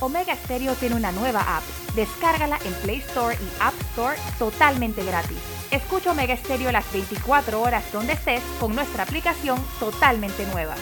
Omega 0.00 0.34
Stereo 0.34 0.74
tiene 0.74 0.96
una 0.96 1.12
nueva 1.12 1.58
app. 1.58 1.62
Descárgala 1.94 2.58
en 2.64 2.72
Play 2.82 2.96
Store 2.96 3.36
y 3.36 3.62
App 3.62 3.74
Store 3.92 4.16
totalmente 4.38 5.04
gratis. 5.04 5.36
Escucha 5.70 6.10
Omega 6.10 6.36
Stereo 6.36 6.72
las 6.72 6.90
24 6.92 7.60
horas 7.60 7.84
donde 7.92 8.14
estés 8.14 8.42
con 8.58 8.74
nuestra 8.74 9.04
aplicación 9.04 9.60
totalmente 9.78 10.44
nueva. 10.46 10.74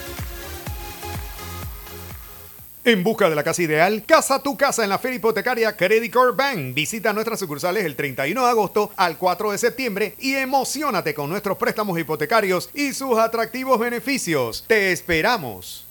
En 2.83 3.05
busca 3.05 3.29
de 3.29 3.37
la 3.37 3.45
casa 3.45 3.63
ideal, 3.63 4.05
casa 4.07 4.43
tu 4.43 4.57
casa 4.57 4.83
en 4.83 4.89
la 4.89 4.99
feria 4.99 5.17
hipotecaria 5.17 5.77
Credit 5.77 6.11
Core 6.11 6.33
Bank. 6.35 6.75
Visita 6.75 7.13
nuestras 7.13 7.39
sucursales 7.39 7.85
el 7.85 7.95
31 7.95 8.43
de 8.43 8.49
agosto 8.49 8.91
al 8.97 9.19
4 9.19 9.51
de 9.51 9.59
septiembre 9.59 10.15
y 10.19 10.33
emocionate 10.35 11.13
con 11.13 11.29
nuestros 11.29 11.59
préstamos 11.59 11.99
hipotecarios 11.99 12.71
y 12.73 12.95
sus 12.95 13.19
atractivos 13.19 13.79
beneficios. 13.79 14.65
Te 14.67 14.93
esperamos. 14.93 15.87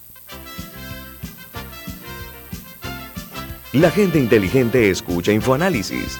La 3.71 3.91
gente 3.91 4.17
inteligente 4.17 4.89
escucha 4.89 5.31
InfoAnálisis. 5.31 6.19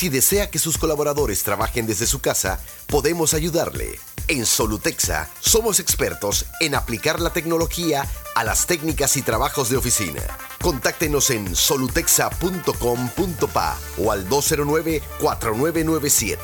Si 0.00 0.08
desea 0.08 0.48
que 0.48 0.58
sus 0.58 0.78
colaboradores 0.78 1.42
trabajen 1.42 1.86
desde 1.86 2.06
su 2.06 2.22
casa, 2.22 2.58
podemos 2.86 3.34
ayudarle. 3.34 4.00
En 4.28 4.46
Solutexa 4.46 5.28
somos 5.40 5.78
expertos 5.78 6.46
en 6.60 6.74
aplicar 6.74 7.20
la 7.20 7.34
tecnología 7.34 8.06
a 8.34 8.42
las 8.42 8.66
técnicas 8.66 9.18
y 9.18 9.22
trabajos 9.22 9.68
de 9.68 9.76
oficina. 9.76 10.22
Contáctenos 10.62 11.28
en 11.28 11.54
solutexa.com.pa 11.54 13.78
o 13.98 14.10
al 14.10 14.26
209-4997. 14.26 16.38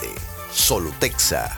Solutexa. 0.52 1.56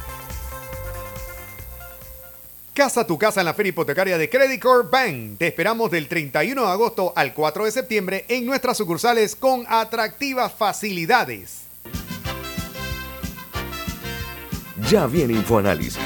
Casa 2.74 3.08
tu 3.08 3.18
casa 3.18 3.40
en 3.40 3.46
la 3.46 3.54
feria 3.54 3.70
hipotecaria 3.70 4.18
de 4.18 4.30
Credit 4.30 4.62
Corp 4.62 4.88
Bank. 4.88 5.38
Te 5.38 5.48
esperamos 5.48 5.90
del 5.90 6.06
31 6.06 6.62
de 6.62 6.70
agosto 6.70 7.12
al 7.16 7.34
4 7.34 7.64
de 7.64 7.72
septiembre 7.72 8.24
en 8.28 8.46
nuestras 8.46 8.76
sucursales 8.76 9.34
con 9.34 9.66
atractivas 9.68 10.52
facilidades. 10.52 11.66
Ya 14.90 15.06
viene 15.06 15.34
InfoAnálisis, 15.34 15.98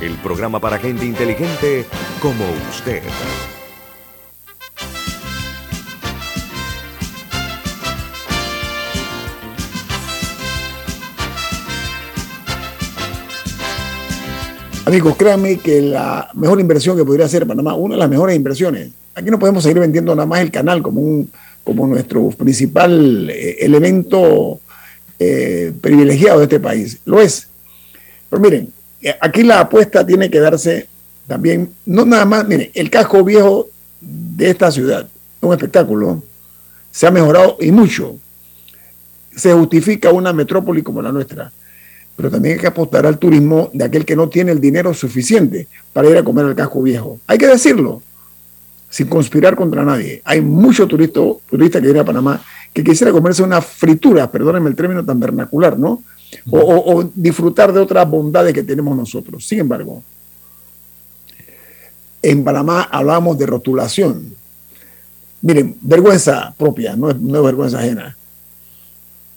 el 0.00 0.14
programa 0.18 0.60
para 0.60 0.78
gente 0.78 1.04
inteligente 1.04 1.84
como 2.20 2.44
usted. 2.70 3.02
Amigos, 14.86 15.16
créanme 15.16 15.56
que 15.56 15.82
la 15.82 16.30
mejor 16.34 16.60
inversión 16.60 16.96
que 16.96 17.04
podría 17.04 17.26
hacer 17.26 17.44
Panamá, 17.44 17.74
una 17.74 17.96
de 17.96 17.98
las 17.98 18.08
mejores 18.08 18.36
inversiones, 18.36 18.92
aquí 19.16 19.32
no 19.32 19.38
podemos 19.40 19.64
seguir 19.64 19.80
vendiendo 19.80 20.14
nada 20.14 20.26
más 20.26 20.42
el 20.42 20.52
canal 20.52 20.80
como, 20.80 21.26
como 21.64 21.88
nuestro 21.88 22.28
principal 22.30 23.28
eh, 23.30 23.56
elemento 23.58 24.60
eh, 25.18 25.72
privilegiado 25.80 26.38
de 26.38 26.44
este 26.44 26.60
país. 26.60 27.00
Lo 27.04 27.20
es. 27.20 27.48
Pero 28.32 28.40
miren, 28.40 28.72
eh, 29.02 29.14
aquí 29.20 29.42
la 29.42 29.60
apuesta 29.60 30.06
tiene 30.06 30.30
que 30.30 30.40
darse 30.40 30.88
también, 31.26 31.70
no 31.84 32.06
nada 32.06 32.24
más, 32.24 32.48
miren, 32.48 32.70
el 32.72 32.88
casco 32.88 33.22
viejo 33.22 33.68
de 34.00 34.48
esta 34.48 34.72
ciudad, 34.72 35.06
un 35.42 35.52
espectáculo, 35.52 36.22
se 36.90 37.06
ha 37.06 37.10
mejorado 37.10 37.58
y 37.60 37.70
mucho. 37.70 38.16
Se 39.36 39.52
justifica 39.52 40.10
una 40.12 40.32
metrópoli 40.32 40.82
como 40.82 41.02
la 41.02 41.12
nuestra. 41.12 41.52
Pero 42.16 42.30
también 42.30 42.54
hay 42.54 42.60
que 42.62 42.68
apostar 42.68 43.04
al 43.04 43.18
turismo 43.18 43.68
de 43.74 43.84
aquel 43.84 44.06
que 44.06 44.16
no 44.16 44.30
tiene 44.30 44.50
el 44.52 44.62
dinero 44.62 44.94
suficiente 44.94 45.68
para 45.92 46.08
ir 46.08 46.16
a 46.16 46.24
comer 46.24 46.46
al 46.46 46.54
casco 46.54 46.82
viejo. 46.82 47.18
Hay 47.26 47.36
que 47.36 47.48
decirlo, 47.48 48.02
sin 48.88 49.08
conspirar 49.08 49.56
contra 49.56 49.84
nadie. 49.84 50.22
Hay 50.24 50.40
muchos 50.40 50.88
turistas 50.88 51.22
turista 51.50 51.80
que 51.80 51.84
vienen 51.84 52.00
a 52.00 52.06
Panamá 52.06 52.42
que 52.72 52.82
quisiera 52.82 53.12
comerse 53.12 53.42
una 53.42 53.60
fritura, 53.60 54.30
perdónenme 54.32 54.70
el 54.70 54.74
término 54.74 55.04
tan 55.04 55.20
vernacular, 55.20 55.78
¿no? 55.78 56.02
O, 56.50 57.04
disfrutar 57.14 57.72
de 57.72 57.80
otras 57.80 58.08
bondades 58.08 58.52
que 58.52 58.62
tenemos 58.62 58.96
nosotros. 58.96 59.46
Sin 59.46 59.60
embargo, 59.60 60.02
en 62.22 62.44
Panamá 62.44 62.88
hablamos 62.90 63.38
de 63.38 63.46
rotulación. 63.46 64.34
Miren, 65.42 65.76
vergüenza 65.80 66.54
propia, 66.56 66.96
no 66.96 67.10
es, 67.10 67.16
vergüenza 67.20 67.78
ajena. 67.78 68.16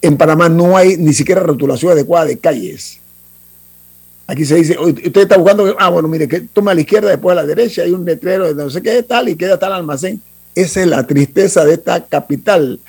En 0.02 0.18
Panamá 0.18 0.50
no 0.50 0.78
hay 0.78 0.98
ni 0.98 1.14
siquiera 1.14 1.42
rotulación 1.42 1.92
adecuada 1.92 2.26
de 2.26 2.38
calles. 2.38 3.00
Aquí 4.28 4.46
se 4.46 4.56
dice, 4.56 4.78
usted 4.80 5.18
está 5.18 5.38
buscando, 5.38 5.76
ah, 5.80 5.90
bueno, 5.90 6.08
mire, 6.08 6.28
que 6.28 6.42
toma 6.42 6.72
a 6.72 6.74
la 6.74 6.82
izquierda, 6.82 7.10
después 7.10 7.34
a 7.34 7.42
la 7.42 7.46
derecha, 7.46 7.84
hay 7.84 7.92
un 7.92 8.06
letrero 8.06 8.48
de 8.48 8.56
no 8.56 8.70
sé 8.70 8.82
qué 8.82 9.04
tal 9.04 9.30
y 9.30 9.36
queda 9.36 9.60
tal 9.60 9.74
almacén. 9.74 10.22
Esa 10.56 10.82
es 10.82 10.88
la 10.88 11.06
tristeza 11.06 11.66
de 11.66 11.74
esta 11.74 12.06
capital 12.06 12.80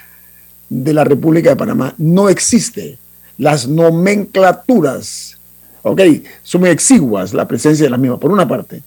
de 0.69 0.93
la 0.95 1.05
República 1.05 1.51
de 1.51 1.57
Panamá. 1.57 1.95
No 1.99 2.29
existe 2.29 2.99
las 3.39 3.69
nomenclaturas, 3.69 5.39
¿ok? 5.83 6.01
Son 6.43 6.61
muy 6.61 6.71
exiguas 6.71 7.35
la 7.35 7.47
presencia 7.47 7.85
de 7.85 7.91
las 7.91 8.01
mismas, 8.01 8.19
por 8.19 8.31
una 8.31 8.49
parte. 8.49 8.83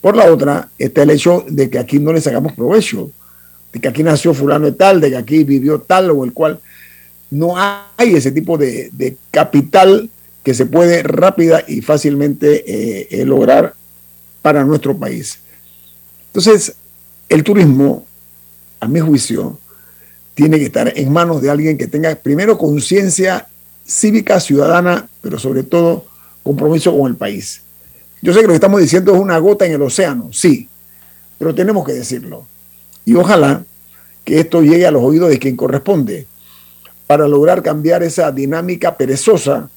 Por 0.00 0.16
la 0.16 0.32
otra, 0.32 0.68
está 0.78 1.02
el 1.02 1.10
hecho 1.10 1.44
de 1.48 1.68
que 1.68 1.78
aquí 1.78 1.98
no 1.98 2.12
le 2.12 2.20
sacamos 2.20 2.52
provecho, 2.52 3.10
de 3.72 3.80
que 3.80 3.88
aquí 3.88 4.02
nació 4.02 4.32
fulano 4.32 4.66
de 4.66 4.72
tal, 4.72 5.00
de 5.00 5.10
que 5.10 5.16
aquí 5.16 5.44
vivió 5.44 5.80
tal 5.80 6.10
o 6.10 6.24
el 6.24 6.32
cual. 6.32 6.60
No 7.30 7.54
hay 7.56 8.14
ese 8.14 8.32
tipo 8.32 8.56
de, 8.56 9.16
capital 9.30 10.08
que 10.42 10.54
se 10.54 10.66
puede 10.66 11.02
rápida 11.02 11.62
y 11.66 11.82
fácilmente 11.82 12.64
eh, 12.66 13.08
eh, 13.10 13.24
lograr 13.24 13.74
para 14.40 14.64
nuestro 14.64 14.96
país. 14.96 15.40
Entonces, 16.28 16.74
el 17.28 17.42
turismo, 17.42 18.06
a 18.80 18.88
mi 18.88 19.00
juicio, 19.00 19.58
tiene 20.38 20.60
que 20.60 20.66
estar 20.66 20.92
en 20.94 21.12
manos 21.12 21.42
de 21.42 21.50
alguien 21.50 21.76
que 21.76 21.88
tenga 21.88 22.14
primero 22.14 22.56
conciencia 22.56 23.48
cívica, 23.84 24.38
ciudadana, 24.38 25.08
pero 25.20 25.36
sobre 25.36 25.64
todo 25.64 26.04
compromiso 26.44 26.96
con 26.96 27.10
el 27.10 27.16
país. 27.16 27.62
Yo 28.22 28.32
sé 28.32 28.38
que 28.38 28.46
lo 28.46 28.52
que 28.52 28.54
estamos 28.54 28.80
diciendo 28.80 29.12
es 29.12 29.20
una 29.20 29.36
gota 29.38 29.66
en 29.66 29.72
el 29.72 29.82
océano, 29.82 30.28
sí, 30.32 30.68
pero 31.38 31.52
tenemos 31.56 31.84
que 31.84 31.92
decirlo. 31.92 32.46
Y 33.04 33.16
ojalá 33.16 33.64
que 34.24 34.38
esto 34.38 34.62
llegue 34.62 34.86
a 34.86 34.92
los 34.92 35.02
oídos 35.02 35.28
de 35.28 35.40
quien 35.40 35.56
corresponde 35.56 36.28
para 37.08 37.26
lograr 37.26 37.60
cambiar 37.60 38.04
esa 38.04 38.30
dinámica 38.30 38.96
perezosa 38.96 39.68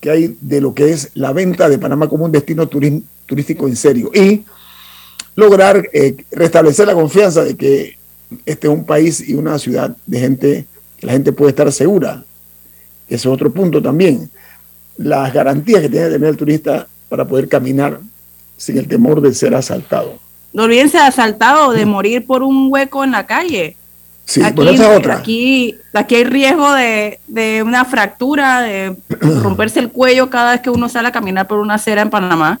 que 0.00 0.10
hay 0.10 0.38
de 0.40 0.62
lo 0.62 0.72
que 0.72 0.92
es 0.92 1.10
la 1.12 1.34
venta 1.34 1.68
de 1.68 1.78
Panamá 1.78 2.08
como 2.08 2.24
un 2.24 2.32
destino 2.32 2.66
turístico 2.68 3.68
en 3.68 3.76
serio 3.76 4.10
y 4.14 4.46
lograr 5.34 5.90
eh, 5.92 6.16
restablecer 6.30 6.86
la 6.86 6.94
confianza 6.94 7.44
de 7.44 7.54
que 7.54 7.95
este 8.44 8.66
es 8.66 8.72
un 8.72 8.84
país 8.84 9.26
y 9.28 9.34
una 9.34 9.58
ciudad 9.58 9.96
de 10.06 10.20
gente 10.20 10.66
que 10.98 11.06
la 11.06 11.12
gente 11.12 11.32
puede 11.32 11.50
estar 11.50 11.70
segura. 11.72 12.24
Ese 13.08 13.14
es 13.14 13.26
otro 13.26 13.52
punto 13.52 13.80
también. 13.80 14.30
Las 14.96 15.32
garantías 15.32 15.82
que 15.82 15.88
tiene 15.88 16.06
que 16.06 16.12
tener 16.12 16.28
el 16.30 16.36
turista 16.36 16.86
para 17.08 17.24
poder 17.24 17.48
caminar 17.48 18.00
sin 18.56 18.78
el 18.78 18.88
temor 18.88 19.20
de 19.20 19.34
ser 19.34 19.54
asaltado. 19.54 20.18
No 20.52 20.64
olvídense 20.64 20.96
de 20.96 21.04
asaltado 21.04 21.68
o 21.68 21.72
de 21.72 21.84
morir 21.84 22.24
por 22.26 22.42
un 22.42 22.68
hueco 22.72 23.04
en 23.04 23.12
la 23.12 23.26
calle. 23.26 23.76
Sí, 24.24 24.42
aquí, 24.42 24.66
esa 24.68 24.90
es 24.90 24.98
otra. 24.98 25.18
Aquí, 25.18 25.76
aquí 25.92 26.16
hay 26.16 26.24
riesgo 26.24 26.72
de, 26.72 27.20
de 27.28 27.62
una 27.62 27.84
fractura, 27.84 28.62
de 28.62 28.96
romperse 29.20 29.78
el 29.78 29.90
cuello 29.90 30.30
cada 30.30 30.52
vez 30.52 30.62
que 30.62 30.70
uno 30.70 30.88
sale 30.88 31.08
a 31.08 31.12
caminar 31.12 31.46
por 31.46 31.58
una 31.58 31.74
acera 31.74 32.02
en 32.02 32.10
Panamá. 32.10 32.58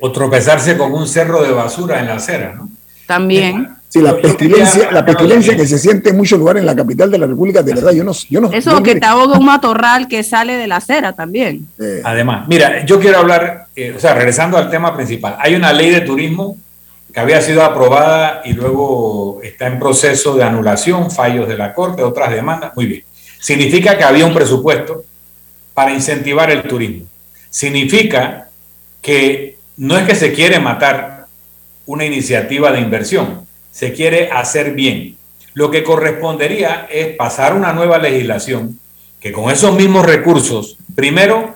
O 0.00 0.12
tropezarse 0.12 0.76
con 0.76 0.92
un 0.92 1.06
cerro 1.06 1.42
de 1.42 1.52
basura 1.52 2.00
en 2.00 2.08
la 2.08 2.16
acera, 2.16 2.54
¿no? 2.54 2.68
También. 3.06 3.75
Sí, 3.88 4.02
la 4.02 4.16
pestilencia, 4.16 4.90
la 4.90 5.04
pestilencia 5.04 5.56
que 5.56 5.66
se 5.66 5.78
siente 5.78 6.10
en 6.10 6.16
muchos 6.16 6.38
lugares 6.38 6.60
en 6.60 6.66
la 6.66 6.74
capital 6.74 7.10
de 7.10 7.18
la 7.18 7.26
República, 7.26 7.62
de 7.62 7.72
verdad, 7.72 7.92
yo 7.92 8.02
no, 8.02 8.12
yo 8.28 8.40
no 8.40 8.52
Eso 8.52 8.82
que 8.82 8.96
te 8.96 9.06
ahoga 9.06 9.38
un 9.38 9.46
matorral 9.46 10.08
que 10.08 10.22
sale 10.22 10.56
de 10.56 10.66
la 10.66 10.76
acera 10.76 11.12
también. 11.12 11.68
Además, 12.04 12.48
mira, 12.48 12.84
yo 12.84 12.98
quiero 12.98 13.18
hablar, 13.18 13.66
eh, 13.76 13.94
o 13.96 14.00
sea, 14.00 14.14
regresando 14.14 14.58
al 14.58 14.70
tema 14.70 14.94
principal, 14.94 15.36
hay 15.38 15.54
una 15.54 15.72
ley 15.72 15.90
de 15.90 16.00
turismo 16.00 16.56
que 17.16 17.20
había 17.20 17.40
sido 17.40 17.62
aprobada 17.62 18.42
y 18.44 18.52
luego 18.52 19.40
está 19.42 19.66
en 19.68 19.78
proceso 19.78 20.36
de 20.36 20.42
anulación, 20.42 21.10
fallos 21.10 21.48
de 21.48 21.56
la 21.56 21.72
Corte, 21.72 22.02
otras 22.02 22.30
demandas. 22.30 22.72
Muy 22.76 22.86
bien. 22.86 23.04
Significa 23.40 23.96
que 23.96 24.04
había 24.04 24.26
un 24.26 24.34
presupuesto 24.34 25.04
para 25.72 25.92
incentivar 25.92 26.50
el 26.50 26.64
turismo. 26.64 27.06
Significa 27.48 28.50
que 29.00 29.56
no 29.78 29.96
es 29.96 30.06
que 30.06 30.14
se 30.14 30.32
quiere 30.32 30.58
matar 30.58 31.26
una 31.86 32.04
iniciativa 32.04 32.72
de 32.72 32.80
inversión, 32.80 33.45
se 33.76 33.92
quiere 33.92 34.30
hacer 34.30 34.72
bien. 34.72 35.18
Lo 35.52 35.70
que 35.70 35.84
correspondería 35.84 36.88
es 36.90 37.14
pasar 37.14 37.54
una 37.54 37.74
nueva 37.74 37.98
legislación 37.98 38.80
que 39.20 39.32
con 39.32 39.50
esos 39.50 39.76
mismos 39.76 40.06
recursos, 40.06 40.78
primero, 40.94 41.54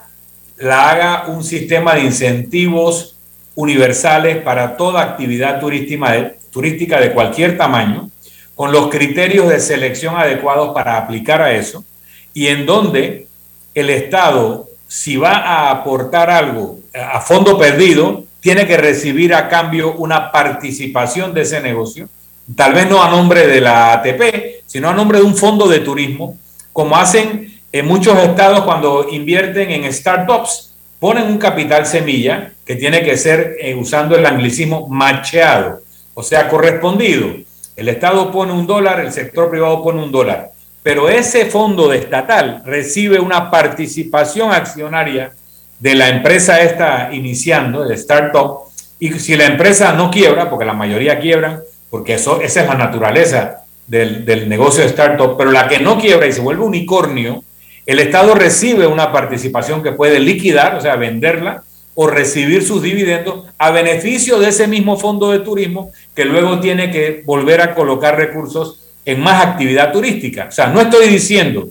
la 0.59 0.91
haga 0.91 1.25
un 1.29 1.43
sistema 1.43 1.95
de 1.95 2.03
incentivos 2.03 3.17
universales 3.55 4.37
para 4.43 4.77
toda 4.77 5.01
actividad 5.01 5.61
turística 5.61 7.01
de 7.01 7.13
cualquier 7.13 7.57
tamaño, 7.57 8.11
con 8.55 8.71
los 8.71 8.89
criterios 8.89 9.49
de 9.49 9.59
selección 9.59 10.15
adecuados 10.17 10.75
para 10.75 10.99
aplicar 10.99 11.41
a 11.41 11.55
eso, 11.55 11.87
y 12.35 12.49
en 12.49 12.67
donde 12.67 13.29
el 13.73 13.89
Estado, 13.89 14.69
si 14.87 15.17
va 15.17 15.37
a 15.37 15.71
aportar 15.71 16.29
algo 16.29 16.81
a 16.93 17.23
fondo 17.23 17.57
perdido, 17.59 18.25
tiene 18.41 18.67
que 18.67 18.77
recibir 18.77 19.35
a 19.35 19.49
cambio 19.49 19.93
una 19.95 20.33
participación 20.33 21.33
de 21.35 21.43
ese 21.43 21.61
negocio, 21.61 22.09
tal 22.57 22.75
vez 22.75 22.89
no 22.89 23.03
a 23.03 23.11
nombre 23.11 23.47
de 23.47 23.61
la 23.61 23.93
ATP, 23.93 24.63
sino 24.67 24.89
a 24.89 24.95
nombre 24.95 25.19
de 25.19 25.25
un 25.25 25.37
fondo 25.37 25.69
de 25.69 25.81
turismo, 25.81 26.37
como 26.73 26.97
hacen 26.97 27.61
en 27.73 27.87
muchos 27.87 28.19
estados 28.19 28.63
cuando 28.63 29.07
invierten 29.11 29.71
en 29.71 29.93
startups, 29.93 30.75
ponen 30.99 31.25
un 31.25 31.39
capital 31.39 31.87
semilla 31.87 32.53
que 32.65 32.77
tiene 32.77 33.03
que 33.03 33.17
ser, 33.17 33.57
eh, 33.61 33.75
usando 33.75 34.17
el 34.17 34.27
anglicismo, 34.27 34.89
macheado, 34.89 35.81
o 36.15 36.23
sea, 36.23 36.49
correspondido. 36.49 37.29
El 37.77 37.89
Estado 37.89 38.31
pone 38.31 38.53
un 38.53 38.67
dólar, 38.67 39.01
el 39.01 39.13
sector 39.13 39.49
privado 39.49 39.83
pone 39.83 40.03
un 40.03 40.13
dólar, 40.13 40.51
pero 40.83 41.09
ese 41.09 41.47
fondo 41.47 41.93
estatal 41.93 42.63
recibe 42.65 43.19
una 43.21 43.51
participación 43.51 44.53
accionaria 44.53 45.33
de 45.81 45.95
la 45.95 46.09
empresa 46.09 46.61
esta 46.61 47.11
iniciando, 47.13 47.85
el 47.85 47.93
startup, 47.93 48.71
y 48.99 49.13
si 49.15 49.35
la 49.37 49.47
empresa 49.47 49.93
no 49.95 50.11
quiebra, 50.11 50.49
porque 50.49 50.65
la 50.67 50.75
mayoría 50.75 51.19
quiebran, 51.19 51.61
porque 51.89 52.15
eso, 52.15 52.41
esa 52.41 52.63
es 52.63 52.69
la 52.69 52.75
naturaleza 52.75 53.65
del, 53.87 54.25
del 54.25 54.49
negocio 54.49 54.83
de 54.83 54.91
startup, 54.91 55.37
pero 55.37 55.51
la 55.51 55.67
que 55.67 55.81
no 55.81 55.99
quiebra 55.99 56.27
y 56.27 56.33
se 56.33 56.43
vuelve 56.43 56.63
unicornio, 56.63 57.43
el 57.87 57.99
Estado 57.99 58.35
recibe 58.35 58.87
una 58.87 59.11
participación 59.11 59.83
que 59.83 59.93
puede 59.93 60.21
liquidar, 60.21 60.77
o 60.77 60.81
sea, 60.81 60.97
venderla, 60.97 61.65
o 61.95 62.07
recibir 62.07 62.65
sus 62.65 62.83
dividendos 62.83 63.47
a 63.59 63.71
beneficio 63.71 64.39
de 64.39 64.49
ese 64.49 64.67
mismo 64.67 64.97
fondo 64.97 65.31
de 65.31 65.41
turismo 65.41 65.91
que 66.15 66.25
luego 66.25 66.61
tiene 66.61 66.91
que 66.91 67.23
volver 67.27 67.61
a 67.61 67.75
colocar 67.75 68.17
recursos 68.17 68.81
en 69.05 69.21
más 69.21 69.45
actividad 69.45 69.93
turística. 69.93 70.47
O 70.49 70.53
sea, 70.53 70.69
no 70.69 70.81
estoy 70.81 71.09
diciendo 71.09 71.69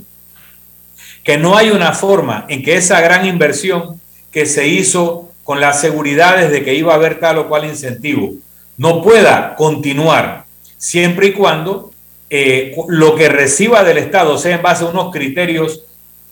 que 1.24 1.38
no 1.38 1.56
hay 1.56 1.70
una 1.70 1.94
forma 1.94 2.46
en 2.50 2.64
que 2.64 2.76
esa 2.76 3.00
gran 3.02 3.26
inversión 3.26 3.99
que 4.32 4.46
se 4.46 4.68
hizo 4.68 5.30
con 5.44 5.60
las 5.60 5.82
seguridades 5.82 6.52
de 6.52 6.64
que 6.64 6.76
iba 6.76 6.94
a 6.94 6.96
haber 6.96 7.20
tal 7.20 7.40
o 7.40 7.50
cual 7.50 7.66
incentivo 7.66 8.34
no 8.78 9.02
pueda 9.02 9.56
continuar 9.56 10.46
siempre 10.78 11.28
y 11.28 11.34
cuando 11.34 11.92
eh, 12.30 12.76
lo 12.88 13.16
que 13.16 13.28
reciba 13.28 13.84
del 13.84 13.98
Estado 13.98 14.38
sea 14.38 14.56
en 14.56 14.62
base 14.62 14.84
a 14.84 14.88
unos 14.88 15.12
criterios 15.12 15.84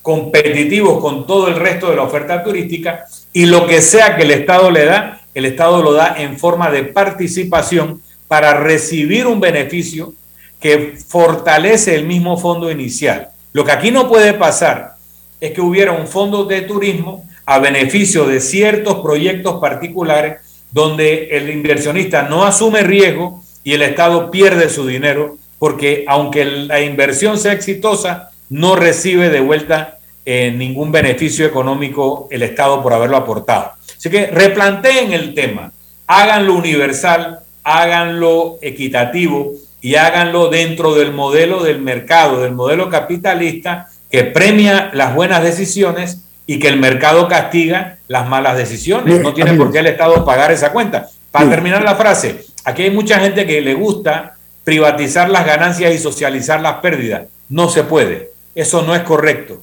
competitivos 0.01 1.01
con 1.01 1.27
todo 1.27 1.47
el 1.47 1.55
resto 1.55 1.89
de 1.89 1.97
la 1.97 2.03
oferta 2.03 2.43
turística 2.43 3.05
y 3.33 3.45
lo 3.47 3.67
que 3.67 3.81
sea 3.81 4.15
que 4.15 4.23
el 4.23 4.31
Estado 4.31 4.71
le 4.71 4.85
da, 4.85 5.21
el 5.33 5.45
Estado 5.45 5.83
lo 5.83 5.91
da 5.91 6.15
en 6.17 6.39
forma 6.39 6.71
de 6.71 6.83
participación 6.83 8.01
para 8.27 8.53
recibir 8.53 9.27
un 9.27 9.39
beneficio 9.39 10.13
que 10.59 10.97
fortalece 11.05 11.95
el 11.95 12.05
mismo 12.05 12.37
fondo 12.37 12.71
inicial. 12.71 13.29
Lo 13.51 13.65
que 13.65 13.71
aquí 13.71 13.91
no 13.91 14.07
puede 14.07 14.33
pasar 14.33 14.95
es 15.41 15.51
que 15.51 15.61
hubiera 15.61 15.91
un 15.91 16.07
fondo 16.07 16.45
de 16.45 16.61
turismo 16.61 17.26
a 17.47 17.59
beneficio 17.59 18.27
de 18.27 18.41
ciertos 18.41 18.99
proyectos 18.99 19.59
particulares 19.61 20.41
donde 20.69 21.29
el 21.31 21.49
inversionista 21.49 22.23
no 22.23 22.43
asume 22.43 22.83
riesgo 22.83 23.41
y 23.63 23.73
el 23.73 23.83
Estado 23.83 24.29
pierde 24.29 24.69
su 24.69 24.85
dinero 24.85 25.37
porque 25.57 26.03
aunque 26.07 26.43
la 26.43 26.81
inversión 26.81 27.39
sea 27.39 27.53
exitosa, 27.53 28.31
no 28.49 28.75
recibe 28.75 29.29
de 29.29 29.39
vuelta 29.39 29.97
eh, 30.25 30.51
ningún 30.51 30.91
beneficio 30.91 31.45
económico 31.45 32.27
el 32.31 32.43
Estado 32.43 32.83
por 32.83 32.93
haberlo 32.93 33.15
aportado. 33.15 33.71
Así 33.97 34.09
que 34.09 34.27
replanteen 34.27 35.13
el 35.13 35.33
tema, 35.33 35.71
háganlo 36.05 36.53
universal, 36.53 37.39
háganlo 37.63 38.57
equitativo 38.61 39.53
y 39.81 39.95
háganlo 39.95 40.49
dentro 40.49 40.95
del 40.95 41.13
modelo 41.13 41.63
del 41.63 41.79
mercado, 41.79 42.41
del 42.41 42.51
modelo 42.51 42.89
capitalista 42.89 43.87
que 44.11 44.25
premia 44.25 44.91
las 44.93 45.15
buenas 45.15 45.43
decisiones 45.43 46.26
y 46.47 46.57
que 46.57 46.69
el 46.69 46.79
mercado 46.79 47.27
castiga 47.27 47.99
las 48.07 48.27
malas 48.27 48.57
decisiones. 48.57 49.21
No 49.21 49.33
tiene 49.33 49.53
por 49.53 49.71
qué 49.71 49.79
el 49.79 49.87
Estado 49.87 50.25
pagar 50.25 50.51
esa 50.51 50.71
cuenta. 50.71 51.07
Para 51.29 51.49
terminar 51.49 51.83
la 51.83 51.95
frase, 51.95 52.45
aquí 52.63 52.81
hay 52.81 52.91
mucha 52.91 53.19
gente 53.19 53.45
que 53.45 53.61
le 53.61 53.75
gusta 53.75 54.35
privatizar 54.63 55.29
las 55.29 55.45
ganancias 55.45 55.93
y 55.93 55.99
socializar 55.99 56.61
las 56.61 56.77
pérdidas. 56.77 57.27
No 57.49 57.69
se 57.69 57.83
puede. 57.83 58.31
Eso 58.55 58.81
no 58.81 58.95
es 58.95 59.01
correcto 59.01 59.61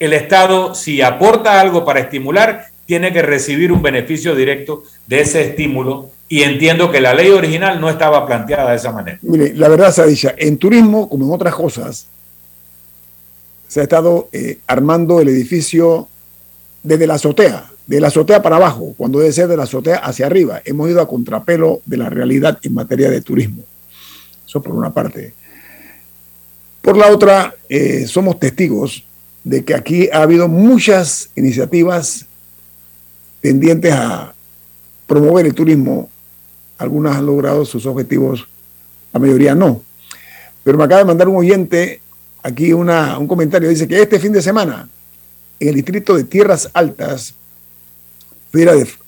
el 0.00 0.14
Estado, 0.14 0.74
si 0.74 1.02
aporta 1.02 1.60
algo 1.60 1.84
para 1.84 2.00
estimular, 2.00 2.64
tiene 2.86 3.12
que 3.12 3.22
recibir 3.22 3.70
un 3.70 3.82
beneficio 3.82 4.34
directo 4.34 4.82
de 5.06 5.20
ese 5.20 5.42
estímulo 5.42 6.10
y 6.26 6.42
entiendo 6.42 6.90
que 6.90 7.00
la 7.00 7.12
ley 7.12 7.28
original 7.28 7.80
no 7.80 7.88
estaba 7.88 8.26
planteada 8.26 8.70
de 8.70 8.76
esa 8.76 8.92
manera. 8.92 9.18
Mire, 9.22 9.54
la 9.54 9.68
verdad 9.68 9.92
se 9.92 10.06
dicho, 10.06 10.30
en 10.36 10.56
turismo, 10.56 11.08
como 11.08 11.26
en 11.26 11.32
otras 11.32 11.54
cosas, 11.54 12.06
se 13.68 13.80
ha 13.80 13.82
estado 13.82 14.28
eh, 14.32 14.58
armando 14.66 15.20
el 15.20 15.28
edificio 15.28 16.08
desde 16.82 17.06
la 17.06 17.14
azotea, 17.14 17.70
de 17.86 18.00
la 18.00 18.08
azotea 18.08 18.42
para 18.42 18.56
abajo, 18.56 18.94
cuando 18.96 19.18
debe 19.18 19.32
ser 19.32 19.48
de 19.48 19.56
la 19.56 19.64
azotea 19.64 19.96
hacia 19.96 20.26
arriba. 20.26 20.62
Hemos 20.64 20.90
ido 20.90 21.00
a 21.00 21.08
contrapelo 21.08 21.80
de 21.84 21.96
la 21.96 22.08
realidad 22.08 22.58
en 22.62 22.74
materia 22.74 23.10
de 23.10 23.20
turismo. 23.20 23.62
Eso 24.46 24.62
por 24.62 24.74
una 24.74 24.92
parte. 24.92 25.34
Por 26.80 26.96
la 26.96 27.08
otra, 27.08 27.54
eh, 27.68 28.06
somos 28.06 28.38
testigos 28.38 29.04
de 29.44 29.64
que 29.64 29.74
aquí 29.74 30.08
ha 30.12 30.22
habido 30.22 30.48
muchas 30.48 31.30
iniciativas 31.36 32.26
tendientes 33.40 33.92
a 33.92 34.34
promover 35.06 35.46
el 35.46 35.54
turismo. 35.54 36.10
Algunas 36.78 37.16
han 37.16 37.26
logrado 37.26 37.64
sus 37.64 37.84
objetivos, 37.86 38.46
la 39.12 39.20
mayoría 39.20 39.54
no. 39.54 39.82
Pero 40.62 40.78
me 40.78 40.84
acaba 40.84 41.00
de 41.00 41.06
mandar 41.06 41.28
un 41.28 41.36
oyente 41.36 42.00
aquí 42.42 42.72
una, 42.72 43.18
un 43.18 43.26
comentario. 43.26 43.68
Dice 43.68 43.88
que 43.88 44.00
este 44.00 44.18
fin 44.18 44.32
de 44.32 44.42
semana, 44.42 44.88
en 45.60 45.68
el 45.68 45.74
distrito 45.74 46.16
de 46.16 46.24
Tierras 46.24 46.70
Altas, 46.72 47.34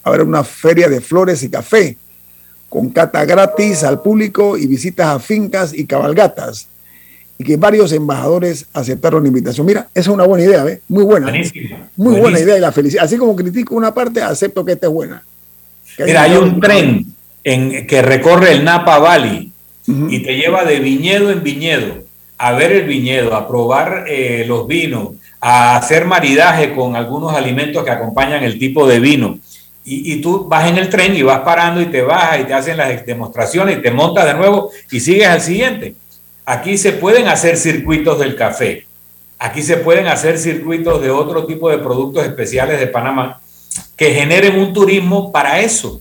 habrá 0.05 0.23
una 0.23 0.45
feria 0.45 0.89
de 0.89 1.01
flores 1.01 1.43
y 1.43 1.49
café 1.49 1.97
con 2.69 2.91
cata 2.91 3.25
gratis 3.25 3.83
al 3.83 4.01
público 4.01 4.57
y 4.57 4.67
visitas 4.67 5.09
a 5.09 5.19
fincas 5.19 5.75
y 5.75 5.85
cabalgatas 5.85 6.69
y 7.39 7.45
que 7.45 7.57
varios 7.57 7.93
embajadores 7.93 8.67
aceptaron 8.73 9.23
la 9.23 9.29
invitación. 9.29 9.67
Mira, 9.67 9.89
esa 9.95 10.11
es 10.11 10.15
una 10.15 10.25
buena 10.25 10.45
idea, 10.45 10.67
¿eh? 10.69 10.81
Muy 10.89 11.05
buena. 11.05 11.33
Muy 11.97 12.21
buena 12.21 12.39
idea 12.39 12.57
y 12.57 12.61
la 12.61 12.71
felicidad. 12.71 13.05
Así 13.05 13.17
como 13.17 13.35
critico 13.35 13.75
una 13.75 13.93
parte, 13.93 14.23
acepto 14.23 14.65
que 14.65 14.73
esta 14.73 14.87
es 14.87 14.93
buena. 14.93 15.23
Mira, 15.99 16.23
hay 16.23 16.37
un 16.37 16.61
tren 16.61 17.07
en, 17.43 17.87
que 17.87 18.01
recorre 18.01 18.53
el 18.53 18.65
Napa 18.65 18.99
Valley 18.99 19.53
y 19.87 20.23
te 20.23 20.37
lleva 20.37 20.65
de 20.65 20.79
viñedo 20.79 21.31
en 21.31 21.43
viñedo 21.43 22.13
a 22.43 22.53
ver 22.55 22.73
el 22.73 22.89
viñedo, 22.89 23.37
a 23.37 23.47
probar 23.47 24.05
eh, 24.09 24.45
los 24.49 24.67
vinos, 24.67 25.11
a 25.43 25.77
hacer 25.77 26.07
maridaje 26.07 26.73
con 26.73 26.97
algunos 26.97 27.35
alimentos 27.35 27.85
que 27.85 27.91
acompañan 27.91 28.43
el 28.45 28.59
tipo 28.59 28.87
de 28.87 29.01
vino. 29.01 29.39
Y, 29.85 30.15
y, 30.15 30.21
tú 30.23 30.47
vas 30.49 30.69
en 30.69 30.79
el 30.79 30.89
tren 30.89 31.15
y 31.15 31.23
vas 31.23 31.41
parando 31.41 31.81
y 31.81 31.87
te 31.87 32.03
bajas 32.03 32.41
y 32.41 32.45
te 32.45 32.55
hacen 32.55 32.77
las 32.77 33.05
demostraciones 33.05 33.77
y 33.77 33.83
te 33.83 33.91
montas 33.91 34.25
de 34.25 34.35
nuevo 34.35 34.71
y 34.91 35.01
sigues 35.01 35.27
al 35.27 35.41
siguiente. 35.41 35.97
Aquí 36.47 36.79
se 36.79 36.93
pueden 36.93 37.27
hacer 37.27 37.57
circuitos 37.57 38.19
del 38.19 38.37
café. 38.37 38.87
Aquí 39.39 39.61
se 39.63 39.77
pueden 39.77 40.07
hacer 40.07 40.39
circuitos 40.39 41.03
de 41.03 41.11
otro 41.11 41.45
tipo 41.47 41.69
de 41.69 41.79
productos 41.79 42.25
especiales 42.25 42.79
de 42.79 42.87
Panamá 42.87 43.41
que 43.97 44.15
generen 44.15 44.59
un 44.59 44.73
turismo 44.73 45.33
para 45.33 45.61
eso. 45.61 46.01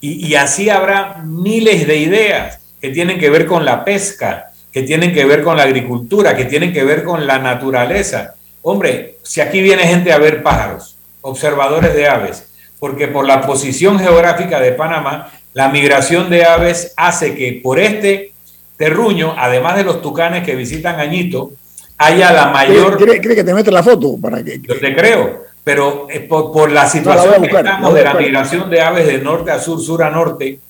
Y, 0.00 0.34
así 0.36 0.70
habrá 0.70 1.22
miles 1.24 1.86
de 1.86 1.96
ideas 1.96 2.60
que 2.80 2.90
tienen 2.90 3.18
que 3.18 3.30
ver 3.30 3.46
con 3.46 3.64
la 3.64 3.84
pesca, 3.84 4.52
que 4.72 4.82
tienen 4.82 5.12
que 5.12 5.24
ver 5.24 5.42
con 5.42 5.56
la 5.56 5.64
agricultura, 5.64 6.36
que 6.36 6.44
tienen 6.44 6.72
que 6.72 6.84
ver 6.84 7.02
con 7.02 7.26
la 7.26 7.40
naturaleza. 7.40 8.34
Hombre, 8.62 9.18
si 9.22 9.40
aquí 9.40 9.60
viene 9.60 9.84
gente 9.84 10.12
a 10.12 10.18
ver 10.18 10.42
pájaros, 10.42 10.96
observadores 11.20 11.94
de 11.94 12.08
aves, 12.08 12.50
porque 12.78 13.08
por 13.08 13.26
la 13.26 13.42
posición 13.42 13.98
geográfica 13.98 14.60
de 14.60 14.72
Panamá, 14.72 15.30
la 15.52 15.68
migración 15.68 16.30
de 16.30 16.44
aves 16.44 16.92
hace 16.96 17.34
que 17.34 17.60
por 17.62 17.78
este 17.78 18.32
terruño, 18.76 19.34
además 19.36 19.76
de 19.76 19.84
los 19.84 20.02
tucanes 20.02 20.44
que 20.44 20.54
visitan 20.54 21.00
Añito, 21.00 21.50
haya 21.96 22.32
la 22.32 22.48
mayor... 22.48 22.96
¿Cree, 22.96 23.20
que 23.20 23.44
te 23.44 23.54
mete 23.54 23.70
la 23.70 23.82
foto? 23.82 24.16
para 24.20 24.42
que 24.42 24.60
Yo 24.60 24.78
te 24.78 24.94
creo, 24.94 25.44
pero 25.64 26.06
por, 26.28 26.70
la 26.70 26.88
situación 26.88 27.42
que 27.42 27.56
estamos 27.56 27.94
de 27.94 28.04
la 28.04 28.14
migración 28.14 28.70
de 28.70 28.80
aves 28.80 29.06
de 29.06 29.18
norte 29.18 29.50
a 29.50 29.58
sur, 29.58 29.80
sur 29.80 30.02
a 30.02 30.10
norte, 30.10 30.60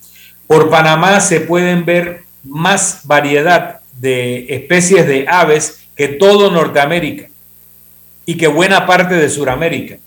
Por 0.47 0.69
Panamá 0.69 1.19
se 1.19 1.41
pueden 1.41 1.85
ver 1.85 2.23
más 2.43 3.01
variedad 3.03 3.81
de 3.99 4.47
especies 4.49 5.05
de 5.05 5.25
aves 5.29 5.87
que 5.95 6.07
todo 6.07 6.49
Norteamérica 6.49 7.28
y 8.29 8.37
que 8.37 8.45
buena 8.45 8.85
parte 8.85 9.15
de 9.15 9.27
Sudamérica. 9.27 9.97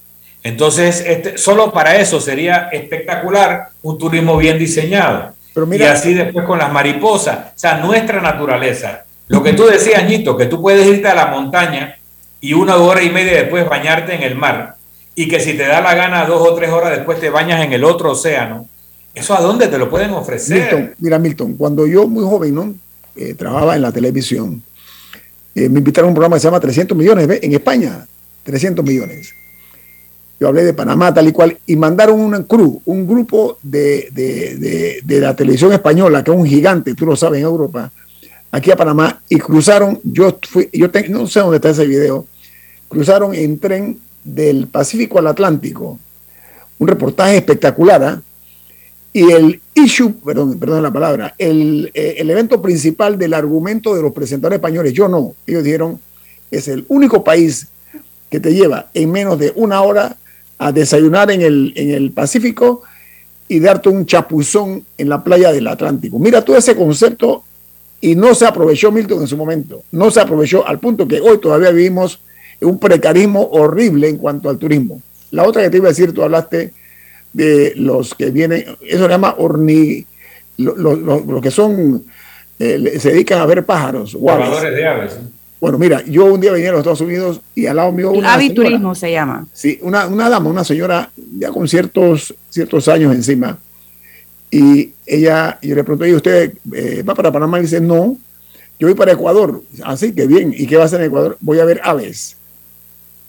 Entonces, 0.44 1.02
este, 1.04 1.36
solo 1.38 1.72
para 1.72 1.96
eso 1.96 2.20
sería 2.20 2.68
espectacular 2.70 3.70
un 3.82 3.98
turismo 3.98 4.36
bien 4.36 4.60
diseñado. 4.60 5.34
y 5.72 5.82
así 5.82 6.14
después 6.14 6.46
con 6.46 6.60
las 6.60 6.72
mariposas, 6.72 7.36
o 7.36 7.58
sea, 7.58 7.78
nuestra 7.78 8.20
naturaleza. 8.20 9.02
Lo 9.26 9.42
que 9.42 9.54
tú 9.54 9.66
decías, 9.66 10.08
Ñito, 10.08 10.36
que 10.36 10.46
tú 10.46 10.62
puedes 10.62 10.86
irte 10.86 11.08
a 11.08 11.16
la 11.16 11.26
montaña 11.26 11.96
y 12.40 12.52
una 12.52 12.76
hora 12.76 13.02
y 13.02 13.10
media 13.10 13.32
después 13.32 13.68
bañarte 13.68 14.14
en 14.14 14.22
el 14.22 14.36
mar 14.36 14.76
y 15.16 15.26
que 15.26 15.40
si 15.40 15.54
te 15.54 15.66
da 15.66 15.80
la 15.80 15.96
gana 15.96 16.24
dos 16.24 16.48
o 16.48 16.54
tres 16.54 16.70
horas 16.70 16.92
después 16.92 17.18
te 17.18 17.28
bañas 17.28 17.64
en 17.64 17.72
el 17.72 17.82
otro 17.82 18.12
océano. 18.12 18.68
¿Eso 19.16 19.36
a 19.36 19.40
dónde 19.40 19.66
te 19.66 19.78
lo 19.78 19.90
pueden 19.90 20.12
ofrecer? 20.12 20.94
mira, 21.00 21.18
Milton, 21.18 21.54
cuando 21.54 21.88
yo 21.88 22.06
muy 22.06 22.22
joven 22.22 22.54
¿no? 22.54 22.72
Eh, 23.16 23.34
trabajaba 23.34 23.74
en 23.74 23.82
la 23.82 23.90
televisión, 23.90 24.62
eh, 25.56 25.68
me 25.68 25.80
invitaron 25.80 26.06
a 26.06 26.10
un 26.10 26.14
programa 26.14 26.36
que 26.36 26.40
se 26.40 26.46
llama 26.46 26.60
300 26.60 26.96
millones 26.96 27.28
en 27.42 27.52
España, 27.52 28.06
300 28.42 28.84
millones. 28.84 29.34
Yo 30.40 30.48
hablé 30.48 30.64
de 30.64 30.74
Panamá 30.74 31.14
tal 31.14 31.28
y 31.28 31.32
cual, 31.32 31.56
y 31.66 31.76
mandaron 31.76 32.18
un 32.18 32.42
crew, 32.44 32.82
un 32.84 33.06
grupo 33.06 33.58
de, 33.62 34.08
de, 35.04 35.20
la 35.20 35.36
televisión 35.36 35.72
española, 35.72 36.24
que 36.24 36.32
es 36.32 36.36
un 36.36 36.46
gigante, 36.46 36.94
tú 36.94 37.06
lo 37.06 37.14
sabes, 37.14 37.38
en 37.38 37.44
Europa, 37.44 37.92
aquí 38.50 38.72
a 38.72 38.76
Panamá, 38.76 39.22
y 39.28 39.38
cruzaron, 39.38 40.00
yo 40.02 40.36
fui, 40.48 40.68
yo 40.72 40.88
no 41.10 41.28
sé 41.28 41.40
dónde 41.40 41.56
está 41.56 41.70
ese 41.70 41.86
video, 41.86 42.26
cruzaron 42.88 43.34
en 43.34 43.58
tren 43.60 43.98
del 44.24 44.66
Pacífico 44.66 45.18
al 45.18 45.28
Atlántico. 45.28 45.98
Un 46.78 46.88
reportaje 46.88 47.36
espectacular. 47.36 48.02
¿ah? 48.02 48.22
Y 49.12 49.30
el 49.30 49.60
issue, 49.74 50.14
perdón, 50.24 50.58
perdón 50.58 50.82
la 50.82 50.92
palabra, 50.92 51.34
el, 51.38 51.90
eh, 51.94 52.16
el, 52.18 52.30
evento 52.30 52.60
principal 52.62 53.18
del 53.18 53.34
argumento 53.34 53.94
de 53.94 54.02
los 54.02 54.12
presentadores 54.12 54.56
españoles, 54.56 54.92
yo 54.92 55.06
no, 55.06 55.34
ellos 55.46 55.62
dijeron, 55.62 56.00
es 56.50 56.66
el 56.68 56.84
único 56.88 57.22
país 57.22 57.68
que 58.32 58.40
te 58.40 58.54
lleva 58.54 58.86
en 58.94 59.12
menos 59.12 59.38
de 59.38 59.52
una 59.56 59.82
hora 59.82 60.16
a 60.56 60.72
desayunar 60.72 61.30
en 61.30 61.42
el, 61.42 61.74
en 61.76 61.90
el 61.90 62.12
Pacífico 62.12 62.82
y 63.46 63.60
darte 63.60 63.90
un 63.90 64.06
chapuzón 64.06 64.86
en 64.96 65.10
la 65.10 65.22
playa 65.22 65.52
del 65.52 65.66
Atlántico. 65.66 66.18
Mira 66.18 66.42
todo 66.42 66.56
ese 66.56 66.74
concepto 66.74 67.44
y 68.00 68.16
no 68.16 68.34
se 68.34 68.46
aprovechó 68.46 68.90
Milton 68.90 69.20
en 69.20 69.26
su 69.26 69.36
momento, 69.36 69.82
no 69.92 70.10
se 70.10 70.20
aprovechó 70.20 70.66
al 70.66 70.78
punto 70.78 71.06
que 71.06 71.20
hoy 71.20 71.42
todavía 71.42 71.72
vivimos 71.72 72.20
un 72.62 72.78
precarismo 72.78 73.50
horrible 73.52 74.08
en 74.08 74.16
cuanto 74.16 74.48
al 74.48 74.56
turismo. 74.56 75.02
La 75.30 75.44
otra 75.44 75.60
que 75.60 75.68
te 75.68 75.76
iba 75.76 75.88
a 75.88 75.90
decir, 75.90 76.14
tú 76.14 76.22
hablaste 76.22 76.72
de 77.34 77.74
los 77.76 78.14
que 78.14 78.30
vienen, 78.30 78.64
eso 78.80 79.04
se 79.04 79.08
llama 79.10 79.34
orni, 79.36 80.06
los 80.56 80.78
lo, 80.78 81.40
que 81.42 81.50
son, 81.50 82.02
eh, 82.58 82.98
se 82.98 83.10
dedican 83.10 83.40
a 83.40 83.46
ver 83.46 83.66
pájaros. 83.66 84.16
De 84.18 84.86
aves. 84.86 85.18
Bueno, 85.62 85.78
mira, 85.78 86.02
yo 86.04 86.24
un 86.24 86.40
día 86.40 86.50
venía 86.50 86.70
a 86.70 86.72
los 86.72 86.80
Estados 86.80 87.02
Unidos 87.02 87.40
y 87.54 87.66
al 87.66 87.76
lado 87.76 87.92
mío 87.92 88.10
una 88.10 88.34
Aviturismo 88.34 88.96
se 88.96 89.12
llama. 89.12 89.46
Sí, 89.52 89.78
una, 89.82 90.08
una, 90.08 90.28
dama, 90.28 90.50
una 90.50 90.64
señora 90.64 91.08
ya 91.38 91.52
con 91.52 91.68
ciertos, 91.68 92.34
ciertos 92.50 92.88
años 92.88 93.14
encima. 93.14 93.56
Y 94.50 94.90
ella, 95.06 95.60
yo 95.62 95.76
le 95.76 95.84
pregunté, 95.84 96.08
¿y 96.08 96.14
usted 96.14 96.54
eh, 96.72 97.04
va 97.08 97.14
para 97.14 97.30
Panamá? 97.30 97.60
Y 97.60 97.62
dice, 97.62 97.80
no, 97.80 98.16
yo 98.76 98.88
voy 98.88 98.94
para 98.94 99.12
Ecuador. 99.12 99.62
Así 99.84 100.12
que 100.12 100.26
bien, 100.26 100.52
¿y 100.52 100.66
qué 100.66 100.74
va 100.74 100.82
a 100.82 100.86
hacer 100.86 101.00
en 101.00 101.06
Ecuador? 101.06 101.36
Voy 101.38 101.60
a 101.60 101.64
ver 101.64 101.80
aves. 101.84 102.36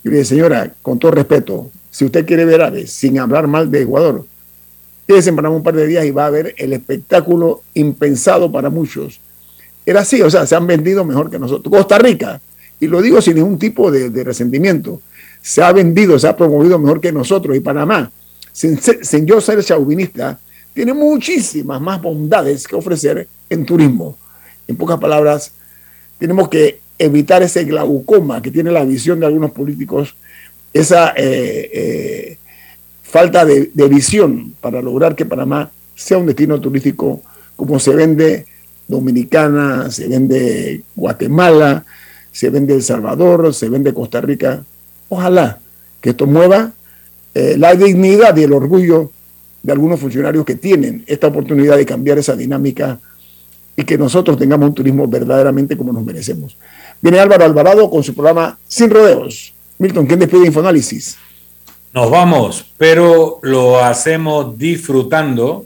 Yo 0.03 0.09
le 0.09 0.17
dije, 0.17 0.29
señora, 0.29 0.73
con 0.81 0.97
todo 0.97 1.11
respeto, 1.11 1.69
si 1.91 2.05
usted 2.05 2.25
quiere 2.25 2.45
ver 2.45 2.63
aves 2.63 2.91
sin 2.91 3.19
hablar 3.19 3.45
mal 3.45 3.69
de 3.69 3.83
Ecuador, 3.83 4.25
quédese 5.05 5.29
en 5.29 5.35
Panamá 5.35 5.55
un 5.55 5.61
par 5.61 5.75
de 5.75 5.85
días 5.85 6.03
y 6.03 6.09
va 6.09 6.25
a 6.25 6.31
ver 6.31 6.55
el 6.57 6.73
espectáculo 6.73 7.61
impensado 7.75 8.51
para 8.51 8.71
muchos. 8.71 9.19
Era 9.85 10.01
así, 10.01 10.21
o 10.21 10.29
sea, 10.29 10.45
se 10.45 10.55
han 10.55 10.65
vendido 10.65 11.03
mejor 11.03 11.29
que 11.29 11.39
nosotros. 11.39 11.73
Costa 11.73 11.97
Rica, 11.97 12.39
y 12.79 12.87
lo 12.87 13.01
digo 13.01 13.21
sin 13.21 13.35
ningún 13.35 13.59
tipo 13.59 13.91
de, 13.91 14.23
resentimiento, 14.23 15.01
se 15.41 15.61
ha 15.61 15.71
vendido, 15.71 16.17
se 16.17 16.27
ha 16.27 16.35
promovido 16.35 16.79
mejor 16.79 17.01
que 17.01 17.11
nosotros. 17.11 17.55
Y 17.55 17.59
Panamá, 17.59 18.11
sin, 18.51 18.77
yo 19.25 19.41
ser 19.41 19.63
chauvinista, 19.63 20.39
tiene 20.73 20.93
muchísimas 20.93 21.81
más 21.81 22.01
bondades 22.01 22.67
que 22.67 22.75
ofrecer 22.75 23.27
en 23.49 23.65
turismo. 23.65 24.17
En 24.67 24.75
pocas 24.77 24.99
palabras, 24.99 25.51
tenemos 26.17 26.49
que 26.49 26.79
evitar 26.97 27.43
ese 27.43 27.65
glaucoma 27.65 28.41
que 28.41 28.51
tiene 28.51 28.71
la 28.71 28.85
visión 28.85 29.19
de 29.19 29.25
algunos 29.25 29.51
políticos, 29.51 30.15
esa 30.71 31.13
eh, 31.15 31.69
eh, 31.73 32.37
falta 33.13 33.45
de, 33.45 33.69
visión 33.87 34.55
para 34.59 34.81
lograr 34.81 35.15
que 35.15 35.25
Panamá 35.25 35.69
sea 35.93 36.17
un 36.17 36.25
destino 36.25 36.59
turístico 36.59 37.21
como 37.55 37.79
se 37.79 37.93
vende 37.93 38.47
Dominicana, 38.87 39.89
se 39.91 40.07
vende 40.07 40.83
Guatemala, 40.95 41.85
se 42.31 42.49
vende 42.49 42.75
El 42.75 42.83
Salvador, 42.83 43.53
se 43.53 43.69
vende 43.69 43.93
Costa 43.93 44.21
Rica. 44.21 44.63
Ojalá 45.09 45.59
que 46.01 46.11
esto 46.11 46.25
mueva 46.25 46.71
eh, 47.33 47.55
la 47.57 47.75
dignidad 47.75 48.35
y 48.37 48.43
el 48.43 48.53
orgullo 48.53 49.11
de 49.61 49.71
algunos 49.71 49.99
funcionarios 49.99 50.45
que 50.45 50.55
tienen 50.55 51.03
esta 51.07 51.27
oportunidad 51.27 51.77
de 51.77 51.85
cambiar 51.85 52.17
esa 52.17 52.35
dinámica 52.35 52.99
y 53.75 53.83
que 53.83 53.97
nosotros 53.97 54.37
tengamos 54.37 54.69
un 54.69 54.75
turismo 54.75 55.07
verdaderamente 55.07 55.77
como 55.77 55.93
nos 55.93 56.03
merecemos. 56.03 56.57
Viene 57.01 57.19
Álvaro 57.19 57.45
Alvarado 57.45 57.89
con 57.89 58.03
su 58.03 58.13
programa 58.13 58.57
Sin 58.67 58.89
Rodeos. 58.89 59.53
Milton, 59.79 60.05
¿quién 60.05 60.19
despide 60.19 60.45
Infoanálisis? 60.45 61.17
Nos 61.93 62.09
vamos, 62.09 62.73
pero 62.77 63.39
lo 63.41 63.79
hacemos 63.83 64.57
disfrutando 64.57 65.65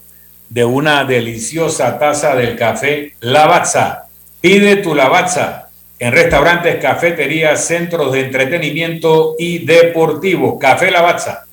de 0.49 0.65
una 0.65 1.03
deliciosa 1.03 1.97
taza 1.99 2.35
del 2.35 2.55
café 2.55 3.13
Lavazza. 3.19 4.07
Pide 4.41 4.77
tu 4.77 4.95
Lavazza 4.95 5.69
en 5.99 6.11
restaurantes, 6.11 6.77
cafeterías, 6.81 7.65
centros 7.65 8.13
de 8.13 8.21
entretenimiento 8.21 9.35
y 9.37 9.59
deportivos. 9.65 10.57
Café 10.59 10.91
Lavazza, 10.91 11.45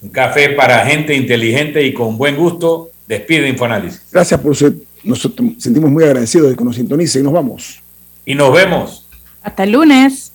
un 0.00 0.10
café 0.10 0.50
para 0.50 0.84
gente 0.84 1.14
inteligente 1.14 1.82
y 1.82 1.92
con 1.92 2.18
buen 2.18 2.36
gusto. 2.36 2.90
Despide 3.06 3.48
Infoanálisis. 3.48 4.02
Gracias 4.10 4.40
por 4.40 4.56
ser. 4.56 4.74
Nos 5.04 5.20
sentimos 5.58 5.90
muy 5.90 6.04
agradecidos 6.04 6.50
de 6.50 6.56
que 6.56 6.64
nos 6.64 6.76
sintonice 6.76 7.18
y 7.18 7.22
nos 7.22 7.32
vamos. 7.32 7.82
Y 8.24 8.34
nos 8.34 8.52
vemos. 8.54 9.08
Hasta 9.42 9.64
el 9.64 9.72
lunes. 9.72 10.32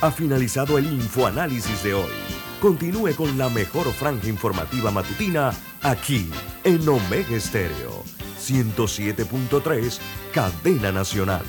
Ha 0.00 0.12
finalizado 0.12 0.78
el 0.78 0.86
infoanálisis 0.86 1.82
de 1.82 1.94
hoy. 1.94 2.37
Continúe 2.60 3.14
con 3.14 3.38
la 3.38 3.48
mejor 3.48 3.86
franja 3.92 4.26
informativa 4.26 4.90
matutina 4.90 5.52
aquí 5.80 6.28
en 6.64 6.88
Omega 6.88 7.36
Estéreo 7.36 8.02
107.3, 8.40 9.98
Cadena 10.32 10.90
Nacional. 10.90 11.44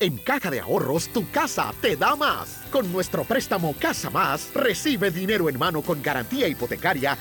En 0.00 0.16
Caja 0.18 0.48
de 0.48 0.60
Ahorros, 0.60 1.08
tu 1.08 1.28
casa 1.30 1.74
te 1.80 1.96
da 1.96 2.14
más. 2.14 2.60
Con 2.70 2.92
nuestro 2.92 3.24
préstamo 3.24 3.74
Casa 3.80 4.10
Más, 4.10 4.54
recibe 4.54 5.10
dinero 5.10 5.48
en 5.48 5.58
mano 5.58 5.82
con 5.82 6.00
garantía 6.00 6.46
hipotecaria 6.46 7.18